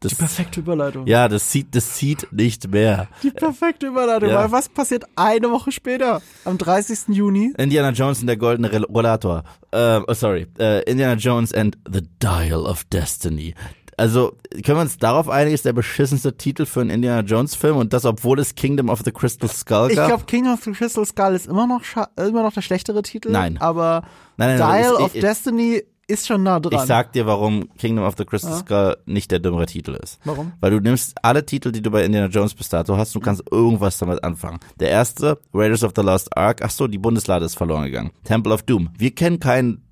[0.00, 1.06] das, die perfekte Überleitung.
[1.06, 3.08] Ja, das sieht, das sieht nicht mehr.
[3.22, 4.28] Die perfekte Überleitung.
[4.30, 4.36] Ja.
[4.36, 6.22] Weil was passiert eine Woche später?
[6.44, 7.08] Am 30.
[7.08, 7.52] Juni?
[7.58, 9.42] Indiana Jones und der goldene Rollator.
[9.72, 10.46] Äh, oh, sorry.
[10.58, 13.54] Äh, Indiana Jones and the Dial of Destiny.
[13.96, 17.76] Also, können wir uns darauf einigen, ist der beschissenste Titel für einen Indiana Jones Film
[17.76, 19.90] und das, obwohl es Kingdom of the Crystal Skull gab?
[19.90, 21.82] Ich glaube, Kingdom of the Crystal Skull ist immer noch,
[22.16, 23.32] immer noch der schlechtere Titel.
[23.32, 23.58] Nein.
[23.60, 24.02] Aber
[24.36, 26.80] nein, nein, nein, Dial of ich, Destiny ist schon nah dran.
[26.80, 28.58] Ich sag dir, warum Kingdom of the Crystal ja.
[28.58, 30.18] Skull nicht der dümmere Titel ist.
[30.24, 30.52] Warum?
[30.60, 33.42] Weil du nimmst alle Titel, die du bei Indiana Jones bis dato hast, du kannst
[33.50, 34.58] irgendwas damit anfangen.
[34.80, 38.10] Der erste, Raiders of the Lost Ark, ach so, die Bundeslade ist verloren gegangen.
[38.24, 38.88] Temple of Doom.
[38.96, 39.87] Wir kennen keinen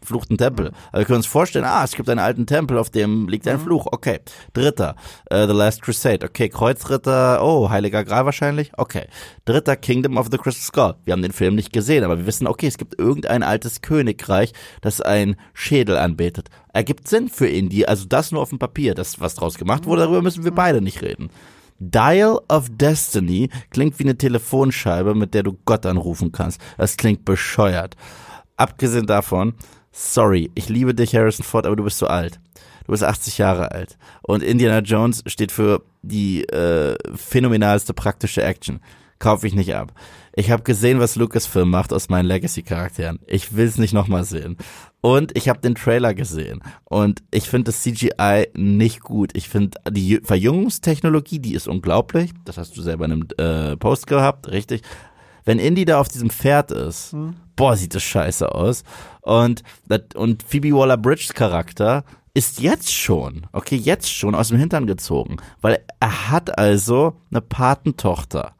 [0.00, 0.72] verfluchten Tempel.
[0.90, 3.58] Aber wir können uns vorstellen, ah, es gibt einen alten Tempel, auf dem liegt ein
[3.58, 3.64] mhm.
[3.64, 3.86] Fluch.
[3.90, 4.20] Okay.
[4.52, 4.96] Dritter,
[5.32, 6.24] uh, The Last Crusade.
[6.26, 8.72] Okay, Kreuzritter, oh, Heiliger Gral wahrscheinlich.
[8.76, 9.06] Okay.
[9.44, 10.94] Dritter, Kingdom of the Crystal Skull.
[11.04, 14.52] Wir haben den Film nicht gesehen, aber wir wissen, okay, es gibt irgendein altes Königreich,
[14.80, 16.48] das ein Schädel anbetet.
[16.72, 18.94] Ergibt Sinn für Indie, also das nur auf dem Papier.
[18.94, 20.56] Das, was draus gemacht wurde, darüber müssen wir mhm.
[20.56, 21.30] beide nicht reden.
[21.78, 26.60] Dial of Destiny klingt wie eine Telefonscheibe, mit der du Gott anrufen kannst.
[26.78, 27.96] Das klingt bescheuert.
[28.56, 29.54] Abgesehen davon,
[29.92, 32.40] sorry, ich liebe dich, Harrison Ford, aber du bist zu alt.
[32.86, 33.96] Du bist 80 Jahre alt.
[34.22, 38.80] Und Indiana Jones steht für die äh, phänomenalste praktische Action.
[39.18, 39.92] Kaufe ich nicht ab.
[40.36, 43.20] Ich habe gesehen, was Lucasfilm macht aus meinen Legacy-Charakteren.
[43.26, 44.58] Ich will's nicht nochmal sehen.
[45.00, 46.60] Und ich habe den Trailer gesehen.
[46.84, 49.30] Und ich finde das CGI nicht gut.
[49.34, 52.32] Ich finde die Verjüngungstechnologie, die ist unglaublich.
[52.44, 54.82] Das hast du selber in einem äh, Post gehabt, richtig.
[55.44, 57.36] Wenn Indy da auf diesem Pferd ist, hm.
[57.56, 58.84] boah, sieht das scheiße aus.
[59.20, 59.62] Und,
[60.14, 65.84] und Phoebe Waller-Bridges Charakter ist jetzt schon, okay, jetzt schon aus dem Hintern gezogen, weil
[66.00, 68.54] er hat also eine Patentochter.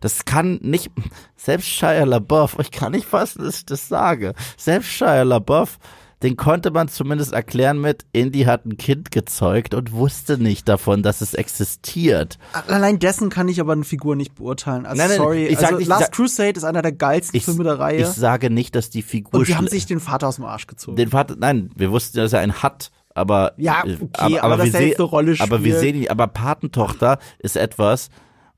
[0.00, 0.90] Das kann nicht,
[1.36, 5.78] selbst Shia LaBeouf, ich kann nicht fassen, dass ich das sage, selbst Shia LaBeouf,
[6.24, 11.02] den konnte man zumindest erklären mit, Indy hat ein Kind gezeugt und wusste nicht davon,
[11.02, 12.38] dass es existiert.
[12.66, 14.86] Allein dessen kann ich aber eine Figur nicht beurteilen.
[14.86, 15.44] Also, nein, nein, sorry.
[15.44, 18.00] Ich sag, also, Last Crusade ist einer der geilsten ich, Filme der Reihe.
[18.00, 19.38] Ich sage nicht, dass die Figur.
[19.40, 20.96] Und die haben sich den Vater aus dem Arsch gezogen.
[20.96, 24.64] Den Vater, nein, wir wussten, dass er einen hat aber ja, okay, aber, aber, aber
[24.64, 28.08] wir sehen, Rolle aber wir sehen, aber Patentochter ist etwas,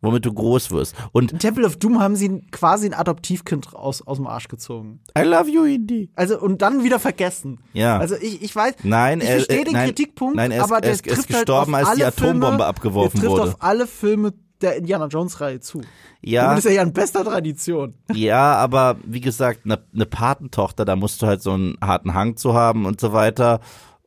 [0.07, 0.95] womit du groß wirst.
[1.13, 5.01] Und in Temple of Doom haben sie quasi ein Adoptivkind aus, aus dem Arsch gezogen.
[5.19, 6.11] I love you, Indy.
[6.15, 7.59] Also, und dann wieder vergessen.
[7.73, 7.99] Ja.
[7.99, 10.91] Also, ich, ich weiß, nein, ich verstehe den nein, Kritikpunkt, nein, er ist, aber der
[10.91, 13.51] er ist, trifft ist gestorben, halt als die Atombombe Filme, abgeworfen der trifft wurde.
[13.53, 15.83] auf alle Filme der Indiana Jones Reihe zu.
[16.23, 16.55] Ja.
[16.55, 17.95] Das ist ja in bester Tradition.
[18.13, 22.37] Ja, aber wie gesagt, eine ne Patentochter, da musst du halt so einen harten Hang
[22.37, 23.61] zu haben und so weiter.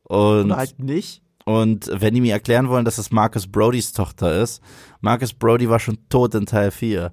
[0.04, 1.22] Und Oder halt nicht.
[1.44, 4.62] Und wenn die mir erklären wollen, dass es Marcus Brodys Tochter ist,
[5.00, 7.12] Marcus Brody war schon tot in Teil 4.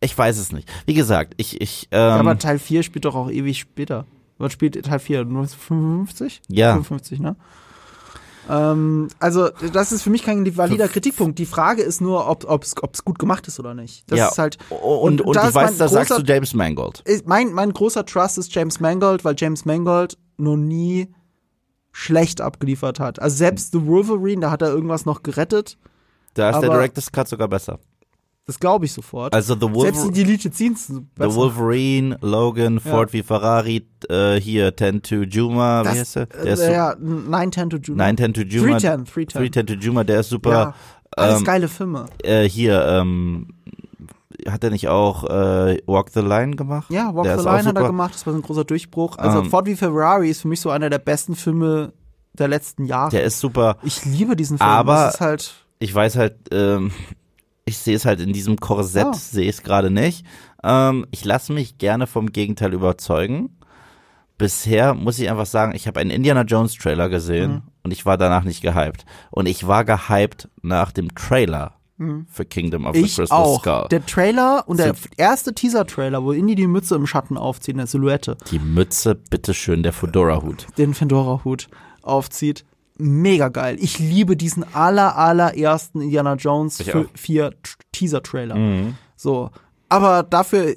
[0.00, 0.70] Ich weiß es nicht.
[0.86, 4.06] Wie gesagt, ich, ich, ähm, ja, aber Teil 4 spielt doch auch ewig später.
[4.38, 5.20] Was spielt Teil 4?
[5.20, 6.42] 1955?
[6.48, 6.72] Ja.
[6.72, 7.36] 55, ne?
[8.50, 11.38] Ähm, also, das ist für mich kein valider Kritikpunkt.
[11.38, 14.10] Die Frage ist nur, ob es gut gemacht ist oder nicht.
[14.10, 14.28] Das ja.
[14.28, 14.58] ist halt.
[14.70, 17.04] Und, und, und ich weiß, da sagst du James Mangold.
[17.26, 21.08] Mein, mein großer Trust ist James Mangold, weil James Mangold noch nie
[21.92, 23.20] schlecht abgeliefert hat.
[23.20, 25.78] Also selbst The Wolverine, da hat er irgendwas noch gerettet.
[26.34, 27.78] Da ist der Director's Cut sogar besser.
[28.44, 29.32] Das glaube ich sofort.
[29.32, 29.92] Also The Wolverine.
[29.92, 31.30] Selbst die Deleted Scenes sind besser.
[31.30, 36.26] The Wolverine, Logan, Ford wie Ferrari, äh, hier 10 to Juma, das, wie heißt der?
[36.26, 38.04] der ist äh, ja, 9 10 to Juma.
[38.04, 38.78] 9 10 to Juma.
[38.78, 39.38] 310, 310.
[39.38, 40.50] 310 to Juma, der ist super.
[40.50, 40.74] Ja,
[41.16, 42.06] alles ähm, geile Filme.
[42.24, 43.48] Äh, hier, ähm,
[44.48, 46.90] hat er nicht auch äh, Walk the Line gemacht?
[46.90, 49.18] Ja, Walk der the Line hat er gemacht, das war so ein großer Durchbruch.
[49.18, 51.92] Also um, ähm, Ford wie Ferrari ist für mich so einer der besten Filme
[52.32, 53.10] der letzten Jahre.
[53.10, 53.76] Der ist super.
[53.84, 54.68] Ich liebe diesen Film.
[54.68, 56.92] Aber halt ich weiß halt, ähm,
[57.64, 59.12] ich sehe es halt in diesem Korsett, ja.
[59.14, 60.24] sehe ich es gerade nicht.
[60.62, 63.58] Ähm, ich lasse mich gerne vom Gegenteil überzeugen.
[64.38, 67.62] Bisher muss ich einfach sagen, ich habe einen Indiana Jones Trailer gesehen mhm.
[67.82, 69.04] und ich war danach nicht gehypt.
[69.30, 72.26] Und ich war gehypt nach dem Trailer mhm.
[72.30, 73.60] für Kingdom of ich the Crystal auch.
[73.60, 73.88] Skull.
[73.90, 77.86] Der Trailer und der erste Teaser-Trailer, wo Indy die Mütze im Schatten aufzieht, in der
[77.88, 78.36] Silhouette.
[78.52, 80.66] Die Mütze, bitteschön, der Fedora-Hut.
[80.78, 81.68] Den Fedora-Hut
[82.02, 82.64] aufzieht.
[83.02, 83.76] Mega geil.
[83.80, 86.82] Ich liebe diesen aller, allerersten Indiana Jones
[87.14, 87.52] 4
[87.90, 88.54] Teaser-Trailer.
[88.54, 88.94] Mhm.
[89.16, 89.50] So.
[89.88, 90.76] Aber dafür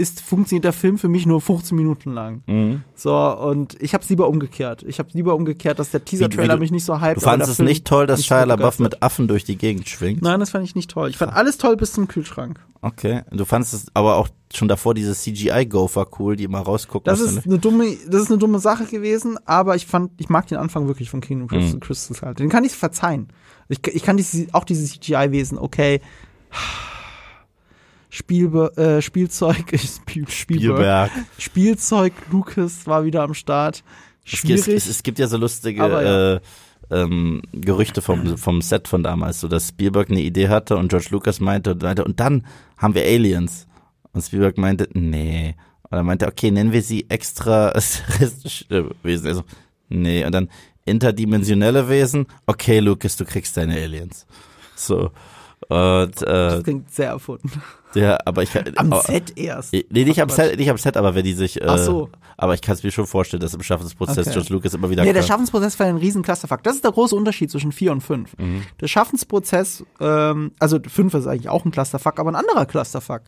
[0.00, 2.42] ist, funktioniert der Film für mich nur 15 Minuten lang.
[2.46, 2.82] Mhm.
[2.94, 4.82] So, und ich hab's lieber umgekehrt.
[4.82, 7.16] Ich hab's lieber umgekehrt, dass der Teaser-Trailer mich nicht so hype.
[7.16, 10.22] Du fandest es Film nicht toll, dass Shia LaBeouf mit Affen durch die Gegend schwingt?
[10.22, 11.10] Nein, das fand ich nicht toll.
[11.10, 12.60] Ich fand alles toll bis zum Kühlschrank.
[12.82, 13.22] Okay.
[13.30, 17.04] Du fandest es aber auch schon davor diese CGI-Gopher cool, die immer rausgucken.
[17.04, 20.46] Das ist eine dumme, das ist eine dumme Sache gewesen, aber ich fand, ich mag
[20.46, 21.80] den Anfang wirklich von Kingdom Crystal, mhm.
[21.80, 22.38] Crystals halt.
[22.38, 23.28] Den kann ich verzeihen.
[23.68, 26.00] Ich, ich kann diese, auch diese CGI-Wesen, okay.
[28.10, 31.10] Spielbe äh, Spielzeug, Spiel, Spielberg.
[31.38, 33.82] Spielzeug, Lucas war wieder am Start.
[34.24, 34.68] Schwierig.
[34.68, 36.34] Es, es, es gibt ja so lustige ja.
[36.34, 36.40] äh,
[36.90, 41.08] ähm, Gerüchte vom, vom Set von damals, so dass Spielberg eine Idee hatte und George
[41.10, 42.46] Lucas meinte, meinte und dann
[42.76, 43.66] haben wir Aliens.
[44.12, 45.54] Und Spielberg meinte, nee.
[45.84, 47.72] Und er meinte, okay, nennen wir sie extra
[49.02, 49.26] Wesen.
[49.28, 49.44] Also,
[49.88, 50.24] nee.
[50.24, 50.48] Und dann
[50.84, 52.26] interdimensionelle Wesen.
[52.46, 54.26] Okay, Lucas, du kriegst deine Aliens.
[54.74, 55.12] So.
[55.68, 57.50] Und, äh, das klingt sehr erfunden.
[57.94, 59.72] Ja, aber ich Am aber, Set erst.
[59.72, 61.60] Nee, nicht am Set, nicht am Set, aber wenn die sich.
[61.60, 62.08] Äh, Ach so.
[62.36, 64.32] Aber ich kann es mir schon vorstellen, dass im Schaffensprozess okay.
[64.32, 65.04] George Lucas immer wieder.
[65.04, 66.62] Nee, der Schaffensprozess war ein riesen Clusterfuck.
[66.62, 68.38] Das ist der große Unterschied zwischen 4 und 5.
[68.38, 68.62] Mhm.
[68.80, 73.22] Der Schaffensprozess, ähm, also 5 ist eigentlich auch ein Clusterfuck, aber ein anderer Clusterfuck.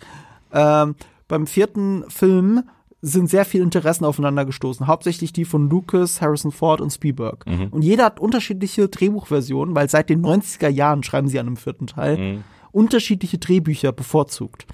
[0.52, 0.94] Ähm,
[1.28, 2.62] beim vierten Film
[3.04, 4.86] sind sehr viele Interessen aufeinander gestoßen.
[4.86, 7.44] Hauptsächlich die von Lucas, Harrison Ford und Spielberg.
[7.46, 7.68] Mhm.
[7.70, 11.88] Und jeder hat unterschiedliche Drehbuchversionen, weil seit den 90er Jahren schreiben sie an einem vierten
[11.88, 12.44] Teil, mhm.
[12.70, 14.66] unterschiedliche Drehbücher bevorzugt.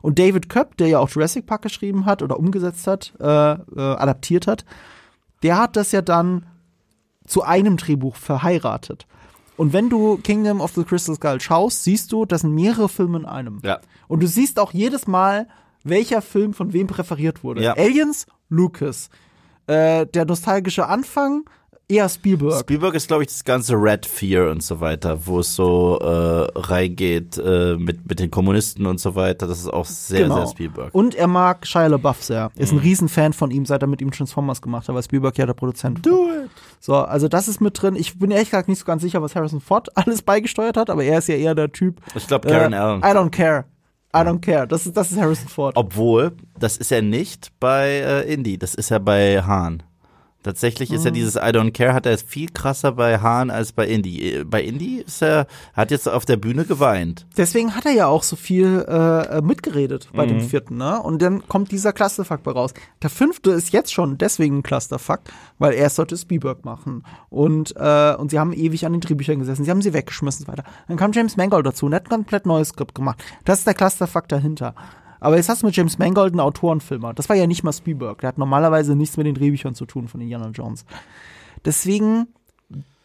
[0.00, 3.56] Und David Köpp, der ja auch Jurassic Park geschrieben hat oder umgesetzt hat, äh, äh,
[3.76, 4.64] adaptiert hat,
[5.42, 6.46] der hat das ja dann
[7.26, 9.06] zu einem Drehbuch verheiratet.
[9.56, 13.18] Und wenn du Kingdom of the Crystal Skull schaust, siehst du, das sind mehrere Filme
[13.18, 13.60] in einem.
[13.62, 13.80] Ja.
[14.08, 15.46] Und du siehst auch jedes Mal,
[15.84, 17.62] welcher Film von wem präferiert wurde.
[17.62, 17.74] Ja.
[17.74, 19.10] Aliens, Lucas.
[19.66, 21.44] Äh, der nostalgische Anfang
[21.88, 22.60] eher Spielberg.
[22.60, 26.58] Spielberg ist, glaube ich, das ganze Red Fear und so weiter, wo es so äh,
[26.58, 29.46] reingeht äh, mit, mit den Kommunisten und so weiter.
[29.46, 30.36] Das ist auch sehr, Genau.
[30.36, 30.94] sehr Spielberg.
[30.94, 32.50] Und er mag Shia LaBeouf sehr.
[32.56, 35.36] Er ist ein Riesenfan von ihm, seit er mit ihm Transformers gemacht hat, weil Spielberg
[35.38, 36.12] ja der Produzent war.
[36.12, 36.50] Do it!
[36.80, 37.94] So, also das ist mit drin.
[37.94, 41.04] Ich bin ehrlich gesagt nicht so ganz sicher, was Harrison Ford alles beigesteuert hat, aber
[41.04, 42.00] er ist ja eher der Typ.
[42.14, 43.00] Ich glaube, Karen äh, Allen.
[43.00, 43.64] I don't care.
[44.14, 44.66] I don't care.
[44.66, 45.76] Das ist, das ist Harrison Ford.
[45.76, 49.82] Obwohl, das ist er nicht bei äh, Indie, das ist er bei Hahn.
[50.42, 53.72] Tatsächlich ist er dieses I don't care, hat er es viel krasser bei Hahn als
[53.72, 54.32] bei Indie.
[54.32, 57.26] Äh, Bei Indie ist er, hat jetzt auf der Bühne geweint.
[57.36, 61.00] Deswegen hat er ja auch so viel äh, mitgeredet bei dem vierten, ne?
[61.00, 62.74] Und dann kommt dieser Clusterfuck bei raus.
[63.02, 65.20] Der fünfte ist jetzt schon deswegen ein Clusterfuck,
[65.58, 67.04] weil er sollte Spielberg machen.
[67.30, 70.46] Und, äh, und sie haben ewig an den Drehbüchern gesessen, sie haben sie weggeschmissen und
[70.46, 70.68] so weiter.
[70.88, 73.22] Dann kam James Mangold dazu und hat ein komplett neues Skript gemacht.
[73.44, 74.74] Das ist der Clusterfuck dahinter.
[75.22, 77.14] Aber jetzt hast du mit James Mangold einen Autorenfilmer.
[77.14, 78.20] Das war ja nicht mal Spielberg.
[78.20, 80.84] Der hat normalerweise nichts mit den Drehbüchern zu tun von Indiana Jones.
[81.64, 82.26] Deswegen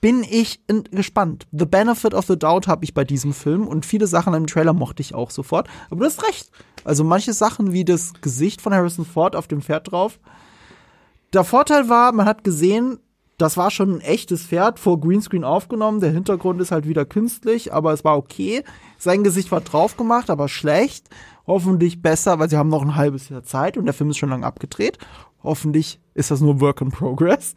[0.02, 0.60] bin ich
[0.90, 1.46] gespannt.
[1.52, 4.74] The Benefit of the Doubt habe ich bei diesem Film und viele Sachen im Trailer
[4.74, 5.68] mochte ich auch sofort.
[5.92, 6.50] Aber du hast recht.
[6.84, 10.20] Also manche Sachen wie das Gesicht von Harrison Ford auf dem Pferd drauf.
[11.34, 13.00] Der Vorteil war, man hat gesehen,
[13.38, 16.00] das war schon ein echtes Pferd vor Greenscreen aufgenommen.
[16.00, 18.64] Der Hintergrund ist halt wieder künstlich, aber es war okay.
[18.98, 21.10] Sein Gesicht war drauf gemacht, aber schlecht.
[21.48, 24.30] Hoffentlich besser, weil sie haben noch ein halbes Jahr Zeit und der Film ist schon
[24.30, 24.98] lange abgedreht.
[25.42, 27.56] Hoffentlich ist das nur Work in Progress.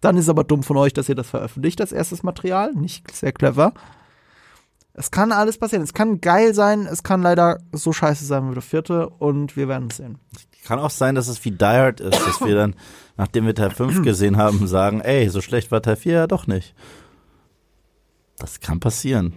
[0.00, 2.72] Dann ist aber dumm von euch, dass ihr das veröffentlicht, das erstes Material.
[2.72, 3.72] Nicht sehr clever.
[4.94, 5.82] Es kann alles passieren.
[5.82, 9.68] Es kann geil sein, es kann leider so scheiße sein wie der vierte und wir
[9.68, 10.18] werden es sehen.
[10.64, 12.76] Kann auch sein, dass es wie Die Hard ist, dass wir dann,
[13.16, 16.46] nachdem wir Teil 5 gesehen haben, sagen, ey, so schlecht war Teil 4 ja doch
[16.46, 16.74] nicht.
[18.36, 19.34] Das kann passieren.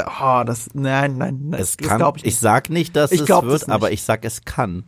[0.00, 1.60] Oh, das, nein, nein, nein.
[1.60, 2.40] Es kann, ich, ich nicht.
[2.40, 4.84] sag nicht, dass es glaub wird, aber ich sag, es kann.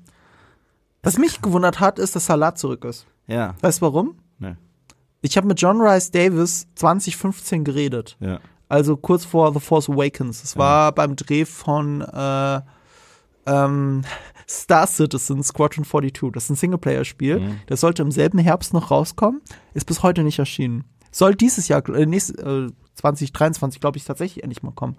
[1.03, 3.07] Was mich gewundert hat, ist, dass Salat zurück ist.
[3.29, 3.55] Ja.
[3.61, 4.17] Weißt du warum?
[4.39, 4.57] Nee.
[5.23, 8.17] Ich habe mit John Rice Davis 2015 geredet.
[8.21, 8.41] Ja.
[8.69, 10.43] Also kurz vor The Force Awakens.
[10.43, 12.61] Es war beim Dreh von äh,
[13.47, 14.03] ähm,
[14.49, 16.33] Star Citizen Squadron 42.
[16.33, 17.41] Das ist ein Singleplayer-Spiel.
[17.41, 17.61] Mhm.
[17.67, 19.41] Das sollte im selben Herbst noch rauskommen.
[19.75, 20.85] Ist bis heute nicht erschienen.
[21.17, 24.99] Soll dieses Jahr, äh, nächst, äh, 2023, glaube ich, tatsächlich endlich mal kommen.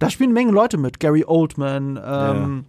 [0.00, 0.98] Da spielen eine Menge Leute mit.
[0.98, 2.64] Gary Oldman, ähm,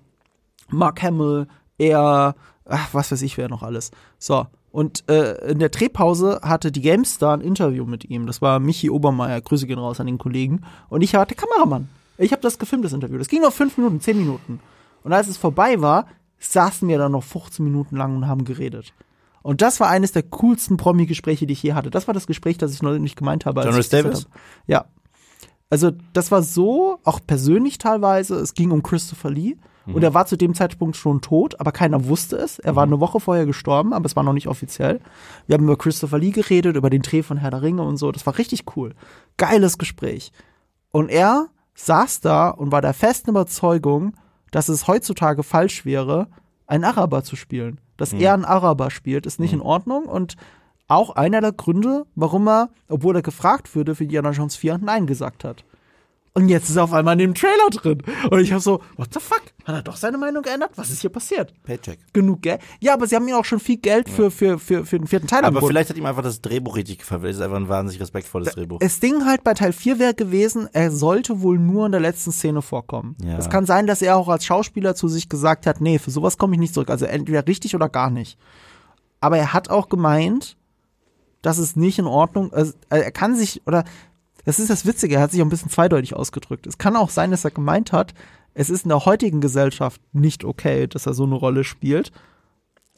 [0.69, 1.47] Mark Hamill,
[1.79, 3.89] er, ach, was weiß ich, wer noch alles.
[4.19, 4.45] So.
[4.69, 8.27] Und äh, in der Drehpause hatte die GameStar ein Interview mit ihm.
[8.27, 9.41] Das war Michi Obermeier.
[9.41, 10.61] Grüße gehen raus an den Kollegen.
[10.89, 11.89] Und ich war der Kameramann.
[12.19, 13.17] Ich habe das gefilmt, das Interview.
[13.17, 14.59] Das ging noch fünf Minuten, zehn Minuten.
[15.03, 16.05] Und als es vorbei war,
[16.37, 18.93] saßen wir dann noch 15 Minuten lang und haben geredet.
[19.41, 21.89] Und das war eines der coolsten Promi-Gespräche, die ich je hatte.
[21.89, 23.61] Das war das Gespräch, das ich noch nicht gemeint habe.
[23.61, 24.25] als John Davis?
[24.25, 24.35] habe.
[24.67, 24.85] Ja.
[25.69, 28.35] Also, das war so, auch persönlich teilweise.
[28.35, 29.55] Es ging um Christopher Lee.
[29.93, 32.59] Und er war zu dem Zeitpunkt schon tot, aber keiner wusste es.
[32.59, 34.99] Er war eine Woche vorher gestorben, aber es war noch nicht offiziell.
[35.47, 38.11] Wir haben über Christopher Lee geredet, über den Dreh von Herr der Ringe und so.
[38.11, 38.93] Das war richtig cool.
[39.37, 40.31] Geiles Gespräch.
[40.91, 44.13] Und er saß da und war der festen Überzeugung,
[44.51, 46.27] dass es heutzutage falsch wäre,
[46.67, 47.79] einen Araber zu spielen.
[47.99, 50.05] Dass er einen Araber spielt, ist nicht in Ordnung.
[50.05, 50.37] Und
[50.87, 55.05] auch einer der Gründe, warum er, obwohl er gefragt würde für Indiana Jones 4, Nein
[55.05, 55.65] gesagt hat.
[56.33, 58.03] Und jetzt ist er auf einmal in dem Trailer drin.
[58.29, 59.41] Und ich habe so, what the fuck?
[59.65, 60.71] Hat er doch seine Meinung geändert?
[60.75, 61.53] Was ist hier passiert?
[61.63, 61.99] Paycheck.
[62.13, 62.61] Genug Geld?
[62.79, 65.27] Ja, aber sie haben ihm auch schon viel Geld für, für, für, für den vierten
[65.27, 65.71] Teil Aber angeboten.
[65.71, 67.25] vielleicht hat ihm einfach das Drehbuch richtig gefallen.
[67.25, 68.79] Es ist einfach ein wahnsinnig respektvolles Drehbuch.
[68.79, 72.31] Das Ding halt bei Teil 4 wäre gewesen, er sollte wohl nur in der letzten
[72.31, 73.15] Szene vorkommen.
[73.23, 73.37] Ja.
[73.37, 76.37] Es kann sein, dass er auch als Schauspieler zu sich gesagt hat, nee, für sowas
[76.37, 76.89] komme ich nicht zurück.
[76.89, 78.37] Also entweder richtig oder gar nicht.
[79.19, 80.55] Aber er hat auch gemeint,
[81.41, 83.83] dass es nicht in Ordnung, also er kann sich, oder
[84.49, 86.65] das ist das Witzige, er hat sich auch ein bisschen zweideutig ausgedrückt.
[86.65, 88.15] Es kann auch sein, dass er gemeint hat,
[88.55, 92.11] es ist in der heutigen Gesellschaft nicht okay, dass er so eine Rolle spielt.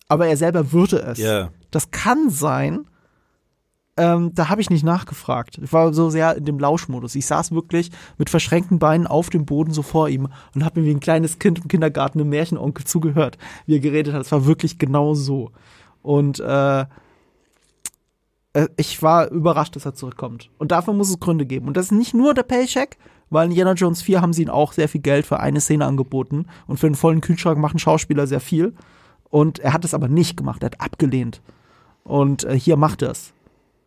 [0.07, 1.18] Aber er selber würde es.
[1.18, 1.49] Ja.
[1.69, 2.86] Das kann sein.
[3.98, 5.60] Ähm, da habe ich nicht nachgefragt.
[5.61, 7.15] Ich war so sehr in dem Lauschmodus.
[7.15, 10.86] Ich saß wirklich mit verschränkten Beinen auf dem Boden so vor ihm und habe mir
[10.86, 14.22] wie ein kleines Kind im Kindergarten einem Märchenonkel zugehört, wie er geredet hat.
[14.22, 15.52] Es war wirklich genau so.
[16.02, 16.86] Und äh,
[18.76, 20.49] ich war überrascht, dass er zurückkommt.
[20.57, 21.68] Und dafür muss es Gründe geben.
[21.68, 22.98] Und das ist nicht nur der Paycheck,
[23.30, 25.86] weil in Indiana Jones 4 haben sie ihn auch sehr viel Geld für eine Szene
[25.86, 26.45] angeboten.
[26.68, 28.73] Und für einen vollen Kühlschrank machen Schauspieler sehr viel.
[29.30, 30.64] Und er hat es aber nicht gemacht.
[30.64, 31.41] Er hat abgelehnt.
[32.03, 33.34] Und äh, hier macht er es.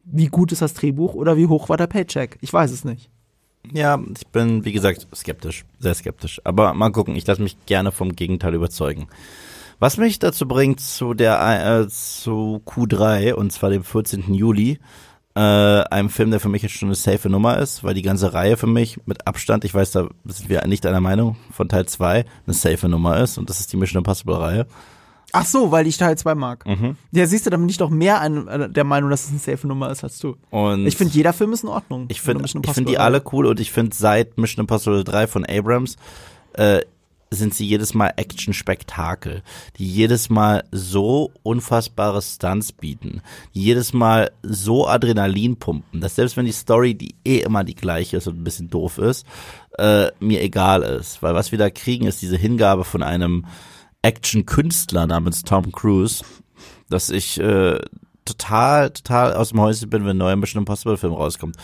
[0.05, 2.39] Wie gut ist das Drehbuch oder wie hoch war der Paycheck?
[2.41, 3.11] Ich weiß es nicht.
[3.73, 5.65] Ja, ich bin, wie gesagt, skeptisch.
[5.79, 6.41] Sehr skeptisch.
[6.45, 9.09] Aber mal gucken, ich lasse mich gerne vom Gegenteil überzeugen.
[9.81, 14.33] Was mich dazu bringt zu der äh, zu Q3 und zwar dem 14.
[14.33, 14.79] Juli,
[15.35, 18.33] äh, einem Film, der für mich jetzt schon eine safe Nummer ist, weil die ganze
[18.35, 21.87] Reihe für mich mit Abstand, ich weiß, da sind wir nicht einer Meinung, von Teil
[21.87, 24.67] 2 eine safe Nummer ist und das ist die Mission Impossible Reihe.
[25.37, 26.65] Ach so, weil ich Teil 2 mag.
[26.65, 26.97] Mhm.
[27.11, 29.41] Ja, siehst du, dann bin ich doch mehr an, äh, der Meinung, dass es eine
[29.41, 30.37] safe Nummer ist als du.
[30.51, 32.07] Und Ich finde, jeder Film ist in Ordnung.
[32.09, 35.97] Ich finde find die alle cool und ich finde seit Mission Impossible 3 von Abrams
[36.53, 36.83] äh,
[37.31, 39.43] sind sie jedes Mal Action-Spektakel,
[39.77, 43.23] die jedes Mal so unfassbare Stunts bieten,
[43.55, 47.75] die jedes Mal so Adrenalin pumpen, dass selbst wenn die Story, die eh immer die
[47.75, 49.27] gleiche ist und ein bisschen doof ist,
[49.79, 51.23] äh, mir egal ist.
[51.23, 53.47] Weil was wir da kriegen, ist diese Hingabe von einem
[54.03, 56.25] Action-Künstler namens Tom Cruise,
[56.89, 57.79] dass ich äh,
[58.25, 61.57] total, total aus dem Häuschen bin, wenn ein neuer Mission Impossible Film rauskommt.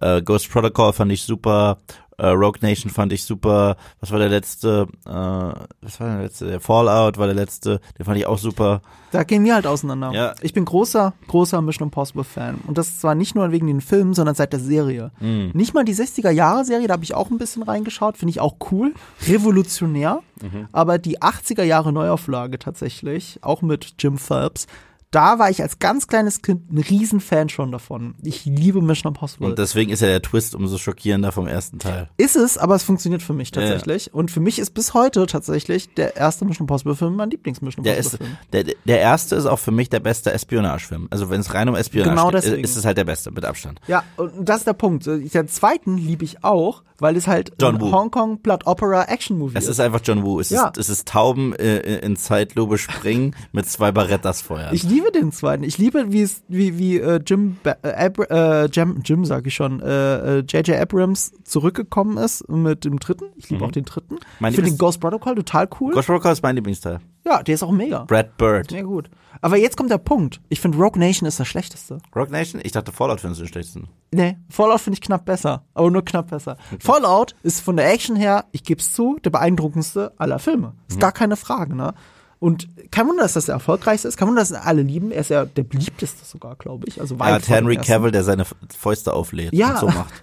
[0.00, 1.78] Äh, Ghost Protocol fand ich super,
[2.18, 3.76] äh, Rogue Nation fand ich super.
[4.00, 4.88] Was war der letzte?
[5.06, 6.46] Äh, was war der letzte?
[6.46, 7.80] Der Fallout war der letzte.
[7.96, 8.82] Den fand ich auch super.
[9.12, 10.10] Da gehen wir halt auseinander.
[10.12, 10.34] Ja.
[10.42, 12.56] Ich bin großer, großer Mission Impossible Fan.
[12.66, 15.12] Und das zwar nicht nur wegen den Filmen, sondern seit der Serie.
[15.20, 15.52] Mhm.
[15.54, 18.92] Nicht mal die 60er-Jahre-Serie, da habe ich auch ein bisschen reingeschaut, finde ich auch cool.
[19.26, 20.20] Revolutionär.
[20.42, 20.68] Mhm.
[20.72, 24.66] Aber die 80er-Jahre-Neuauflage tatsächlich, auch mit Jim Phelps,
[25.10, 28.14] da war ich als ganz kleines Kind ein Riesenfan schon davon.
[28.22, 29.48] Ich liebe Mission Impossible.
[29.48, 32.10] Und deswegen ist ja der Twist umso schockierender vom ersten Teil.
[32.18, 33.68] Ist es, aber es funktioniert für mich Ja, ja.
[33.70, 34.12] tatsächlich.
[34.12, 37.96] Und für mich ist bis heute tatsächlich der erste Mission Impossible Film mein Lieblings-Mission Der
[37.96, 38.66] Impossible ist, Film.
[38.66, 41.08] der, der erste ist auch für mich der beste Espionagefilm.
[41.10, 42.64] Also wenn es rein um Espionage Genau geht, deswegen.
[42.64, 43.80] ist es halt der beste mit Abstand.
[43.86, 45.06] Ja, und das ist der Punkt.
[45.06, 47.52] Den zweiten liebe ich auch, weil es halt.
[47.62, 49.70] Hongkong Blood Opera Action Movie Es ist.
[49.70, 50.40] ist einfach John Woo.
[50.40, 50.68] Es, Ja.
[50.68, 54.74] ist, es ist Tauben äh, in Zeitlupe springen mit zwei Barettas feuern.
[54.74, 55.64] Ich liebe den zweiten.
[55.64, 59.80] Ich liebe, wie es, wie, wie äh, Jim, äh, äh, Jim, Jim sag ich schon,
[59.80, 60.76] äh, äh, J.J.
[60.80, 63.26] Abrams zurückgekommen ist mit dem dritten.
[63.36, 64.14] Ich liebe auch den dritten.
[64.14, 64.20] Mhm.
[64.40, 65.92] Mein ich finde den Ghost Protocol total cool.
[65.94, 66.98] Ghost Protocol ist mein Lieblingsteil.
[67.24, 68.04] ja, der ist auch mega.
[68.04, 68.70] Brad Bird.
[68.70, 69.10] Mega gut.
[69.40, 70.40] Aber jetzt kommt der Punkt.
[70.48, 71.98] Ich finde Rogue Nation ist das schlechteste.
[72.16, 72.60] Rock Nation?
[72.64, 73.88] Ich dachte Fallout findest du den schlechtesten.
[74.12, 76.56] Nee, Fallout finde ich knapp besser, aber nur knapp besser.
[76.80, 80.72] Fallout ist von der Action her, ich geb's zu, der beeindruckendste aller Filme.
[80.88, 81.00] Ist Mhm.
[81.00, 81.94] gar keine Frage, ne?
[82.40, 84.16] Und kein Wunder, dass das der erfolgreichste ist.
[84.16, 85.10] Kein Wunder, dass alle lieben.
[85.10, 87.00] Er ist ja der beliebteste sogar, glaube ich.
[87.00, 87.76] Also Er weit dem Henry.
[87.76, 88.44] Cavill, der seine
[88.78, 89.72] Fäuste auflädt Ja.
[89.72, 90.22] und so macht.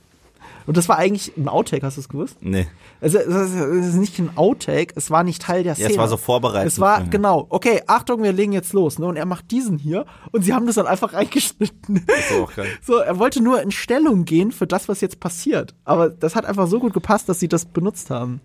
[0.68, 2.38] Und das war eigentlich ein Outtake, hast du es gewusst?
[2.42, 2.68] Nee.
[3.02, 5.92] Also, es ist ist nicht ein Outtake, es war nicht Teil der Ja, Szene.
[5.92, 6.68] es war so vorbereitet.
[6.72, 7.08] Es war, Ja.
[7.08, 8.98] genau, okay, Achtung, wir legen jetzt los.
[9.00, 9.06] Ne?
[9.06, 12.06] Und er macht diesen hier und sie haben das dann einfach reingeschnitten.
[12.30, 12.68] So, auch geil.
[12.82, 15.76] So, er wollte nur in Stellung gehen für das, was jetzt passiert.
[15.86, 18.42] Aber das hat einfach so gut gepasst, dass sie das benutzt haben.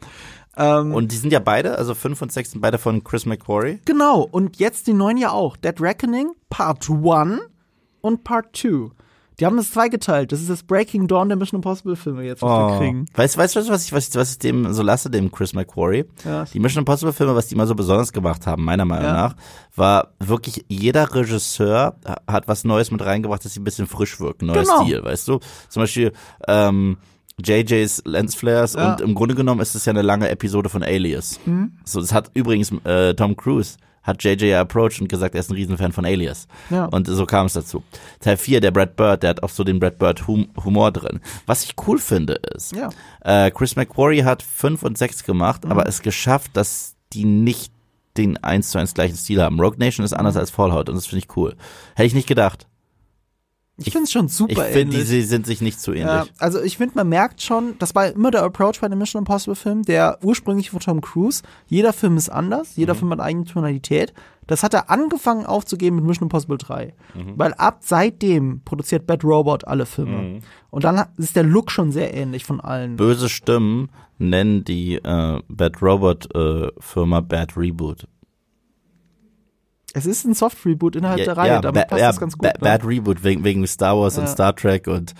[0.56, 3.78] Ähm, Und die sind ja beide, also fünf und sechs sind beide von Chris McQuarrie.
[3.84, 5.56] genau, und jetzt die neuen ja auch.
[5.56, 7.40] Dead Reckoning, Part 1
[8.02, 8.90] und Part 2.
[9.40, 10.32] Die haben das zweigeteilt.
[10.32, 13.06] Das ist das Breaking Dawn der Mission Impossible Filme jetzt, was wir kriegen.
[13.14, 16.04] Weißt weißt du, was ich, was ich, was ich dem so lasse, dem Chris McQuarrie?
[16.24, 16.44] Ja.
[16.44, 19.12] Die Mission Impossible Filme, was die immer so besonders gemacht haben, meiner Meinung Ja.
[19.14, 19.36] nach,
[19.74, 21.96] war wirklich jeder Regisseur
[22.28, 24.82] hat was Neues mit reingebracht, dass sie ein bisschen frisch wirken, neuer Genau.
[24.84, 25.40] Stil, weißt du?
[25.68, 26.12] Zum Beispiel,
[26.46, 26.98] ähm,
[27.42, 28.92] JJ's Lensflares Ja.
[28.92, 31.40] und im Grunde genommen ist es ja eine lange Episode von Alias.
[31.46, 31.72] Mhm.
[31.84, 35.55] So, das hat übrigens äh, Tom Cruise hat JJ approached und gesagt, er ist ein
[35.56, 36.48] Riesenfan von Alias.
[36.70, 36.86] Ja.
[36.86, 37.82] Und so kam es dazu.
[38.20, 41.20] Teil 4, der Brad Bird, der hat auch so den Brad Bird hum Humor drin.
[41.47, 42.89] Was ich cool finde ist, Ja.
[43.22, 45.72] äh, Chris McQuarrie hat 5 und 6 gemacht, Mhm.
[45.72, 47.72] aber es geschafft, dass die nicht
[48.16, 49.60] den eins zu eins gleichen Stil haben.
[49.60, 50.18] Rogue Nation ist Mhm.
[50.18, 51.55] anders als Fallout und das finde ich cool.
[51.94, 52.66] Hätte ich nicht gedacht.
[53.86, 56.07] Ich finde es schon super Ich finde, die sind sich nicht zu ähnlich.
[56.07, 59.20] Ja, also ich finde, man merkt schon, das war immer der Approach bei dem Mission
[59.20, 61.43] Impossible Film, der ursprünglich von Tom Cruise.
[61.66, 64.12] Jeder Film ist anders, jeder Film hat eigene Tonalität.
[64.47, 66.93] Das hat er angefangen aufzugeben mit Mission Impossible 3.
[67.36, 70.40] Weil ab seitdem produziert Bad Robot alle Filme.
[70.70, 72.97] Und dann ist der Look schon sehr ähnlich von allen.
[72.97, 78.07] Böse Stimmen nennen die äh, Bad Robot äh, Firma Bad Reboot.
[79.94, 82.42] Es ist ein Soft-Reboot innerhalb der Reihe, ja, damit passt ja, das ganz gut.
[82.42, 82.58] ba ne?
[82.60, 84.30] Bad Reboot wegen, wegen Star Wars und Ja.
[84.30, 85.14] Star Trek und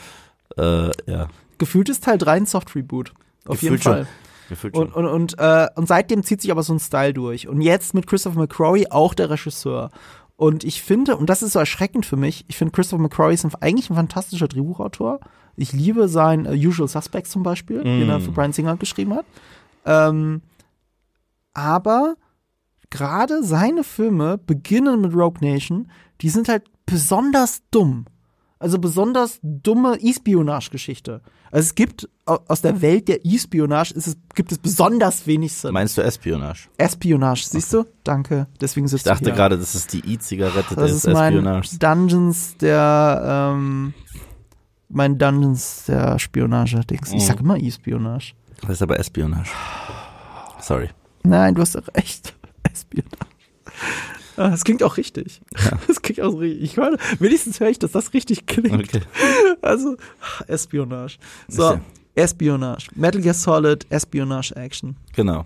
[0.56, 1.28] äh, ja.
[1.59, 3.12] Gefühlt ist Teil 3 ein Soft-Reboot.
[3.47, 3.92] Auf jeden Gefühlt schon.
[3.92, 4.06] Fall.
[4.48, 4.88] Gefühlt schon.
[4.88, 7.48] Und, und, und, äh, und seitdem zieht sich aber so ein Style durch.
[7.48, 9.90] Und jetzt mit Christopher McQuarrie auch der Regisseur.
[10.36, 13.44] Und ich finde, und das ist so erschreckend für mich, ich finde Christopher McQuarrie ist
[13.60, 15.20] eigentlich ein fantastischer Drehbuchautor.
[15.56, 19.26] Ich liebe sein äh, Usual Suspects zum Beispiel, den er für Brian Singer geschrieben hat.
[19.84, 20.40] Ähm,
[21.52, 22.14] aber
[22.91, 25.89] gerade seine Filme beginnen mit Rogue Nation,
[26.21, 28.07] die sind halt besonders dumm.
[28.59, 31.23] Also besonders dumme E-Spionage-Geschichte.
[31.51, 35.55] Also es gibt au- aus der Welt der E-Spionage ist es, gibt es besonders wenig
[35.55, 35.73] Sinn.
[35.73, 36.69] Meinst du Espionage?
[36.77, 37.85] Espionage, siehst du?
[38.05, 38.49] Danke.
[38.61, 39.37] Deswegen Ich sitzt dachte du hier.
[39.37, 41.79] gerade, das ist die E-Zigarette das des ist mein Espionages.
[41.79, 43.95] Dungeons der ähm,
[44.91, 47.12] mein Dungeons der Spionage-Dings.
[47.12, 47.17] Mhm.
[47.17, 48.35] Ich sag immer E-Spionage.
[48.61, 49.51] Das ist aber Espionage.
[50.61, 50.91] Sorry.
[51.23, 52.35] Nein, du hast recht.
[52.62, 53.11] Espionage.
[54.37, 55.41] Ah, Das klingt auch richtig.
[55.87, 56.62] Das klingt auch so richtig.
[56.62, 58.73] Ich höre, wenigstens höre ich, dass das richtig klingt.
[58.73, 59.03] Okay.
[59.62, 59.97] Also,
[60.47, 61.19] Espionage.
[61.49, 61.81] So, Ist ja-
[62.24, 62.89] Espionage.
[62.95, 64.97] Metal Gear Solid, Espionage Action.
[65.15, 65.45] Genau.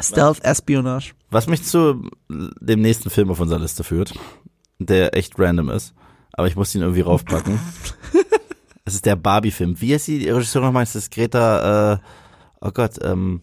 [0.00, 1.12] Stealth Espionage.
[1.30, 4.14] Was mich zu dem nächsten Film auf unserer Liste führt,
[4.78, 5.92] der echt random ist,
[6.32, 7.58] aber ich muss ihn irgendwie raufpacken.
[8.86, 9.80] Es ist der Barbie-Film.
[9.80, 10.82] Wie heißt die Regisseurin nochmal?
[10.82, 11.98] Ist Greta, äh,
[12.60, 13.40] oh Gott, ähm,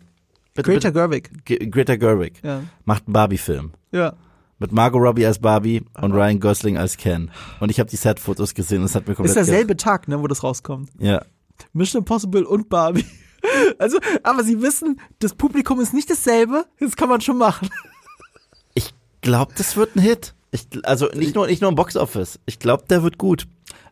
[0.57, 1.45] bitte, Greta Gerwig.
[1.45, 2.41] Greta Gerwig.
[2.43, 2.63] Ja.
[2.85, 3.71] Macht einen Barbie-Film.
[3.91, 4.13] Ja.
[4.59, 7.31] Mit Margot Robbie als Barbie und Ryan Gosling als Ken.
[7.59, 9.37] Und ich habe die Set-Fotos gesehen und es hat mir komplett...
[9.37, 10.89] Ist derselbe Tag, ne, wo das rauskommt.
[10.97, 11.23] Ja.
[11.73, 13.05] Mission Impossible und Barbie.
[13.77, 16.65] Also, aber sie wissen, das Publikum ist nicht dasselbe.
[16.79, 17.69] Das kann man schon machen.
[18.73, 20.33] Ich glaube, das wird ein Hit.
[20.51, 22.39] Ich, also nicht nur, nicht nur im Boxoffice.
[22.45, 23.47] Ich glaube, der wird gut.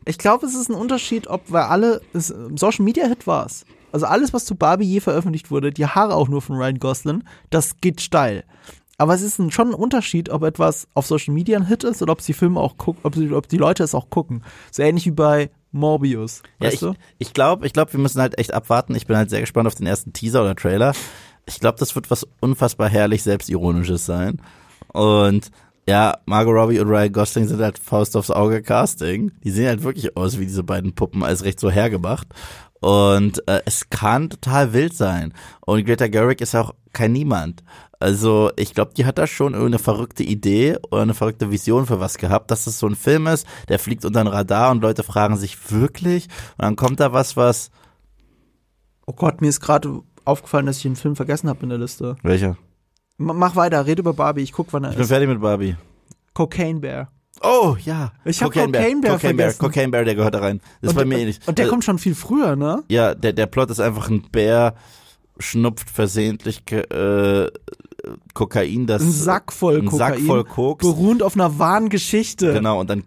[0.06, 3.66] Ich glaube, es ist ein Unterschied, ob weil alle Social Media Hit war es.
[3.96, 7.24] Also alles, was zu Barbie je veröffentlicht wurde, die Haare auch nur von Ryan Gosling,
[7.50, 8.44] das geht steil.
[8.98, 12.02] Aber es ist ein, schon ein Unterschied, ob etwas auf Social Media ein Hit ist
[12.02, 14.44] oder ob die Filme auch gucken, ob, ob die Leute es auch gucken.
[14.70, 16.44] So ähnlich wie bei Morbius.
[16.60, 16.94] Ja, Weißt ich du?
[17.20, 18.96] ich glaube, ich glaub, wir müssen halt echt abwarten.
[18.96, 20.92] Ich bin halt sehr gespannt auf den ersten Teaser oder Trailer.
[21.46, 24.42] Ich glaube, das wird was unfassbar herrlich selbstironisches sein.
[24.90, 25.52] Und
[25.88, 29.32] ja, Margot Robbie und Ryan Gosling sind halt Faust aufs Auge Casting.
[29.44, 32.28] Die sehen halt wirklich aus wie diese beiden Puppen, als recht so hergemacht.
[32.86, 35.34] Und äh, es kann total wild sein.
[35.62, 37.64] Und Greta Gerwig ist auch kein Niemand.
[38.00, 42.00] Also ich glaube, die hat da schon irgendeine verrückte Idee oder eine verrückte Vision für
[42.00, 45.02] was gehabt, dass es so ein Film ist, der fliegt unter den Radar und Leute
[45.02, 46.26] fragen sich wirklich.
[46.58, 47.72] Und dann kommt da was, was.
[49.08, 52.18] Oh Gott, mir ist gerade aufgefallen, dass ich einen Film vergessen habe in der Liste.
[52.22, 52.56] Welcher?
[53.18, 55.10] M mach weiter, red über Barbie, ich guck, wann er Ich bin ist.
[55.10, 55.76] fertig mit Barbie.
[56.36, 57.08] Cocaine Bear.
[57.42, 58.12] Oh, ja.
[58.24, 59.54] Ich hab Cocaine Bear Cocaine Bear.
[59.54, 60.62] Cocaine Bear, der gehört da rein.
[60.82, 61.40] Das ist bei mir ähnlich.
[61.46, 62.84] Und der Äh, kommt schon viel früher, ne?
[62.90, 64.74] Ja, der, der Plot ist einfach ein Bär,
[65.40, 67.48] schnupft versehentlich äh,
[68.34, 70.14] Kokain, das Ein Sack voll ein Kokain.
[70.14, 70.86] Sack voll Koks.
[70.86, 72.54] Beruhend auf einer wahren Geschichte.
[72.54, 73.04] Genau, und dann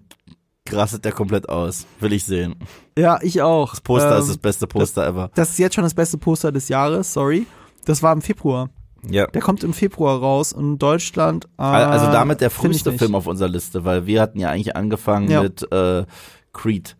[0.70, 1.86] rastet der komplett aus.
[2.00, 2.56] Will ich sehen.
[2.98, 3.70] Ja, ich auch.
[3.70, 5.30] Das Poster Ähm, ist das beste Poster ever.
[5.34, 7.46] Das ist jetzt schon das beste Poster des Jahres, sorry.
[7.86, 8.68] Das war im Februar.
[9.08, 9.26] Ja.
[9.28, 11.46] Der kommt im Februar raus und in Deutschland.
[11.58, 12.92] Äh, Also damit der früheste.
[12.92, 15.42] Film auf unserer Liste, weil wir hatten ja eigentlich angefangen Ja.
[15.42, 16.04] mit äh,
[16.52, 16.96] Creed.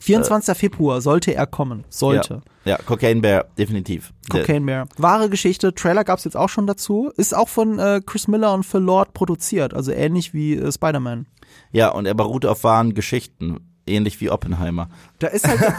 [0.00, 0.56] 24.
[0.56, 1.84] Februar sollte er kommen.
[1.90, 2.40] Sollte.
[2.64, 4.12] Ja, Cocaine Bear, definitiv.
[4.30, 4.88] Cocaine Bear.
[4.96, 7.12] Wahre Geschichte, Trailer gab's jetzt auch schon dazu.
[7.16, 11.26] Ist auch von äh, Chris Miller und Phil Lord produziert, also ähnlich wie äh, Spider-Man.
[11.70, 14.88] Ja, und er beruht auf wahren Geschichten, ähnlich wie Oppenheimer.
[15.18, 15.60] Da ist halt.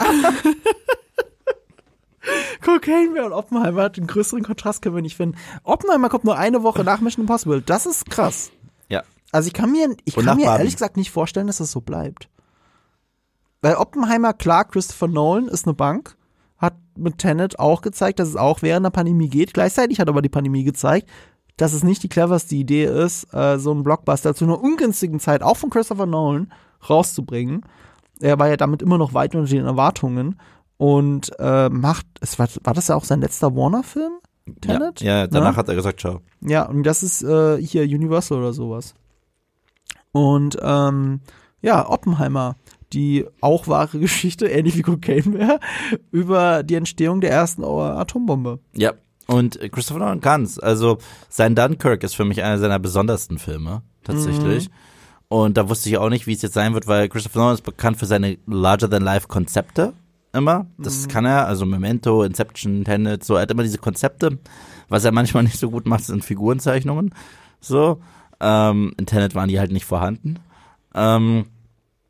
[2.64, 5.38] Cocaine Bear und Oppenheimer hat den größeren Kontrast, können wir nicht finden.
[5.64, 7.62] Oppenheimer kommt nur eine Woche nach Mission Impossible.
[7.62, 8.52] Das ist krass.
[8.90, 9.04] Ja.
[9.32, 11.82] Also ich kann mir, ich Und kann mir ehrlich gesagt nicht vorstellen, dass das so
[11.82, 12.30] bleibt.
[13.62, 16.18] Weil Oppenheimer, klar, Christopher Nolan ist eine Bank,
[16.58, 19.54] hat mit Tenet auch gezeigt, dass es auch während der Pandemie geht.
[19.54, 21.10] Gleichzeitig hat aber die Pandemie gezeigt,
[21.58, 25.44] dass es nicht die cleverste Idee ist, äh, so einen Blockbuster zu einer ungünstigen Zeit,
[25.44, 26.52] auch von Christopher Nolan,
[26.90, 27.66] rauszubringen.
[28.20, 30.40] Er war ja damit immer noch weit unter den Erwartungen
[30.78, 34.14] und äh, macht, es war, war das ja auch sein letzter Warner-Film?
[34.62, 35.02] Tenet?
[35.02, 35.58] Ja, ja danach Ja.
[35.58, 36.22] hat er gesagt, ciao.
[36.42, 38.94] Ja, und das ist äh, hier Universal oder sowas.
[40.12, 41.22] Und ähm,
[41.62, 42.58] ja, Oppenheimer,
[42.92, 45.60] die auch wahre Geschichte, ähnlich wie Cocaine wäre,
[46.12, 48.60] über die Entstehung der ersten Atombombe.
[48.74, 48.94] Ja.
[49.26, 50.60] Und Christopher Nolan kann's.
[50.60, 50.98] Also
[51.30, 54.70] sein Dunkirk ist für mich einer seiner besondersten Filme, tatsächlich.
[55.30, 57.62] Und da wusste ich auch nicht, wie es jetzt sein wird, weil Christopher Nolan ist
[57.64, 59.94] bekannt für seine Larger-than-Life-Konzepte
[60.34, 60.68] immer.
[60.78, 63.36] Das kann er, also Memento, Inception, Tenet, so.
[63.36, 64.40] Er hat immer diese Konzepte.
[64.90, 67.14] Was er manchmal nicht so gut macht, sind Figurenzeichnungen.
[67.60, 68.02] So.
[68.40, 70.40] Ähm, in Tenet waren die halt nicht vorhanden.
[70.94, 71.46] Ähm,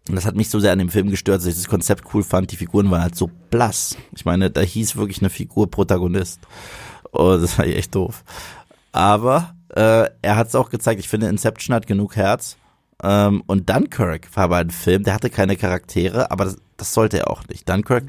[0.05, 2.51] das hat mich so sehr an dem Film gestört, dass ich das Konzept cool fand.
[2.51, 3.95] Die Figuren waren halt so blass.
[4.13, 6.41] Ich meine, da hieß wirklich eine Figur Protagonist.
[7.11, 8.23] Oh, das war echt doof.
[8.91, 10.99] Aber äh, er hat es auch gezeigt.
[10.99, 12.57] Ich finde, Inception hat genug Herz.
[13.01, 17.19] Ähm, und Dunkirk war aber ein Film, der hatte keine Charaktere, aber das, das sollte
[17.19, 17.67] er auch nicht.
[17.69, 18.05] Dunkirk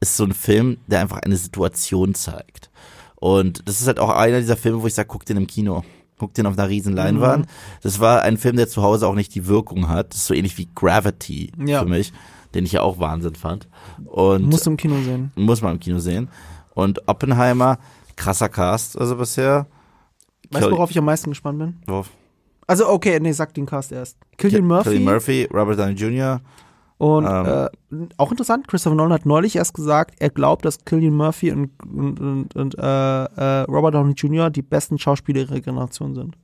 [0.00, 2.70] ist so ein Film, der einfach eine Situation zeigt.
[3.16, 5.82] Und das ist halt auch einer dieser Filme, wo ich sage, guck den im Kino.
[6.18, 7.46] Guck den auf einer riesen Leinwand.
[7.82, 10.10] Das war ein Film, der zu Hause auch nicht die Wirkung hat.
[10.12, 11.80] Das ist so ähnlich wie Gravity Ja.
[11.82, 12.12] für mich,
[12.54, 13.68] den ich ja auch Wahnsinn fand.
[14.06, 15.30] Und Musst du im Kino sehen.
[15.34, 16.28] muss man im Kino sehen.
[16.74, 17.78] Und Oppenheimer,
[18.16, 19.66] krasser Cast, also bisher.
[20.50, 21.76] Weißt du, worauf ich am meisten gespannt bin?
[21.86, 22.10] Worauf?
[22.66, 24.16] Also, okay, nee, sag den Cast erst.
[24.38, 24.90] Killian Murphy.
[24.90, 26.40] Cillian Murphy, Robert Downey Jr.
[26.98, 27.46] Und Ähm.
[27.46, 31.70] äh, auch interessant, Christopher Nolan hat neulich erst gesagt, er glaubt, dass Killian Murphy und,
[31.84, 34.48] und, und, äh, äh, Robert Downey Jr.
[34.48, 36.36] die besten Schauspieler ihrer Generation sind.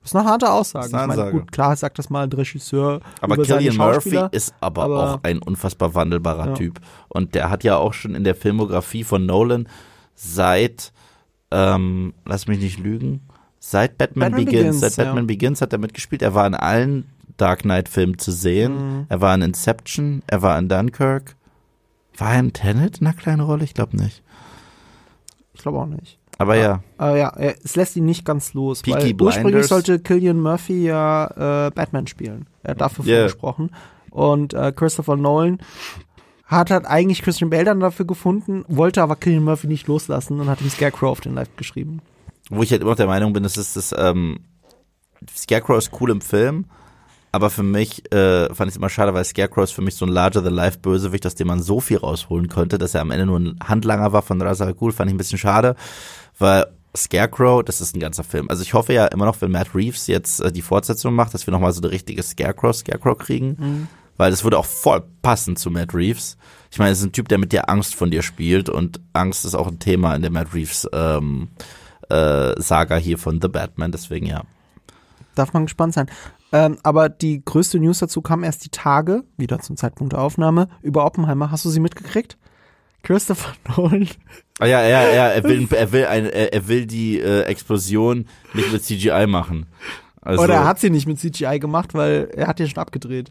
[0.00, 0.84] Das ist eine harte Aussage.
[0.84, 3.60] Das ist eine ich meine, gut, klar sagt das mal ein Regisseur Aber über seine
[3.60, 6.54] Cillian Murphy ist aber, aber- auch ein unfassbar wandelbarer Ja.
[6.54, 6.80] Typ.
[7.08, 9.68] Und der hat ja auch schon in der Filmografie von Nolan
[10.14, 10.92] seit,
[11.50, 13.20] ähm, lass mich nicht lügen,
[13.60, 15.04] seit Batman, Batman Begins, Begins, seit ja.
[15.04, 16.22] Batman Begins hat er mitgespielt.
[16.22, 17.04] Er war in allen
[17.36, 18.74] Dark Knight Filmen zu sehen.
[18.98, 19.06] Mhm.
[19.08, 21.36] Er war in Inception, er war in Dunkirk.
[22.16, 23.64] War er in Tenet in einer kleinen Rolle?
[23.64, 24.22] Ich glaube nicht.
[25.54, 26.18] Ich glaube auch nicht.
[26.38, 26.82] Aber ja.
[26.98, 28.82] Aber ja, es lässt ihn nicht ganz los.
[28.82, 29.26] Peaky weil Blinders.
[29.36, 32.46] ursprünglich sollte Killian Murphy ja äh, Batman spielen.
[32.62, 33.18] Er hat dafür Yeah.
[33.28, 33.70] vorgesprochen.
[34.10, 35.58] Und äh, Christopher Nolan
[36.44, 40.48] hat halt eigentlich Christian Bale dann dafür gefunden, wollte aber Killian Murphy nicht loslassen und
[40.50, 42.00] hat ihm Scarecrow auf den Live geschrieben.
[42.50, 44.40] Wo ich halt immer noch der Meinung bin, das ist das, ähm,
[45.34, 46.66] Scarecrow ist cool im Film,
[47.32, 50.04] aber für mich äh, fand ich es immer schade, weil Scarecrow ist für mich so
[50.04, 53.58] ein larger-than-life-Bösewicht, aus dem man so viel rausholen konnte, dass er am Ende nur ein
[53.66, 55.74] Handlanger war von Ra's al Ghul, fand ich ein bisschen schade,
[56.38, 58.50] weil Scarecrow, das ist ein ganzer Film.
[58.50, 61.46] Also ich hoffe ja immer noch, wenn Matt Reeves jetzt äh, die Fortsetzung macht, dass
[61.46, 63.88] wir nochmal so eine richtige Scarecrow-Scarecrow kriegen,
[64.18, 66.36] weil das würde auch voll passen zu Matt Reeves.
[66.70, 69.46] Ich meine, es ist ein Typ, der mit dir Angst von dir spielt und Angst
[69.46, 71.48] ist auch ein Thema in der Matt Reeves ähm,
[72.10, 74.42] äh, Saga hier von The Batman, deswegen ja.
[75.34, 76.10] Darf man gespannt sein.
[76.52, 80.68] Ähm, aber die größte News dazu kam erst die Tage, wieder zum Zeitpunkt der Aufnahme,
[80.82, 81.50] über Oppenheimer.
[81.50, 82.36] Hast du sie mitgekriegt?
[83.02, 84.08] Christopher Nolan.
[84.60, 88.70] Ah, ja, ja, ja, er will, er will, ein, er, will die äh, Explosion nicht
[88.72, 89.66] mit CGI machen.
[90.20, 93.30] Also, Oder er hat sie nicht mit CGI gemacht, weil er hat ja schon abgedreht.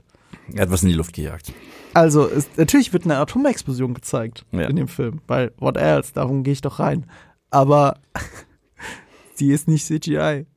[0.54, 1.54] er hat was in die Luft gejagt.
[1.94, 4.64] Also, es, natürlich wird eine Atomexplosion gezeigt Ja.
[4.68, 7.06] in dem Film, weil what else, darum gehe ich doch rein.
[7.50, 7.96] Aber
[9.36, 10.48] sie ist nicht CGI.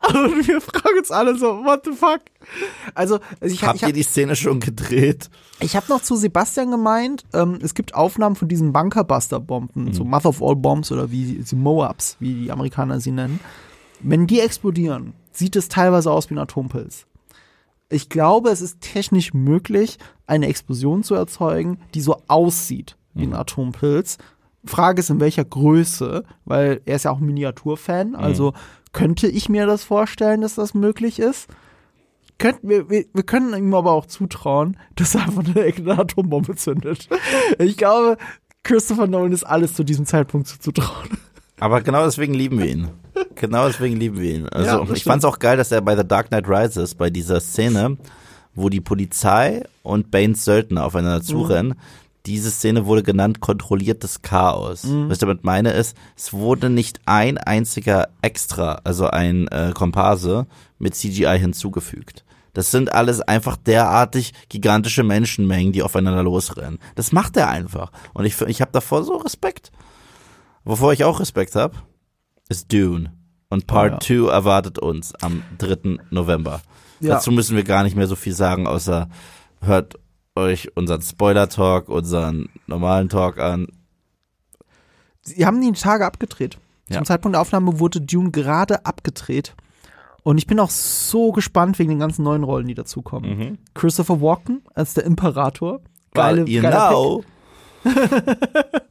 [0.00, 2.20] Und wir fragen uns alle so, what the fuck?
[2.94, 5.28] Also, ich, Habt ich, ihr hab, die Szene schon gedreht?
[5.60, 10.28] ich habe noch zu Sebastian gemeint, ähm, es gibt Aufnahmen von diesen Bunkerbuster-Bomben, so Mother
[10.28, 13.40] of All Bombs oder wie sie Moabs, wie die Amerikaner sie nennen.
[14.00, 17.06] Wenn die explodieren, sieht es teilweise aus wie ein Atompilz.
[17.90, 23.34] Ich glaube, es ist technisch möglich, eine Explosion zu erzeugen, die so aussieht wie ein
[23.34, 24.18] Atompilz.
[24.64, 28.52] Frage ist, in welcher Größe, weil er ist ja auch ein Miniaturfan, also
[28.92, 31.48] könnte ich mir das vorstellen, dass das möglich ist.
[32.38, 36.54] Könnten wir, wir, wir können ihm aber auch zutrauen, dass er einfach eine, eine Atombombe
[36.54, 37.08] zündet.
[37.58, 38.16] Ich glaube,
[38.62, 41.18] Christopher Nolan ist alles zu diesem Zeitpunkt zuzutrauen.
[41.58, 42.88] Aber genau deswegen lieben wir ihn.
[43.34, 44.48] Genau deswegen lieben wir ihn.
[44.48, 47.40] Also Ja, ich fand's auch geil, dass er bei The Dark Knight Rises, bei dieser
[47.40, 47.96] Szene,
[48.54, 51.74] wo die Polizei und Banes Söldner aufeinander zurennen,
[52.28, 54.84] diese Szene wurde genannt kontrolliertes Chaos.
[54.84, 60.46] Was ich damit meine ist, es wurde nicht ein einziger Extra, also ein äh, Komparse
[60.78, 62.24] mit CGI hinzugefügt.
[62.52, 66.78] Das sind alles einfach derartig gigantische Menschenmengen, die aufeinander losrennen.
[66.96, 67.92] Das macht er einfach.
[68.12, 69.70] Und ich, ich habe davor so Respekt.
[70.64, 71.76] Wovor ich auch Respekt habe,
[72.48, 73.12] ist Dune.
[73.48, 75.98] Und Part 2 erwartet uns am 3.
[76.10, 76.60] November.
[77.00, 77.14] Ja.
[77.14, 79.08] Dazu müssen wir gar nicht mehr so viel sagen, außer
[79.62, 79.94] hört
[80.38, 83.68] euch unseren Spoiler-Talk, unseren normalen Talk an.
[85.22, 86.58] Sie haben die Tage abgedreht.
[86.88, 86.96] Ja.
[86.96, 89.54] Zum Zeitpunkt der Aufnahme wurde Dune gerade abgedreht.
[90.22, 93.58] Und ich bin auch so gespannt wegen den ganzen neuen Rollen, die dazukommen.
[93.74, 95.80] Christopher Walken als der Imperator.
[96.14, 97.24] Geile, Well, you geiler know,
[97.82, 97.94] Pick.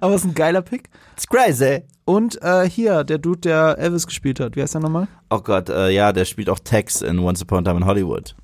[0.00, 0.88] Aber es ist ein geiler Pick.
[1.14, 1.82] it's crazy.
[2.04, 4.54] Und äh, hier, der Dude, der Elvis gespielt hat.
[4.56, 5.08] Wie heißt der nochmal?
[5.30, 8.36] Oh Gott, äh, ja, der spielt auch Tex in Once Upon a Time in Hollywood.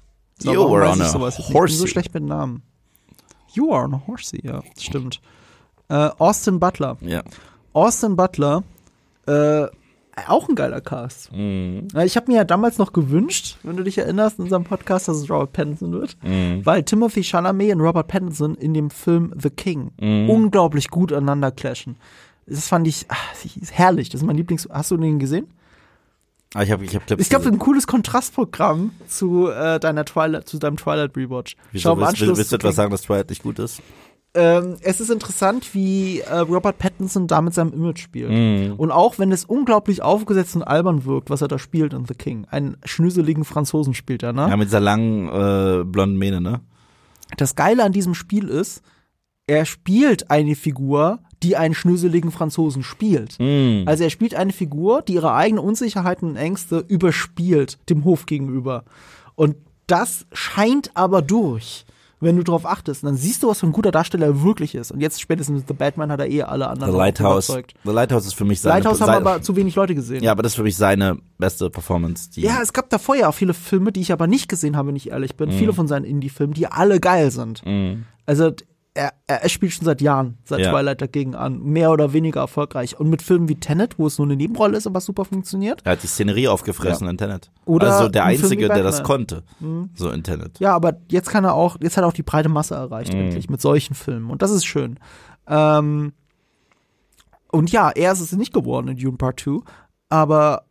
[0.43, 1.39] So, you were weiß on a nicht?
[1.39, 1.89] Ich bin so horsey.
[1.89, 2.63] schlecht mit Namen.
[3.55, 5.21] You are on a horsey, ja, stimmt.
[5.89, 6.97] Äh, Austin Butler.
[7.01, 7.23] Ja.
[7.75, 8.65] Austin Butler,
[9.27, 9.67] äh,
[10.27, 11.33] auch ein geiler Cast.
[11.33, 11.89] Mhm.
[11.95, 15.09] Ja, Ich habe mir ja damals noch gewünscht, wenn du dich erinnerst, in unserem Podcast,
[15.09, 16.65] dass es Robert Pattinson wird, Mhm.
[16.67, 20.29] weil Timothy Chalamet und Robert Pattinson in dem Film The King Mhm.
[20.31, 21.97] unglaublich gut aneinander clashen.
[22.47, 23.35] Das fand ich ach,
[23.71, 24.09] herrlich.
[24.11, 24.69] Das ist mein Lieblings.
[24.71, 25.47] Hast du den gesehen?
[26.55, 30.49] Ah, ich habe ich hab Clips Ich glaube, ein cooles Kontrastprogramm zu äh, deiner Twilight,
[30.49, 31.57] zu deinem Twilight Rewatch.
[31.73, 33.83] Wieso, im willst, Anschluss willst, du etwas sagen, dass Twilight nicht gut ist?
[34.35, 38.31] Ähm, es ist interessant, wie äh, Robert Pattinson da mit seinem Image spielt.
[38.31, 38.75] Mhm.
[38.77, 42.15] Und auch wenn es unglaublich aufgesetzt und albern wirkt, was er da spielt in The
[42.15, 42.47] King.
[42.51, 44.49] Einen schnüseligen Franzosen spielt er, ne?
[44.49, 46.61] Ja, mit dieser langen äh, blonden Mähne, ne?
[47.37, 48.83] Das Geile an diesem Spiel ist,
[49.47, 53.39] er spielt eine Figur, die einen schnüseligen Franzosen spielt.
[53.41, 53.85] Mhm.
[53.87, 58.85] Also er spielt eine Figur, die ihre eigenen Unsicherheiten und Ängste überspielt dem Hof gegenüber.
[59.35, 59.57] Und
[59.89, 61.85] das scheint aber durch,
[62.21, 63.03] wenn du drauf achtest.
[63.03, 64.93] Und dann siehst du, was für ein guter Darsteller er wirklich ist.
[64.93, 67.49] Und jetzt spätestens The Batman hat er eh alle anderen The Lighthouse.
[67.49, 67.75] überzeugt.
[67.85, 70.23] The Lighthouse ist für mich seine Lighthouse haben aber zu wenig Leute gesehen.
[70.23, 72.31] Ja, aber das ist für mich seine beste Performance.
[72.31, 74.89] Die, Ja, es gab davor ja auch viele Filme, die ich aber nicht gesehen habe,
[74.89, 75.49] wenn ich ehrlich bin.
[75.49, 75.59] Mhm.
[75.59, 77.65] Viele von seinen Indie-Filmen, die alle geil sind.
[78.25, 78.53] Also
[78.95, 80.71] er, er, er spielt schon seit Jahren, seit Ja.
[80.71, 82.99] Twilight dagegen an, mehr oder weniger erfolgreich.
[83.01, 85.81] Und mit Filmen wie Tenet, wo es nur eine Nebenrolle ist, aber super funktioniert.
[85.85, 87.51] er hat die Szenerie aufgefressen in Tenet.
[87.65, 89.45] Oder also der Einzige, der das konnte.
[89.95, 90.59] So in Tenet.
[90.61, 93.49] Ja, aber jetzt kann er auch, jetzt hat er auch die breite Masse erreicht, endlich,
[93.49, 94.31] mit solchen Filmen.
[94.31, 94.99] Und das ist schön.
[95.47, 96.13] Ähm,
[97.51, 99.61] und ja, er ist es nicht geworden in Dune Part 2,
[100.11, 100.65] aber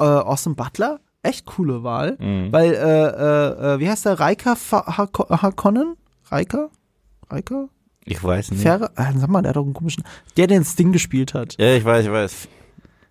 [0.00, 2.16] äh, Austin Butler, echt coole Wahl.
[2.18, 4.18] Weil, äh, äh, äh, wie heißt der?
[4.20, 5.96] Raika Harkonnen?
[6.30, 6.68] Raika?
[7.30, 7.68] Raika?
[8.04, 8.62] Ich weiß nicht.
[8.62, 10.04] Fer äh, sag mal, der hat doch einen komischen.
[10.36, 11.56] Der, der den Sting gespielt hat.
[11.58, 12.48] Ja, ich weiß, ich weiß.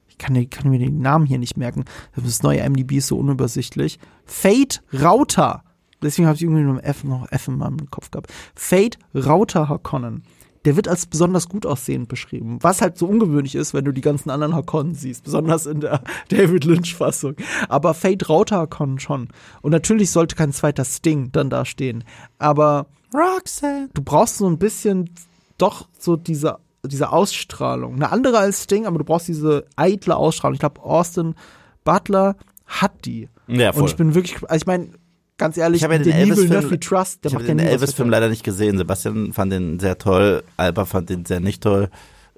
[0.07, 1.85] Ich kann, kann mir den Namen hier nicht merken.
[2.15, 3.97] Das neue MDB ist so unübersichtlich.
[4.25, 5.63] Fate Rauter.
[6.03, 8.31] Deswegen habe ich irgendwie nur F, noch F in meinem Kopf gehabt.
[8.53, 10.23] Fate Rauter Harkonnen.
[10.65, 12.59] Der wird als besonders gut aussehend beschrieben.
[12.61, 15.23] Was halt so ungewöhnlich ist, wenn du die ganzen anderen Harkonnen siehst.
[15.23, 17.35] Besonders in der David Lynch-Fassung.
[17.67, 19.29] Aber Fate Rauter Harkonnen schon.
[19.61, 22.03] Und natürlich sollte kein zweiter Sting dann da stehen.
[22.37, 23.89] Aber Roxanne.
[23.93, 25.09] du brauchst so ein bisschen
[25.57, 27.95] doch so diese, diese Ausstrahlung.
[27.95, 30.55] Eine andere als Sting, aber du brauchst diese eitle Ausstrahlung.
[30.55, 31.35] Ich glaube, Austin
[31.83, 32.35] Butler
[32.65, 33.29] hat die.
[33.47, 33.89] Ja, Und voll.
[33.89, 34.89] ich bin wirklich, also ich meine,
[35.37, 37.59] ganz ehrlich, Ich habe ja den Denis Elvis-Film- Villeneuve Trust, der ich habe macht den
[37.59, 38.77] was Elvis-Film leider nicht gesehen.
[38.77, 40.43] Sebastian fand den sehr toll.
[40.57, 41.89] Alba fand den sehr nicht toll.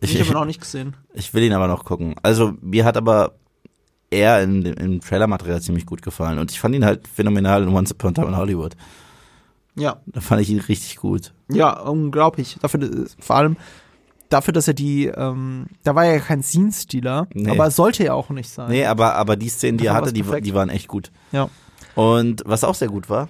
[0.01, 0.95] Ich, Ich habe ihn auch nicht gesehen.
[1.13, 2.15] ich will ihn aber noch gucken.
[2.21, 3.35] Also mir hat aber
[4.11, 6.37] er in dem, im Trailer-Material ziemlich gut gefallen.
[6.39, 8.75] Und ich fand ihn halt phänomenal in Once Upon a Time in Hollywood.
[9.75, 11.33] Ja, Da fand ich ihn richtig gut.
[11.49, 12.57] ja, unglaublich.
[12.61, 13.57] Dafür, äh, vor allem
[14.29, 17.49] dafür, dass er die, ähm, da war er ja kein Scene-Stealer, Nee.
[17.51, 18.69] aber es sollte ja auch nicht sein.
[18.69, 21.11] Nee, aber, aber die Szenen, die er hatte, die, die waren echt gut.
[21.31, 21.49] Ja.
[21.95, 23.29] Und was auch sehr gut war,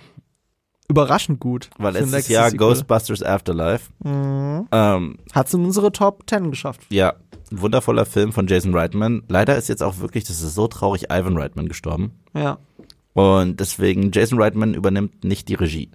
[0.87, 1.71] Überraschend gut.
[1.79, 2.67] ein letztes Jahr Sequel.
[2.67, 3.89] Ghostbusters Afterlife.
[4.03, 4.67] Mhm.
[4.71, 6.81] Ähm, Hat's in unsere Top 10 geschafft.
[6.89, 7.13] ja,
[7.51, 9.23] ein wundervoller Film von Jason Reitman.
[9.27, 12.11] Leider ist jetzt auch wirklich, das ist so traurig, Ivan Reitman gestorben.
[12.35, 12.59] Ja.
[13.13, 15.89] Und deswegen, Jason Reitman übernimmt nicht die Regie.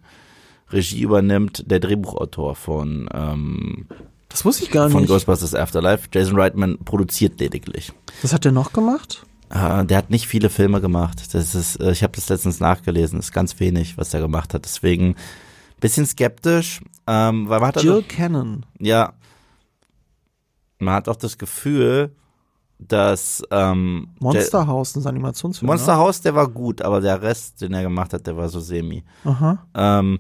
[0.70, 3.86] Regie übernimmt der Drehbuchautor von, ähm,
[4.28, 5.10] Das wusste ich gar von nicht.
[5.10, 6.08] Ghostbusters Afterlife.
[6.12, 7.92] Jason Reitman produziert lediglich.
[8.22, 9.24] Was hat der noch gemacht?
[9.50, 11.34] Äh, der hat nicht viele Filme gemacht.
[11.34, 13.18] Das ist, äh, ich habe das letztens nachgelesen.
[13.18, 14.64] Das ist ganz wenig, was er gemacht hat.
[14.64, 15.16] Deswegen
[15.80, 18.66] bisschen skeptisch, ähm, weil man hat Jill also, Cannon.
[18.78, 19.14] ja,
[20.78, 22.14] man hat auch das Gefühl,
[22.78, 25.66] dass ähm, Monster House, das Animationsfilm.
[25.66, 28.48] der, Monster House, der war gut, aber der Rest, den er gemacht hat, der war
[28.48, 29.02] so semi.
[29.24, 29.30] Ne?
[29.30, 29.66] Aha.
[29.74, 30.18] Ähm,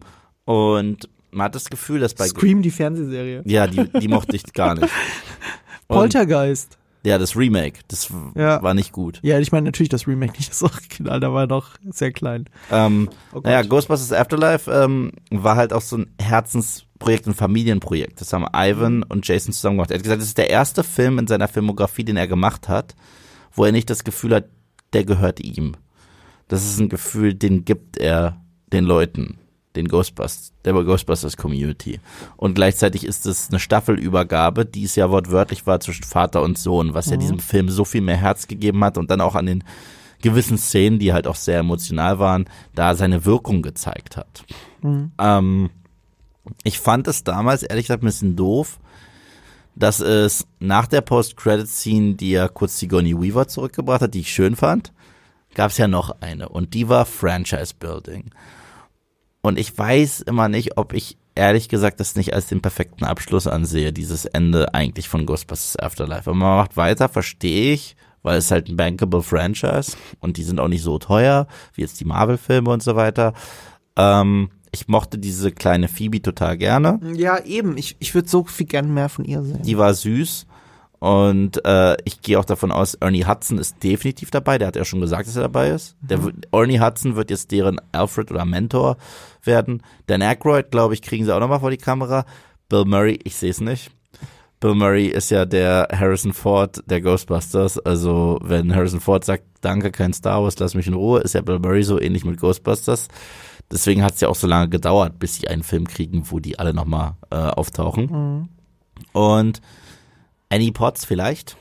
[0.50, 3.42] und man hat das Gefühl, dass bei Scream, die Fernsehserie.
[3.44, 4.88] ja, die, die mochte ich gar nicht.
[5.86, 6.78] Und, Poltergeist.
[7.04, 8.62] ja, das Remake, das Ja.
[8.62, 9.18] war nicht gut.
[9.22, 12.44] Ja, ich meine natürlich das Remake, nicht das Original, da war er noch sehr klein.
[12.70, 18.20] Ähm, Oh naja, Ghostbusters Afterlife ähm, war halt auch so ein Herzensprojekt, ein Familienprojekt.
[18.20, 19.90] Das haben Ivan und Jason zusammen gemacht.
[19.90, 22.94] Er hat gesagt, das ist der erste Film in seiner Filmografie, den er gemacht hat,
[23.52, 24.44] wo er nicht das Gefühl hat,
[24.92, 25.72] der gehört ihm.
[26.46, 28.40] Das ist ein Gefühl, den gibt er
[28.72, 29.38] den Leuten,
[29.76, 32.00] den Ghostbusters, der Ghostbusters Community.
[32.36, 36.94] Und gleichzeitig ist es eine Staffelübergabe, die es ja wortwörtlich war zwischen Vater und Sohn,
[36.94, 39.64] was ja diesem Film so viel mehr Herz gegeben hat und dann auch an den
[40.22, 44.44] gewissen Szenen, die halt auch sehr emotional waren, da seine Wirkung gezeigt hat.
[45.18, 45.70] Ähm,
[46.64, 48.78] ich fand es damals ehrlich gesagt ein bisschen doof,
[49.76, 54.56] dass es nach der Post-Credit-Scene, die ja kurz Sigourney Weaver zurückgebracht hat, die ich schön
[54.56, 54.92] fand,
[55.54, 58.30] gab es ja noch eine und die war Franchise-Building.
[59.42, 63.46] Und ich weiß immer nicht, ob ich ehrlich gesagt das nicht als den perfekten Abschluss
[63.46, 66.30] ansehe, dieses Ende eigentlich von Ghostbusters Afterlife.
[66.30, 70.60] Wenn man macht weiter, verstehe ich, weil es halt ein bankable Franchise und die sind
[70.60, 73.32] auch nicht so teuer, wie jetzt die Marvel-Filme und so weiter.
[73.96, 77.00] Ähm, ich mochte diese kleine Phoebe total gerne.
[77.14, 77.76] Ja, eben.
[77.76, 79.62] Ich, ich würde so viel gern mehr von ihr sehen.
[79.62, 80.46] Die war süß.
[81.00, 84.58] Und äh, ich gehe auch davon aus, Ernie Hudson ist definitiv dabei.
[84.58, 85.96] Der hat ja schon gesagt, dass er dabei ist.
[86.02, 88.98] Der, wird- Ernie Hudson wird jetzt deren Alfred oder Mentor
[89.42, 89.82] werden.
[90.06, 92.26] Dan Aykroyd, glaube ich, kriegen sie auch nochmal vor die Kamera.
[92.68, 93.90] Bill Murray, ich sehe es nicht.
[94.60, 97.78] Bill Murray ist ja der Harrison Ford der Ghostbusters.
[97.78, 101.40] Also wenn Harrison Ford sagt, danke, kein Star Wars, lass mich in Ruhe, ist ja
[101.40, 103.08] Bill Murray so ähnlich mit Ghostbusters.
[103.72, 106.58] Deswegen hat es ja auch so lange gedauert, bis sie einen Film kriegen, wo die
[106.58, 108.50] alle nochmal äh, auftauchen.
[109.14, 109.62] Und
[110.50, 111.56] Annie Potts vielleicht,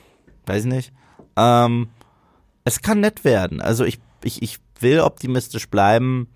[0.46, 0.92] weiß ich nicht.
[1.36, 1.88] Ähm,
[2.64, 3.60] es kann nett werden.
[3.60, 6.28] Also ich, ich, ich will optimistisch bleiben,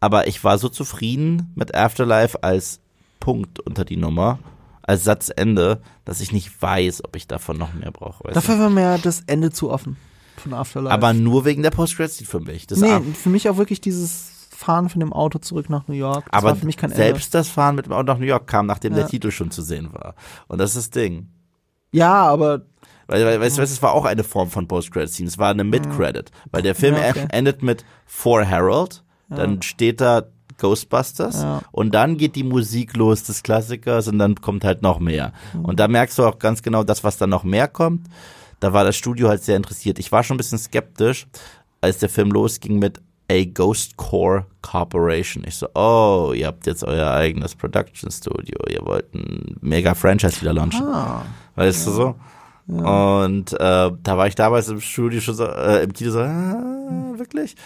[0.00, 2.80] aber ich war so zufrieden mit Afterlife als
[3.20, 4.38] Punkt unter die Nummer,
[4.82, 8.30] als Satzende, dass ich nicht weiß, ob ich davon noch mehr brauche.
[8.32, 9.96] Dafür war mir das Ende zu offen
[10.36, 10.92] von Afterlife.
[10.92, 12.66] Aber nur wegen der Post-Credit für mich.
[12.66, 16.26] Das nee, für mich auch wirklich dieses Fahren von dem Auto zurück nach New York.
[16.30, 16.56] Das aber
[16.88, 19.00] selbst das Fahren mit dem Auto nach New York kam, nachdem Ja.
[19.00, 20.14] der Titel schon zu sehen war.
[20.48, 21.28] Und das ist das Ding.
[21.94, 22.62] Ja, aber
[23.06, 25.28] Weil, weil weißt du, es war auch eine Form von Post-Credit-Scene.
[25.28, 26.30] Es war eine Mid-Credit.
[26.50, 27.26] Weil der Film Ja, okay.
[27.30, 30.22] endet mit For Harold, dann steht da
[30.58, 31.62] Ghostbusters Ja.
[31.72, 35.32] und dann geht die Musik los des Klassikers und dann kommt halt noch mehr.
[35.62, 38.06] Und da merkst du auch ganz genau, das, was dann noch mehr kommt,
[38.60, 39.98] da war das Studio halt sehr interessiert.
[39.98, 41.26] Ich war schon ein bisschen skeptisch,
[41.80, 43.00] als der Film losging mit
[43.30, 45.44] A Ghost Core Corporation.
[45.46, 50.40] Ich so, oh, ihr habt jetzt euer eigenes Production Studio, ihr wollt ein mega Franchise
[50.40, 50.82] wieder launchen.
[50.86, 51.22] ah,
[51.56, 52.14] Weißt du so?
[52.66, 53.56] Und äh,
[54.02, 57.56] da war ich damals im Studio schon so, äh, im Kino so, ah, wirklich?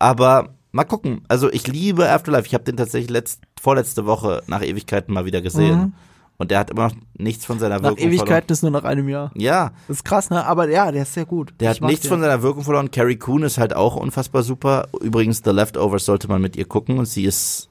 [0.00, 1.22] Aber mal gucken.
[1.28, 2.46] Also ich liebe Afterlife.
[2.46, 5.94] Ich habe den tatsächlich letzt, vorletzte Woche nach Ewigkeiten mal wieder gesehen.
[6.38, 8.44] Und der hat immer noch nichts von seiner Nach Wirkung Ewigkeiten verloren.
[8.48, 9.30] ist nur nach einem Jahr.
[9.34, 10.44] Ja, Das ist krass, ne?
[10.44, 11.54] Aber ja, der ist sehr gut.
[11.60, 12.10] der Ich hat nichts den.
[12.10, 12.90] von seiner Wirkung verloren.
[12.90, 14.86] Carrie Coon ist halt auch unfassbar super.
[15.00, 17.70] Übrigens, The Leftovers sollte man mit ihr gucken und sie ist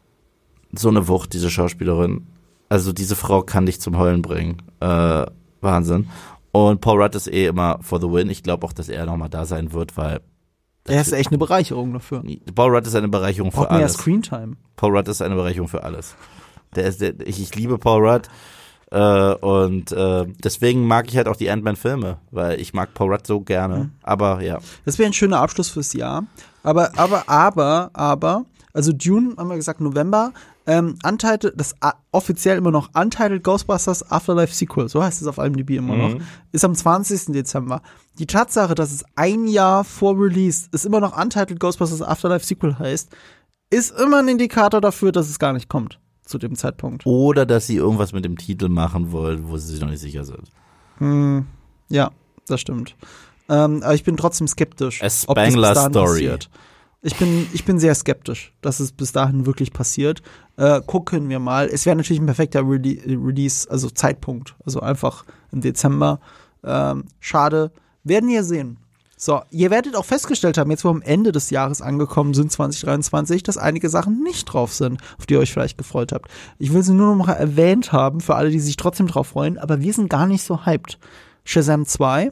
[0.72, 2.26] so eine Wucht, diese Schauspielerin.
[2.69, 4.64] Also diese Frau kann dich zum Heulen bringen.
[4.80, 5.26] Äh,
[5.66, 6.08] Wahnsinn.
[6.52, 8.30] Und Paul Rudd ist eh immer for the win.
[8.30, 10.22] Ich glaube auch, dass er nochmal da sein wird, weil
[10.88, 12.24] Der ist echt eine Bereicherung dafür.
[12.56, 13.94] Paul Rudd ist eine Bereicherung für Braucht mehr alles.
[13.96, 14.56] Screentime.
[14.78, 16.16] Paul Rudd ist eine Bereicherung für alles.
[16.76, 18.30] Der ist, der, ich, ich liebe Paul Rudd.
[18.92, 23.28] Äh, und äh, deswegen mag ich halt auch die Ant-Man-Filme, weil ich mag Paul Rudd
[23.28, 23.78] so gerne.
[23.78, 23.92] Mhm.
[24.04, 24.60] Aber ja.
[24.86, 26.24] Das wäre ein schöner Abschluss fürs Jahr.
[26.64, 30.32] Aber, aber, aber, aber, also Dune, haben wir gesagt, November,
[30.68, 35.38] ähm, Untitled, das a- offiziell immer noch Untitled Ghostbusters Afterlife Sequel, so heißt es auf
[35.38, 36.16] IMDb immer noch,
[36.52, 37.34] ist am 20.
[37.34, 37.82] Dezember.
[38.18, 42.78] Die Tatsache, dass es ein Jahr vor Release es immer noch Untitled Ghostbusters Afterlife Sequel
[42.80, 43.10] heißt,
[43.70, 47.06] ist immer ein Indikator dafür, dass es gar nicht kommt zu dem Zeitpunkt.
[47.06, 50.24] Oder dass sie irgendwas mit dem Titel machen wollen, wo sie sich noch nicht sicher
[50.24, 50.52] sind.
[51.90, 52.12] Ja,
[52.48, 52.96] das stimmt.
[53.50, 55.02] Ähm, aber ich bin trotzdem skeptisch.
[55.04, 56.12] A ob das Spangler bis dahin Story.
[56.14, 56.50] Passiert.
[57.06, 60.23] Ich bin, ich bin sehr skeptisch, dass es bis dahin wirklich passiert.
[60.57, 61.68] Äh, gucken wir mal.
[61.68, 64.56] Es wäre natürlich ein perfekter Rele Release, also Zeitpunkt.
[64.65, 66.19] Also einfach im Dezember.
[66.64, 67.72] Ähm, schade.
[68.03, 68.77] Werden wir sehen.
[69.18, 72.52] So, ihr werdet auch festgestellt haben, jetzt wo wir am Ende des Jahres angekommen sind,
[72.52, 76.32] 2023, dass einige Sachen nicht drauf sind, auf die ihr euch vielleicht gefreut habt.
[76.57, 79.60] Ich will sie nur noch mal erwähnt haben, für alle, die sich trotzdem drauf freuen,
[79.60, 80.98] aber wir sind gar nicht so hyped.
[81.44, 82.32] Shazam 2,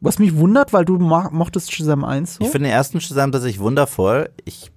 [0.00, 2.44] was mich wundert, weil du mo mochtest Shazam 1 so.
[2.44, 4.30] Ich finde den ersten Shazam tatsächlich wundervoll.
[4.44, 4.70] Ich,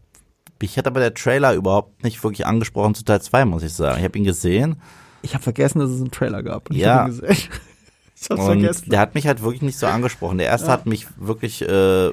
[0.61, 3.99] mich hat aber der Trailer überhaupt nicht wirklich angesprochen zu Teil 2, muss ich sagen.
[3.99, 4.77] Ich habe ihn gesehen
[5.21, 6.71] Ich habe vergessen, dass es einen Trailer gab.
[6.71, 6.77] Ja.
[6.77, 7.49] Ich hab ihn gesehen.
[8.15, 8.89] ich hab's und vergessen.
[8.89, 10.37] der hat mich halt wirklich nicht so angesprochen.
[10.37, 12.11] Der erste hat mich wirklich äh,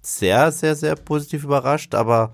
[0.00, 2.32] sehr, sehr, sehr positiv überrascht, aber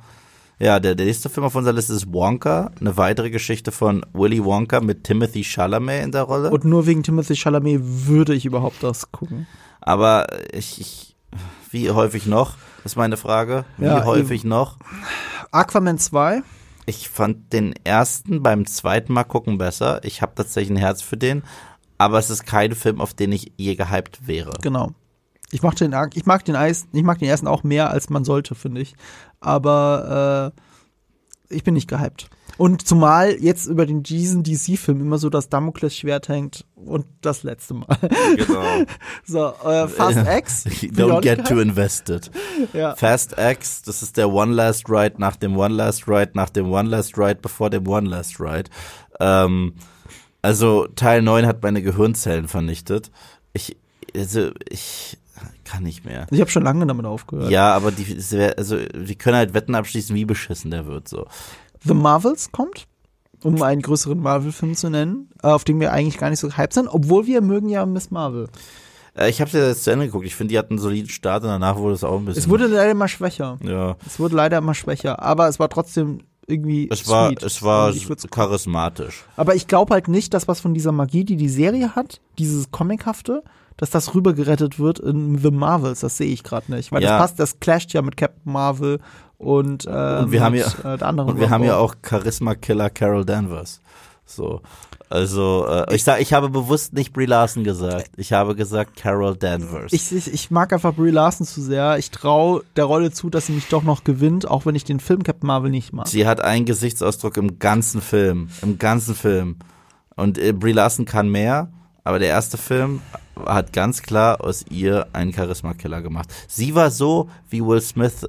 [0.59, 4.45] ja, der, der nächste Film auf unserer Liste ist Wonka, eine weitere Geschichte von Willy
[4.45, 6.51] Wonka mit Timothy Chalamet in der Rolle.
[6.51, 9.47] Und nur wegen Timothy Chalamet würde ich überhaupt das gucken.
[9.81, 11.17] Aber ich, ich,
[11.71, 13.65] wie häufig noch, ist meine Frage.
[13.79, 14.79] Wie Ja, häufig noch?
[15.51, 16.43] Aquaman 2,
[16.87, 20.03] Ich fand den ersten beim zweiten Mal gucken besser.
[20.05, 21.43] Ich habe tatsächlich ein Herz für den,
[21.99, 24.53] aber es ist kein Film, auf den ich je gehypt wäre.
[24.63, 24.93] genau.
[25.51, 28.25] Ich mag den, ich mag den, Eis, ich mag den ersten auch mehr, als man
[28.25, 28.97] sollte, finde ich.
[29.45, 30.53] Aber
[31.51, 32.29] äh, ich bin nicht gehypt.
[32.57, 37.75] Und zumal jetzt über den diesen DC-Film immer so das Damoklesschwert hängt und das letzte
[37.75, 37.99] Mal.
[38.37, 38.85] Genau.
[39.27, 40.67] So, äh, Fast X.
[40.83, 42.31] ich auch Don't get too invested.
[42.73, 42.95] Ja.
[42.95, 46.71] Fast X, das ist der One Last Ride nach dem One Last Ride nach dem
[46.71, 48.71] One Last Ride bevor dem One Last Ride.
[49.19, 49.75] Ähm,
[50.41, 53.11] also Teil 9 hat meine Gehirnzellen vernichtet.
[53.53, 53.77] Ich,
[54.15, 55.19] also ich
[55.65, 56.27] kann nicht mehr.
[56.31, 57.51] Ich habe schon lange damit aufgehört.
[57.51, 58.17] Ja, aber die,
[58.57, 61.27] also wir können halt Wetten abschließen, wie beschissen der wird so.
[61.85, 62.87] The Marvels kommt,
[63.43, 66.73] um einen größeren Marvel-Film zu nennen, äh, auf den wir eigentlich gar nicht so hyped
[66.73, 68.49] sind, obwohl wir mögen ja Miss Marvel.
[69.17, 70.25] Äh, Ich habe ja jetzt zu Ende geguckt.
[70.27, 72.43] Ich finde, die hatten einen soliden Start und danach wurde es auch ein bisschen.
[72.43, 73.59] Es wurde leider immer schwächer.
[73.63, 73.97] ja.
[74.07, 77.43] Es wurde leider immer schwächer, aber es war trotzdem irgendwie Es war, sweet.
[77.43, 77.93] es war
[78.31, 79.25] charismatisch.
[79.37, 82.71] aber ich glaube halt nicht, dass was von dieser Magie, die die Serie hat, dieses
[82.71, 83.43] Comichafte,
[83.77, 86.01] dass das rübergerettet wird in The Marvels.
[86.01, 87.11] Das sehe ich gerade nicht, weil Ja.
[87.11, 89.01] das passt, das clasht ja mit Captain Marvel
[89.39, 89.91] und, äh,
[90.21, 93.81] Und wir haben ja- äh, der anderen Und wir haben ja auch Charisma-Killer Carol Danvers.
[94.27, 94.63] So.
[95.11, 98.11] Also, äh, ich sag, ich habe bewusst nicht Brie Larson gesagt.
[98.17, 99.93] Ich habe gesagt Carol Danvers.
[99.93, 101.99] Ich, ich, ich mag einfach Brie Larson zu sehr.
[101.99, 104.99] Ich traue der Rolle zu, dass sie mich doch noch gewinnt, auch wenn ich den
[105.01, 106.09] Film Captain Marvel nicht mag.
[106.09, 108.49] Sie hat einen Gesichtsausdruck im ganzen Film.
[108.63, 109.57] Im ganzen Film.
[110.17, 111.71] Und äh, Brie Larson kann mehr,
[112.05, 113.01] aber der erste Film
[113.45, 116.33] hat ganz klar aus ihr einen Charisma-Killer gemacht.
[116.47, 118.29] Sie war so wie Will Smith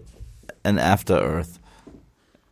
[0.63, 1.59] in After Earth.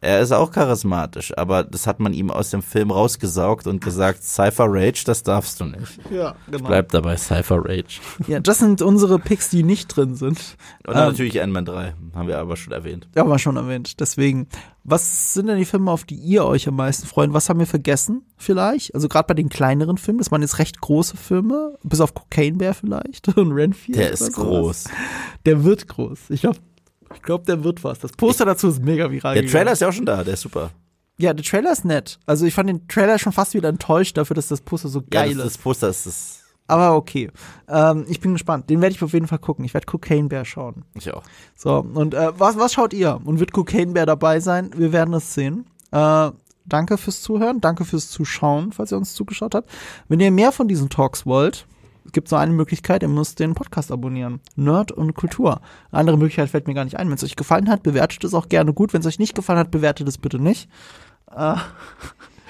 [0.03, 4.21] Er ist auch charismatisch, aber das hat man ihm aus dem Film rausgesaugt und gesagt,
[4.23, 5.97] Cypher Rage, das darfst du nicht.
[6.11, 6.67] Ja, genau.
[6.67, 8.01] Bleib dabei, Cypher Rage.
[8.27, 10.57] Ja, das sind unsere Picks, die nicht drin sind.
[10.85, 13.07] Und dann Ähm, natürlich Ant-Man 3, haben wir aber schon erwähnt.
[13.15, 13.99] Ja, war schon erwähnt.
[14.01, 14.47] Deswegen,
[14.83, 17.31] was sind denn die Filme, auf die ihr euch am meisten freut?
[17.31, 18.93] Was haben wir vergessen vielleicht?
[18.93, 22.57] Also gerade bei den kleineren Filmen, das waren jetzt recht große Filme, bis auf Cocaine
[22.57, 23.97] Bear vielleicht und Renfield.
[23.97, 24.33] Der ist sowas.
[24.35, 24.83] groß.
[25.45, 26.19] Der wird groß.
[26.29, 26.57] Ich glaube,
[27.15, 27.99] ich glaub, der wird was.
[27.99, 29.33] Das Poster dazu ist mega viral.
[29.33, 29.51] Der gegangen.
[29.51, 30.71] Trailer ist ja auch schon da, der ist super.
[31.17, 32.19] Ja, der Trailer ist nett.
[32.25, 35.05] Also ich fand den Trailer schon fast wieder enttäuscht dafür, dass das Poster so Ja,
[35.21, 35.55] geil das, ist.
[35.55, 36.39] das Poster ist das.
[36.65, 37.29] Aber okay.
[37.67, 38.69] Ähm, ich bin gespannt.
[38.69, 39.63] Den werde ich auf jeden Fall gucken.
[39.65, 40.85] Ich werde Cocaine Bear schauen.
[40.95, 41.23] Ich auch.
[41.55, 43.19] So, und äh, was, was schaut ihr?
[43.25, 44.71] Und wird Cocaine Bear dabei sein?
[44.75, 45.65] Wir werden es sehen.
[45.91, 46.31] Äh,
[46.65, 49.69] danke fürs Zuhören, danke fürs Zuschauen, falls ihr uns zugeschaut habt.
[50.07, 51.67] Wenn ihr mehr von diesen Talks wollt,
[52.11, 54.41] gibt es nur eine Möglichkeit, ihr müsst den Podcast abonnieren.
[54.55, 55.61] Nerd und Kultur.
[55.91, 57.07] Eine andere Möglichkeit fällt mir gar nicht ein.
[57.07, 58.93] Wenn es euch gefallen hat, bewertet es auch gerne gut.
[58.93, 60.69] Wenn es euch nicht gefallen hat, bewertet es bitte nicht.
[61.31, 61.55] Äh,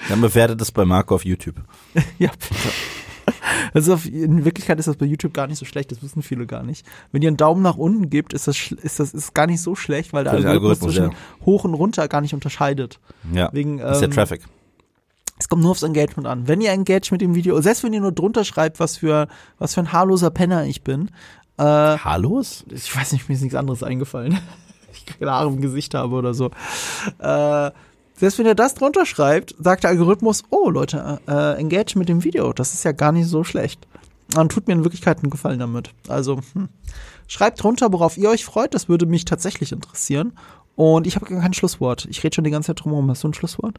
[0.08, 1.56] Dann bewertet es bei Marco auf YouTube.
[2.18, 2.70] ja, bitte.
[3.72, 6.62] Also in Wirklichkeit ist das bei YouTube gar nicht so schlecht, das wissen viele gar
[6.62, 6.86] nicht.
[7.10, 9.74] Wenn ihr einen Daumen nach unten gebt, ist das ist das ist gar nicht so
[9.74, 11.46] schlecht, weil der Algorithmus, Algorithmus, zwischen ja.
[11.46, 13.00] hoch und runter gar nicht unterscheidet.
[13.32, 13.50] Ja.
[13.52, 14.42] Wegen, ähm, ist der Traffic.
[15.44, 16.48] Es kommt nur aufs Engagement an.
[16.48, 19.74] Wenn ihr engaged mit dem Video, selbst wenn ihr nur drunter schreibt, was für was
[19.74, 21.10] für ein haarloser Penner ich bin.
[21.58, 22.64] Äh, Haarlos?
[22.70, 24.38] Ich weiß nicht, mir ist nichts anderes eingefallen.
[24.94, 26.46] ich keine Haare im Gesicht habe oder so.
[27.18, 27.72] Äh,
[28.14, 32.24] selbst wenn ihr das drunter schreibt, sagt der Algorithmus, oh Leute, äh, engage mit dem
[32.24, 32.54] Video.
[32.54, 33.86] Das ist ja gar nicht so schlecht.
[34.30, 35.90] Dann tut mir in Wirklichkeit einen Gefallen damit.
[36.08, 36.70] Also, hm.
[37.26, 38.72] schreibt drunter, worauf ihr euch freut.
[38.72, 40.32] Das würde mich tatsächlich interessieren.
[40.74, 42.06] Und ich habe gar kein Schlusswort.
[42.08, 43.10] Ich rede schon die ganze Zeit drum herum.
[43.10, 43.78] Hast du ein Schlusswort?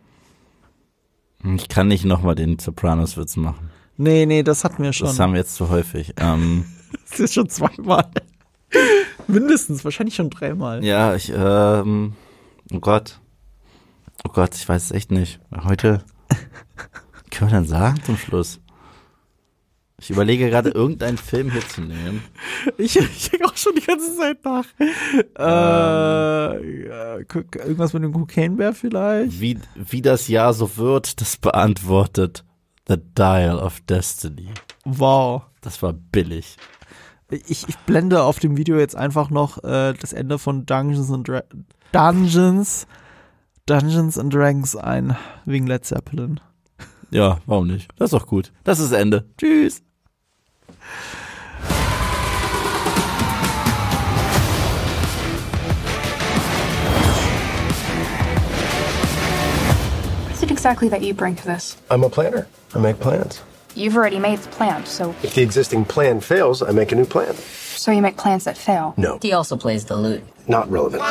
[1.55, 3.69] Ich kann nicht nochmal den Sopranos-Witz machen.
[3.97, 5.07] Nee, nee, das hatten wir schon.
[5.07, 6.13] Das haben wir jetzt zu häufig.
[6.17, 6.65] Ähm,
[7.09, 8.09] das ist schon zweimal.
[9.27, 10.84] Mindestens, wahrscheinlich schon dreimal.
[10.84, 12.13] Ja, ich, ähm,
[12.73, 13.19] oh Gott.
[14.27, 15.39] Oh Gott, ich weiß es echt nicht.
[15.65, 16.03] Heute,
[17.31, 18.59] können wir dann sagen zum Schluss?
[20.06, 22.23] Ich überlege gerade, irgendeinen Film hier zu nehmen.
[22.77, 24.65] Ich, ich denke auch schon die ganze Zeit nach.
[25.36, 27.22] Ähm, äh,
[27.57, 29.41] irgendwas mit dem Cocaine-Bär vielleicht?
[29.41, 32.45] Wie, wie das Jahr so wird, das beantwortet
[32.88, 34.49] The Dial of Destiny.
[34.84, 35.41] Wow.
[35.61, 36.57] Das war billig.
[37.32, 41.27] Ich, ich blende auf dem Video jetzt einfach noch äh, das Ende von Dungeons and
[41.27, 41.41] Dra
[41.91, 42.86] Dungeons
[43.65, 46.40] Dungeons and Dragons ein, wegen Led Zeppelin.
[47.10, 47.90] Ja, warum nicht?
[47.98, 48.52] Das ist doch gut.
[48.64, 49.26] Das ist Ende.
[49.40, 49.82] Tschüss.
[60.25, 61.77] What is it exactly that you bring to this?
[61.89, 62.47] I'm a planner.
[62.73, 63.41] I make plans.
[63.75, 65.09] You've already made the plan, so.
[65.21, 67.35] If the existing plan fails, I make a new plan.
[67.35, 68.93] So you make plans that fail?
[68.97, 69.19] No.
[69.21, 70.23] He also plays the lute.
[70.47, 71.03] Not relevant.